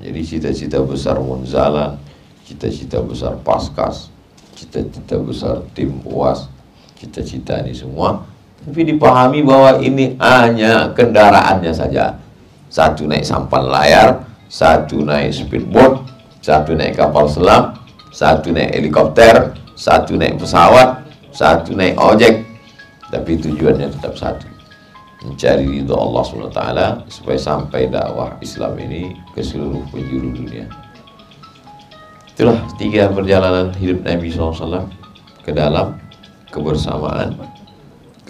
Jadi 0.00 0.20
cita-cita 0.24 0.80
besar 0.80 1.20
Munzalan, 1.20 2.00
cita-cita 2.48 3.04
besar 3.04 3.36
Paskas, 3.44 4.08
cita-cita 4.56 5.20
besar 5.20 5.60
tim 5.76 6.00
UAS, 6.08 6.48
cita-cita 6.96 7.60
ini 7.60 7.76
semua 7.76 8.24
tapi 8.60 8.80
dipahami 8.84 9.40
bahwa 9.40 9.80
ini 9.80 10.20
hanya 10.20 10.92
kendaraannya 10.92 11.72
saja. 11.72 12.20
Satu 12.70 13.08
naik 13.08 13.26
sampan 13.26 13.66
layar, 13.66 14.22
satu 14.46 15.02
naik 15.02 15.34
speedboat, 15.34 16.06
satu 16.44 16.76
naik 16.76 16.94
kapal 16.94 17.26
selam, 17.26 17.74
satu 18.12 18.54
naik 18.54 18.70
helikopter, 18.76 19.56
satu 19.74 20.14
naik 20.14 20.38
pesawat, 20.38 21.02
satu 21.32 21.74
naik 21.74 21.96
ojek. 21.98 22.46
Tapi 23.10 23.42
tujuannya 23.42 23.90
tetap 23.90 24.14
satu. 24.14 24.46
Mencari 25.20 25.66
ridho 25.66 25.92
Allah 25.98 26.22
SWT 26.24 26.60
supaya 27.12 27.36
sampai 27.36 27.90
dakwah 27.90 28.38
Islam 28.40 28.72
ini 28.80 29.12
ke 29.34 29.42
seluruh 29.44 29.82
penjuru 29.92 30.32
dunia. 30.32 30.64
Itulah 32.32 32.56
tiga 32.80 33.10
perjalanan 33.12 33.74
hidup 33.76 34.00
Nabi 34.00 34.32
SAW 34.32 34.88
ke 35.44 35.52
dalam 35.52 36.00
kebersamaan, 36.48 37.36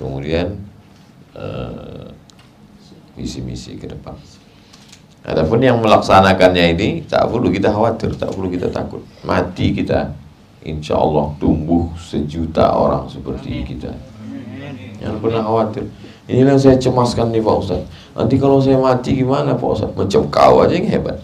kemudian 0.00 0.56
uh, 1.36 2.08
misi-misi 3.20 3.76
ke 3.76 3.84
depan. 3.84 4.16
Adapun 5.20 5.60
yang 5.60 5.76
melaksanakannya 5.84 6.72
ini 6.72 6.88
tak 7.04 7.28
perlu 7.28 7.52
kita 7.52 7.68
khawatir, 7.68 8.16
tak 8.16 8.32
perlu 8.32 8.48
kita 8.48 8.72
takut. 8.72 9.04
Mati 9.20 9.76
kita, 9.76 10.16
insya 10.64 10.96
Allah 10.96 11.36
tumbuh 11.36 11.92
sejuta 12.00 12.72
orang 12.72 13.04
seperti 13.12 13.60
kita. 13.68 13.92
Yang 15.04 15.20
pernah 15.20 15.44
khawatir. 15.44 15.84
Ini 16.24 16.48
yang 16.48 16.56
saya 16.56 16.80
cemaskan 16.80 17.36
nih 17.36 17.44
Pak 17.44 17.56
Ustaz. 17.60 17.82
Nanti 18.16 18.40
kalau 18.40 18.64
saya 18.64 18.80
mati 18.80 19.12
gimana 19.12 19.52
Pak 19.52 19.70
Ustaz? 19.76 19.90
Macam 19.92 20.20
kau 20.32 20.64
aja 20.64 20.72
yang 20.72 20.88
hebat. 20.88 21.20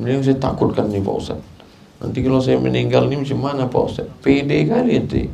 Ini 0.00 0.08
yang 0.16 0.24
saya 0.24 0.36
takutkan 0.40 0.88
nih 0.88 1.04
Pak 1.04 1.16
Ustaz. 1.16 1.40
Nanti 2.00 2.18
kalau 2.24 2.40
saya 2.40 2.56
meninggal 2.56 3.08
ini 3.08 3.20
macam 3.20 3.38
mana 3.40 3.68
Pak 3.68 3.82
Ustaz? 3.84 4.08
Pede 4.24 4.64
kali 4.64 4.96
ente. 4.96 5.28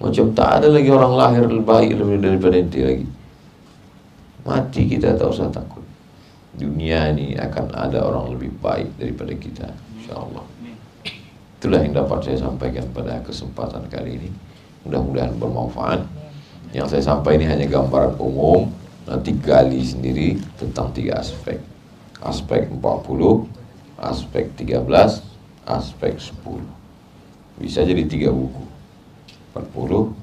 Macam 0.00 0.32
tak 0.32 0.64
ada 0.64 0.68
lagi 0.72 0.88
orang 0.88 1.12
lahir 1.12 1.44
lebih 1.44 1.64
baik 1.68 1.92
lebih 1.92 2.16
daripada 2.24 2.56
ente 2.56 2.80
lagi. 2.80 3.06
Mati 4.48 4.82
kita 4.88 5.12
tak 5.12 5.28
usah 5.28 5.52
takut. 5.52 5.84
Dunia 6.56 7.12
ini 7.12 7.36
akan 7.36 7.76
ada 7.76 8.08
orang 8.08 8.32
lebih 8.32 8.48
baik 8.64 8.96
daripada 8.96 9.32
kita. 9.36 9.68
InsyaAllah. 10.00 10.44
Itulah 11.60 11.84
yang 11.84 11.92
dapat 11.92 12.24
saya 12.24 12.40
sampaikan 12.40 12.88
pada 12.96 13.20
kesempatan 13.20 13.84
kali 13.92 14.16
ini. 14.16 14.32
Mudah-mudahan 14.88 15.36
bermanfaat. 15.36 16.00
Yang 16.72 16.96
saya 16.96 17.12
sampaikan 17.12 17.44
ini 17.44 17.46
hanya 17.52 17.66
gambaran 17.68 18.16
umum. 18.16 18.72
Nanti 19.04 19.36
gali 19.36 19.84
sendiri 19.84 20.40
tentang 20.56 20.96
tiga 20.96 21.20
aspek. 21.20 21.60
Aspek 22.24 22.72
40, 22.72 23.44
aspek 24.00 24.48
13, 24.56 24.80
aspek 25.68 26.16
10. 26.16 27.60
Bisa 27.60 27.84
jadi 27.84 28.08
tiga 28.08 28.32
buku. 28.32 28.69
40, 29.54 30.14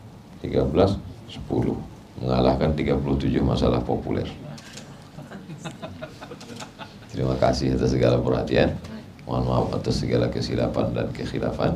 13, 0.41 0.97
10 1.47 1.97
mengalahkan 2.21 2.73
37 2.73 3.43
masalah 3.43 3.81
populer. 3.83 4.25
Terima 7.11 7.33
kasih 7.37 7.73
atas 7.73 7.97
segala 7.97 8.21
perhatian. 8.21 8.77
Mohon 9.25 9.43
maaf 9.49 9.67
atas 9.81 10.05
segala 10.05 10.29
kesilapan 10.29 10.93
dan 10.93 11.09
kekhilafan. 11.11 11.75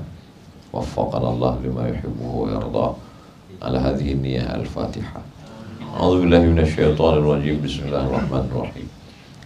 Waffaqan 0.72 1.24
Allah 1.26 1.58
lima 1.60 1.90
yuhibbu 1.90 2.26
wa 2.26 2.48
yarda. 2.48 2.88
Ala 3.62 3.78
hadhihi 3.82 4.18
niyyah 4.18 4.58
al-Fatihah. 4.62 5.22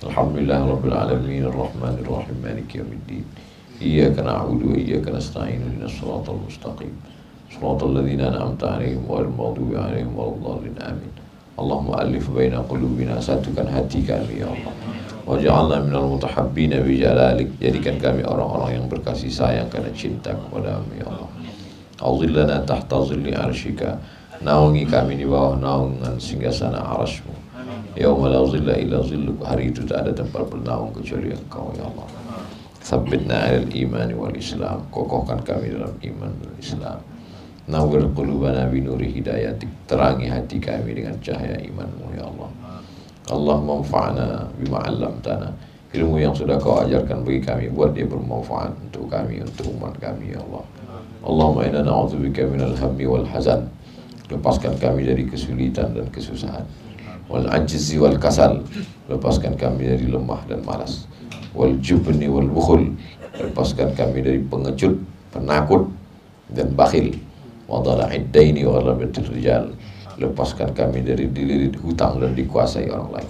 Alhamdulillah 0.06 0.62
rabbil 0.70 0.94
alamin 0.94 1.50
arrahmanir 1.50 2.06
rahim 2.06 2.38
maliki 2.44 2.78
yaumiddin. 2.84 3.26
Iyyaka 3.82 4.22
na'budu 4.22 4.72
wa 4.72 4.78
iyyaka 4.78 5.10
nasta'in 5.10 5.64
ihdinas 5.64 5.98
siratal 5.98 6.38
mustaqim. 6.44 6.94
صراط 7.55 7.83
الذين 7.85 8.21
أنعمت 8.21 8.65
عليهم 8.65 9.03
غير 9.11 9.25
المغضوب 9.27 9.75
عليهم 9.75 10.13
ولا 10.19 10.29
الضالين 10.29 10.77
آمين 10.83 11.13
اللهم 11.59 11.89
ألف 11.95 12.25
بين 12.31 12.55
قلوبنا 12.55 13.19
satukan 13.21 13.67
hati 13.67 14.07
kami 14.07 14.41
ya 14.41 14.49
Allah 14.49 14.73
Waj'alna 15.29 15.85
minal 15.85 16.09
mutahabbina 16.17 16.81
bi 16.81 16.97
jalalik 16.99 17.53
Jadikan 17.61 18.01
kami 18.01 18.25
orang-orang 18.25 18.81
yang 18.81 18.87
berkasih 18.89 19.29
sayang 19.29 19.69
Karena 19.69 19.93
cinta 19.93 20.33
kepada 20.33 20.81
kami 20.81 21.05
ya 21.05 21.07
Allah 21.13 21.29
Auzillana 22.01 22.65
tahta 22.65 23.05
zilli 23.05 23.37
arshika 23.37 24.01
Naungi 24.41 24.89
kami 24.89 25.21
di 25.21 25.29
bawah 25.29 25.61
naungan 25.61 26.17
singgasana 26.17 26.81
arashmu 26.81 27.31
Yauma 27.95 28.33
la 28.33 28.41
zilla 28.49 28.75
illa 28.81 29.05
zilluk 29.05 29.45
Hari 29.45 29.69
itu 29.69 29.85
tak 29.85 30.09
ada 30.09 30.17
tempat 30.17 30.49
bernaung 30.49 30.97
kecuali 30.97 31.37
engkau 31.37 31.69
ya 31.77 31.85
Allah 31.85 32.09
Sabbitna 32.81 33.37
alal 33.53 33.69
iman 33.69 34.09
wal 34.17 34.35
islam 34.35 34.81
Kokohkan 34.89 35.45
kami 35.45 35.77
dalam 35.77 35.93
iman 36.01 36.33
dan 36.41 36.55
islam 36.57 36.99
Nawir 37.66 38.06
qulubana 38.14 38.70
binuri 38.70 39.10
hidayatik. 39.10 39.90
Terangi 39.90 40.30
hati 40.30 40.62
kami 40.62 40.94
dengan 40.94 41.18
cahaya 41.18 41.58
imanmu 41.58 42.14
ya 42.14 42.30
Allah. 42.30 42.50
Allah 43.26 43.58
manfa'ana 43.58 44.46
bima 44.62 44.86
tanah 45.26 45.50
Ilmu 45.90 46.22
yang 46.22 46.36
sudah 46.38 46.62
kau 46.62 46.78
ajarkan 46.86 47.26
bagi 47.26 47.42
kami 47.42 47.74
Buat 47.74 47.98
dia 47.98 48.06
bermanfaat 48.06 48.70
untuk 48.86 49.10
kami 49.10 49.42
Untuk 49.42 49.74
umat 49.74 49.98
kami 49.98 50.38
ya 50.38 50.40
Allah. 50.46 50.62
Allahumma 51.26 51.66
inna 51.66 51.82
na'udzubika 51.82 52.46
minal 52.46 52.78
hammi 52.78 53.10
wal 53.10 53.26
hazan. 53.26 53.66
Lepaskan 54.30 54.78
kami 54.78 55.10
dari 55.10 55.26
kesulitan 55.26 55.98
dan 55.98 56.06
kesusahan. 56.14 56.62
Wal 57.26 57.50
ajzi 57.50 57.98
wal 57.98 58.22
kasal. 58.22 58.62
Lepaskan 59.10 59.58
kami 59.58 59.90
dari 59.90 60.06
lemah 60.06 60.46
dan 60.46 60.62
malas. 60.62 61.10
Wal 61.58 61.82
jubni 61.82 62.30
wal 62.30 62.46
bukhul. 62.46 62.94
Lepaskan 63.42 63.98
kami 63.98 64.22
dari 64.22 64.38
pengecut, 64.38 65.02
penakut 65.34 65.90
dan 66.54 66.70
bakhil 66.78 67.25
rijal. 69.34 69.74
Lepaskan 70.16 70.72
kami 70.72 71.04
dari 71.04 71.28
dililit 71.28 71.76
hutang 71.84 72.24
dan 72.24 72.32
dikuasai 72.32 72.88
orang 72.88 73.20
lain. 73.20 73.30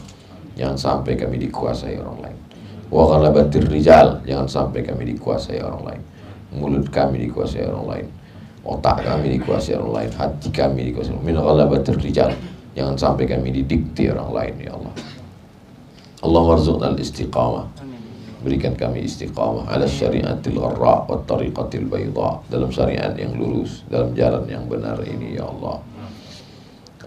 Jangan 0.53 0.77
sampai 0.77 1.17
kami 1.17 1.41
dikuasai 1.41 1.97
orang 1.97 2.19
lain. 2.29 2.37
Wa 2.93 3.09
ghalabatir 3.09 3.65
rijal 3.65 4.21
jangan 4.21 4.45
sampai 4.45 4.85
kami 4.85 5.17
dikuasai 5.17 5.59
orang 5.65 5.81
lain. 5.81 6.01
Mulut 6.53 6.87
kami 6.93 7.25
dikuasai 7.25 7.65
orang 7.65 7.87
lain. 7.89 8.07
Otak 8.61 9.01
kami 9.01 9.39
dikuasai 9.41 9.73
orang 9.81 9.93
lain. 10.03 10.11
Hati 10.13 10.49
kami 10.53 10.93
dikuasai 10.93 11.17
orang 11.17 11.57
lain. 11.57 11.97
Rijal 11.97 12.31
jangan 12.77 12.95
sampai 12.99 13.25
kami 13.25 13.49
didikti 13.49 14.13
orang 14.13 14.29
lain 14.29 14.53
ya 14.61 14.71
Allah. 14.77 14.93
Allah 16.21 16.43
warzuqna 16.53 16.93
al-istiqamah 16.93 17.84
berikan 18.45 18.77
kami 18.77 19.09
istiqamah 19.09 19.65
ala 19.65 19.89
syariatil 19.89 20.61
gharra 20.61 21.01
wa 21.09 21.17
tariqatil 21.25 21.89
bayda 21.89 22.37
dalam 22.53 22.69
syariat 22.69 23.09
yang 23.17 23.33
lurus 23.33 23.81
dalam 23.89 24.13
jalan 24.13 24.45
yang 24.45 24.69
benar 24.69 25.01
ini 25.01 25.33
ya 25.33 25.49
Allah. 25.49 25.81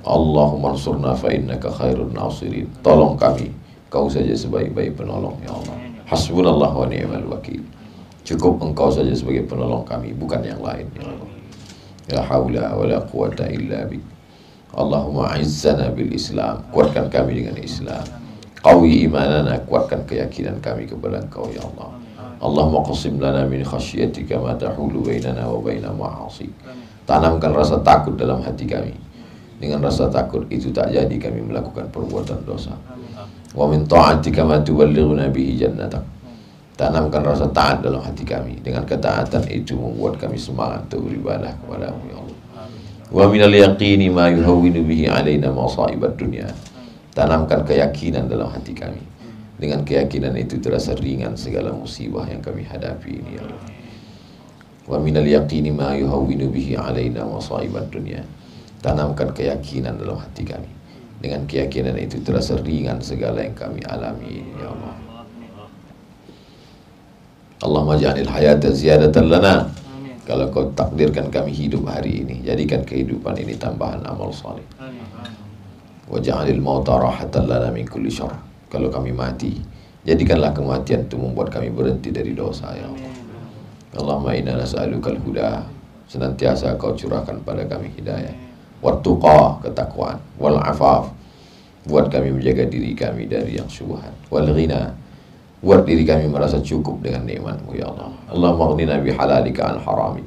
Allahumma 0.03 0.75
ansurna 0.75 1.15
fa 1.15 1.31
innaka 1.31 1.71
khairun 1.71 2.11
nasirin. 2.11 2.67
Tolong 2.83 3.15
kami 3.15 3.55
kau 3.87 4.11
saja 4.11 4.35
sebaik-baik 4.35 4.99
penolong 4.99 5.39
ya 5.47 5.55
Allah. 5.55 5.79
Hasbunallah 6.11 6.75
wa 6.75 6.87
ni'mal 6.91 7.31
wakil. 7.31 7.63
Cukup 8.27 8.59
engkau 8.59 8.91
saja 8.91 9.15
sebagai 9.15 9.47
penolong 9.47 9.87
kami 9.87 10.11
bukan 10.19 10.43
yang 10.43 10.59
lain 10.59 10.91
ya 10.99 11.07
Allah. 11.07 11.31
La 12.09 12.21
haula 12.27 12.65
wa 12.75 12.83
la 12.83 12.99
quwata 13.07 13.47
illa 13.47 13.87
bik. 13.87 14.03
Allahumma 14.75 15.39
izzana 15.39 15.95
bil 15.95 16.11
Islam. 16.11 16.67
Kuatkan 16.75 17.07
kami 17.07 17.47
dengan 17.47 17.55
Islam 17.63 18.18
qawi 18.69 19.09
imanana 19.09 19.57
kuatkan 19.65 20.05
keyakinan 20.05 20.61
kami 20.61 20.85
kepada 20.85 21.25
engkau 21.25 21.49
ya 21.49 21.65
Allah 21.65 21.97
Allahumma 22.39 22.85
qasim 22.85 23.17
lana 23.17 23.49
min 23.49 23.65
khasyiatika 23.65 24.37
ma 24.37 24.53
tahulu 24.53 25.09
bainana 25.09 25.49
wa 25.49 25.59
baina 25.65 25.89
ma'asik 25.89 26.53
tanamkan 27.09 27.57
rasa 27.57 27.81
takut 27.81 28.15
dalam 28.21 28.45
hati 28.45 28.69
kami 28.69 29.09
dengan 29.59 29.83
rasa 29.83 30.07
takut 30.07 30.47
itu 30.55 30.71
tak 30.71 30.95
jadi 30.95 31.11
kami 31.19 31.43
melakukan 31.51 31.91
perbuatan 31.91 32.47
dosa. 32.47 32.79
Wa 33.51 33.67
min 33.67 33.83
ta'atika 33.91 34.47
ma 34.47 34.63
tuballighuna 34.63 35.27
bihi 35.35 35.59
jannatak. 35.59 36.07
Tanamkan 36.79 37.27
rasa 37.27 37.51
taat 37.51 37.83
dalam 37.83 37.99
hati 37.99 38.23
kami. 38.23 38.63
Dengan 38.63 38.87
ketaatan 38.87 39.51
itu 39.51 39.75
membuat 39.75 40.15
kami 40.23 40.39
semangat 40.39 40.87
untuk 40.87 41.11
beribadah 41.11 41.51
kepadamu 41.59 42.03
ya 42.07 42.17
Allah. 42.23 42.39
Wa 43.11 43.25
minal 43.27 43.51
yaqini 43.51 44.07
ma 44.15 44.31
yuhawwinu 44.31 44.87
bihi 44.87 45.11
alaina 45.11 45.51
masaibat 45.51 46.15
dunya. 46.15 46.47
Tanamkan 47.19 47.67
keyakinan 47.67 48.31
dalam 48.31 48.47
hati 48.47 48.71
kami. 48.79 49.03
Dengan 49.59 49.83
keyakinan 49.83 50.39
itu 50.39 50.63
terasa 50.63 50.95
ringan 50.95 51.35
segala 51.35 51.75
musibah 51.75 52.23
yang 52.31 52.39
kami 52.39 52.63
hadapi 52.63 53.11
ini 53.11 53.31
ya 53.35 53.43
Allah. 53.43 53.63
Wa 54.87 55.03
minal 55.03 55.27
yaqini 55.27 55.75
ma 55.75 55.99
yuhawwinu 55.99 56.47
bihi 56.47 56.79
alaina 56.79 57.27
masaibat 57.27 57.91
dunya. 57.91 58.23
Tanamkan 58.79 59.35
keyakinan 59.35 59.99
dalam 59.99 60.23
hati 60.23 60.47
kami. 60.47 60.71
Dengan 61.19 61.43
keyakinan 61.51 61.99
itu 61.99 62.23
terasa 62.23 62.55
ringan 62.63 63.03
segala 63.03 63.43
yang 63.43 63.59
kami 63.59 63.83
alami 63.91 64.47
ya 64.55 64.71
Allah. 64.71 64.95
Allah 67.67 67.83
maj'alil 67.83 68.31
hayata 68.31 68.71
ziyadatan 68.71 69.27
lana. 69.27 69.67
Kalau 70.23 70.55
kau 70.55 70.71
takdirkan 70.71 71.35
kami 71.35 71.51
hidup 71.51 71.83
hari 71.91 72.23
ini 72.23 72.47
jadikan 72.47 72.87
kehidupan 72.87 73.43
ini 73.43 73.59
tambahan 73.59 74.07
amal 74.07 74.31
saleh 74.31 74.63
waj'alil 76.09 76.61
mauta 76.61 76.97
rahatan 76.97 77.45
lana 77.45 77.69
min 77.69 77.85
kulli 77.85 78.09
syarr. 78.09 78.33
Kalau 78.69 78.89
kami 78.93 79.13
mati 79.13 79.57
jadikanlah 80.05 80.53
kematian 80.57 81.09
itu 81.09 81.17
membuat 81.17 81.53
kami 81.53 81.69
berhenti 81.73 82.09
dari 82.13 82.33
dosa 82.33 82.73
ya 82.73 82.89
Allah. 82.89 83.13
Allahumma 83.97 84.37
inna 84.37 84.61
nas'alukal 84.61 85.21
huda. 85.21 85.65
Senantiasa 86.09 86.77
kau 86.81 86.97
curahkan 86.97 87.45
pada 87.45 87.69
kami 87.69 87.93
hidayah. 87.93 88.33
Wattuqa 88.81 89.61
ketakwaan. 89.65 90.17
Wal 90.41 90.57
afaf. 90.57 91.13
Buat 91.85 92.09
kami 92.13 92.33
menjaga 92.33 92.65
diri 92.69 92.97
kami 92.97 93.29
dari 93.29 93.61
yang 93.61 93.69
syubhat. 93.69 94.13
Wal 94.33 94.49
ghina. 94.53 94.93
Buat 95.61 95.85
diri 95.85 96.09
kami 96.09 96.29
merasa 96.33 96.61
cukup 96.65 97.05
dengan 97.05 97.29
nikmatmu 97.29 97.77
ya 97.77 97.93
Allah. 97.93 98.13
Allah 98.33 98.51
maghnina 98.57 98.97
bi 99.01 99.13
halalika 99.13 99.73
an 99.73 99.81
harami 99.85 100.25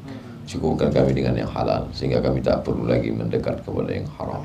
cukupkan 0.51 0.91
kami 0.91 1.15
dengan 1.15 1.39
yang 1.39 1.47
halal 1.47 1.87
sehingga 1.95 2.19
kami 2.19 2.43
tak 2.43 2.65
perlu 2.67 2.83
lagi 2.83 3.07
mendekat 3.13 3.63
kepada 3.63 3.87
yang 3.95 4.07
haram 4.19 4.43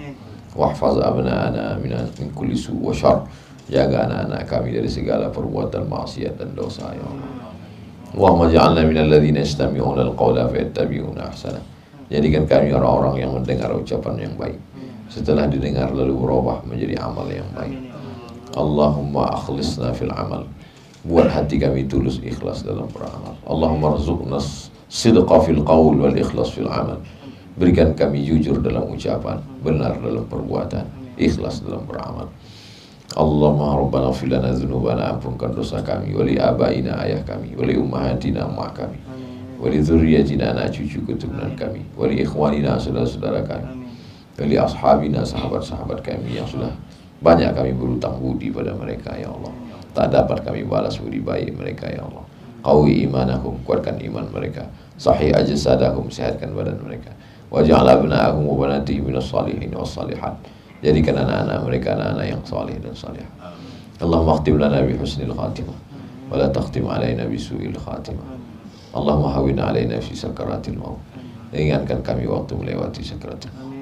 wahfaz 0.57 0.97
abna'ana 0.99 1.77
min 1.79 1.93
min 2.19 2.29
kulli 2.33 2.57
su 2.57 2.73
wa 2.73 2.91
syarr 2.91 3.29
jaga 3.69 4.09
anak-anak 4.09 4.43
kami 4.49 4.73
dari 4.73 4.89
segala 4.89 5.29
perbuatan 5.29 5.85
maksiat 5.85 6.41
dan 6.41 6.57
dosa 6.57 6.91
ya 6.97 7.05
Allah 7.05 7.31
Allahumma 8.17 8.49
ja'alna 8.49 8.83
minal 8.89 9.13
ladzina 9.13 9.45
yastami'una 9.45 10.01
al-qawla 10.09 10.49
fayattabi'una 10.49 11.23
ahsana 11.29 11.61
Jadikan 12.07 12.47
kami 12.47 12.71
orang-orang 12.71 13.19
yang 13.19 13.33
mendengar 13.35 13.75
ucapan 13.75 14.31
yang 14.31 14.35
baik. 14.39 14.59
Setelah 15.11 15.51
didengar 15.51 15.91
lalu 15.91 16.15
berubah 16.15 16.63
menjadi 16.63 17.03
amal 17.03 17.27
yang 17.27 17.47
baik. 17.51 17.79
Allahumma 18.55 19.35
akhlisna 19.35 19.91
fil 19.91 20.15
amal. 20.15 20.47
Buat 21.03 21.35
hati 21.35 21.59
kami 21.59 21.87
tulus 21.91 22.23
ikhlas 22.23 22.63
dalam 22.63 22.87
beramal. 22.95 23.35
Allahumma 23.43 23.99
rizukna 23.99 24.39
sidqa 24.87 25.43
fil 25.43 25.67
qawl 25.67 25.99
wal 25.99 26.15
ikhlas 26.15 26.55
fil 26.55 26.71
amal. 26.71 27.03
Berikan 27.57 27.97
kami 27.97 28.21
jujur 28.21 28.61
dalam 28.61 28.85
ucapan, 28.93 29.41
benar 29.65 29.97
dalam 29.97 30.29
perbuatan, 30.29 30.85
ikhlas 31.17 31.65
dalam 31.65 31.89
beramal. 31.89 32.29
Allahumma 33.17 33.81
rabbana 33.81 34.13
filana 34.13 34.53
dzunubana 34.53 35.17
ampunkan 35.17 35.57
dosa 35.57 35.81
kami 35.81 36.13
wali 36.13 36.37
abaina 36.37 37.01
ayah 37.01 37.25
kami 37.25 37.57
wali 37.57 37.81
ummahatina 37.81 38.45
mak 38.45 38.77
kami 38.77 39.01
wali 39.57 39.81
zuriyatina 39.81 40.53
anak 40.53 40.77
cucu 40.77 41.01
keturunan 41.01 41.57
kami 41.57 41.81
wali 41.97 42.21
ikhwanina 42.21 42.77
saudara-saudara 42.77 43.41
kami 43.49 43.89
wali 44.37 44.61
ashabina 44.61 45.25
sahabat-sahabat 45.25 46.05
kami 46.05 46.37
yang 46.37 46.45
sudah 46.45 46.69
banyak 47.25 47.57
kami 47.57 47.73
berutang 47.73 48.21
budi 48.21 48.53
pada 48.53 48.77
mereka 48.77 49.17
ya 49.17 49.33
Allah. 49.33 49.55
Tak 49.97 50.13
dapat 50.13 50.45
kami 50.45 50.69
balas 50.69 51.01
budi 51.01 51.25
baik 51.25 51.57
mereka 51.57 51.89
ya 51.89 52.05
Allah. 52.05 52.21
Qawi 52.61 53.09
imanahum 53.09 53.57
kuatkan 53.65 53.97
iman 54.13 54.29
mereka. 54.29 54.69
Sahih 55.01 55.33
ajsadahum 55.33 56.13
sehatkan 56.13 56.53
badan 56.53 56.77
mereka 56.85 57.17
waj'al 57.51 57.89
abna'ahum 57.89 58.43
wa 58.47 58.55
banatihim 58.67 59.07
minas 59.07 59.31
salihin 59.31 59.71
was 59.75 59.93
salihat 59.93 60.35
jadikan 60.83 61.19
anak-anak 61.19 61.59
mereka 61.65 61.95
anak-anak 61.95 62.27
yang 62.27 62.43
salih 62.45 62.77
dan 62.83 62.95
salihah 62.95 63.31
Allahumma 63.97 64.37
khtim 64.41 64.61
lana 64.61 64.85
bi 64.85 64.93
husnil 64.93 65.33
khatimah 65.33 65.79
wa 66.29 66.37
la 66.37 66.53
takhtim 66.53 66.85
alaina 66.85 67.25
bi 67.25 67.41
su'il 67.41 67.73
khatimah 67.73 68.37
Allahumma 68.97 69.37
hawin 69.37 69.61
alaina 69.61 70.01
fi 70.01 70.17
sakaratil 70.17 70.81
maut. 70.81 70.97
Ingatkan 71.53 72.01
kami 72.01 72.25
waktu 72.25 72.57
melewati 72.57 73.05
sakaratil 73.05 73.53
maut. 73.53 73.77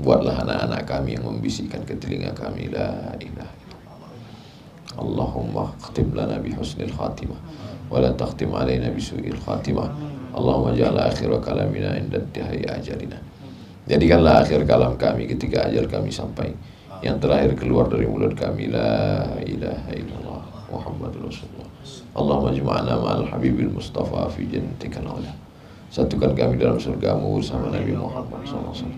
Buatlah 0.00 0.48
anak-anak 0.48 0.88
kami 0.88 1.20
yang 1.20 1.28
membisikkan 1.28 1.84
ke 1.84 2.00
telinga 2.00 2.32
kami 2.32 2.72
la 2.72 3.12
ilaha 3.20 3.52
illallah. 3.52 4.12
Allahumma 4.96 5.76
khatim 5.76 6.16
lana 6.16 6.40
bi 6.40 6.56
husnil 6.56 6.88
khatimah 6.88 7.36
wa 7.92 8.00
la 8.00 8.16
takhtim 8.16 8.48
Allahumma 10.32 10.72
ja'al 10.72 10.96
akhir 10.96 11.28
kalamina 11.44 11.92
inda 11.96 12.16
intihai 12.16 12.64
ajalina. 12.64 13.20
Jadikanlah 13.84 14.46
akhir 14.46 14.64
kalam 14.64 14.96
kami 14.96 15.28
ketika 15.28 15.68
ajal 15.68 15.84
kami 15.90 16.08
sampai. 16.08 16.48
Yang 17.02 17.26
terakhir 17.26 17.52
keluar 17.58 17.90
dari 17.90 18.06
mulut 18.06 18.32
kami 18.38 18.70
la 18.70 19.26
ilaha 19.42 19.90
illallah 19.92 20.42
Muhammad 20.70 21.12
Rasulullah. 21.18 21.68
Allahumma 22.14 22.54
jma'na 22.54 22.94
ma'al 22.94 23.26
habibil 23.28 23.74
mustafa 23.74 24.30
fi 24.30 24.46
jannatikal 24.46 25.04
a'la. 25.04 25.34
Satukan 25.92 26.32
kami 26.32 26.56
dalam 26.56 26.80
surgamu 26.80 27.36
bersama 27.36 27.68
Nabi 27.74 27.92
Muhammad 27.92 28.40
SAW. 28.48 28.88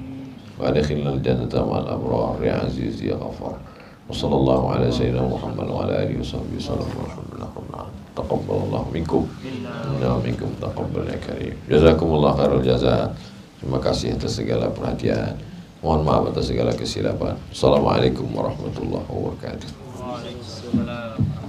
Wa 0.61 0.71
adkhilna 0.71 1.19
al-jannata 1.19 1.65
ma'al 1.65 1.89
abrar 1.91 2.39
ya 2.45 2.63
aziz 2.63 3.03
ya 3.03 3.19
ghafar. 3.19 3.59
Wa 4.05 4.13
sallallahu 4.13 4.65
ala 4.77 4.87
sayyidina 4.93 5.25
Muhammad 5.25 5.67
wa 5.69 5.89
ala 5.89 6.05
alihi 6.05 6.21
wa 6.21 6.29
sahbihi 6.29 6.61
sallam. 6.61 6.89
Alhamdulillah. 6.93 7.89
Taqabbalallahu 8.15 8.95
minkum. 8.95 9.27
Inna 9.43 10.21
minkum 10.23 10.53
taqabbal 10.63 11.09
ya 11.09 11.19
karim. 11.19 11.57
Jazakumullah 11.67 12.37
khairul 12.39 12.63
jazaa. 12.63 13.11
Terima 13.59 13.81
kasih 13.83 14.15
atas 14.15 14.39
segala 14.39 14.71
perhatian. 14.71 15.35
Mohon 15.83 16.01
maaf 16.05 16.25
atas 16.31 16.53
segala 16.53 16.73
kesilapan. 16.77 17.35
Assalamualaikum 17.51 18.29
warahmatullahi 18.31 19.09
wabarakatuh. 19.09 19.69
Waalaikumsalam. 19.99 21.44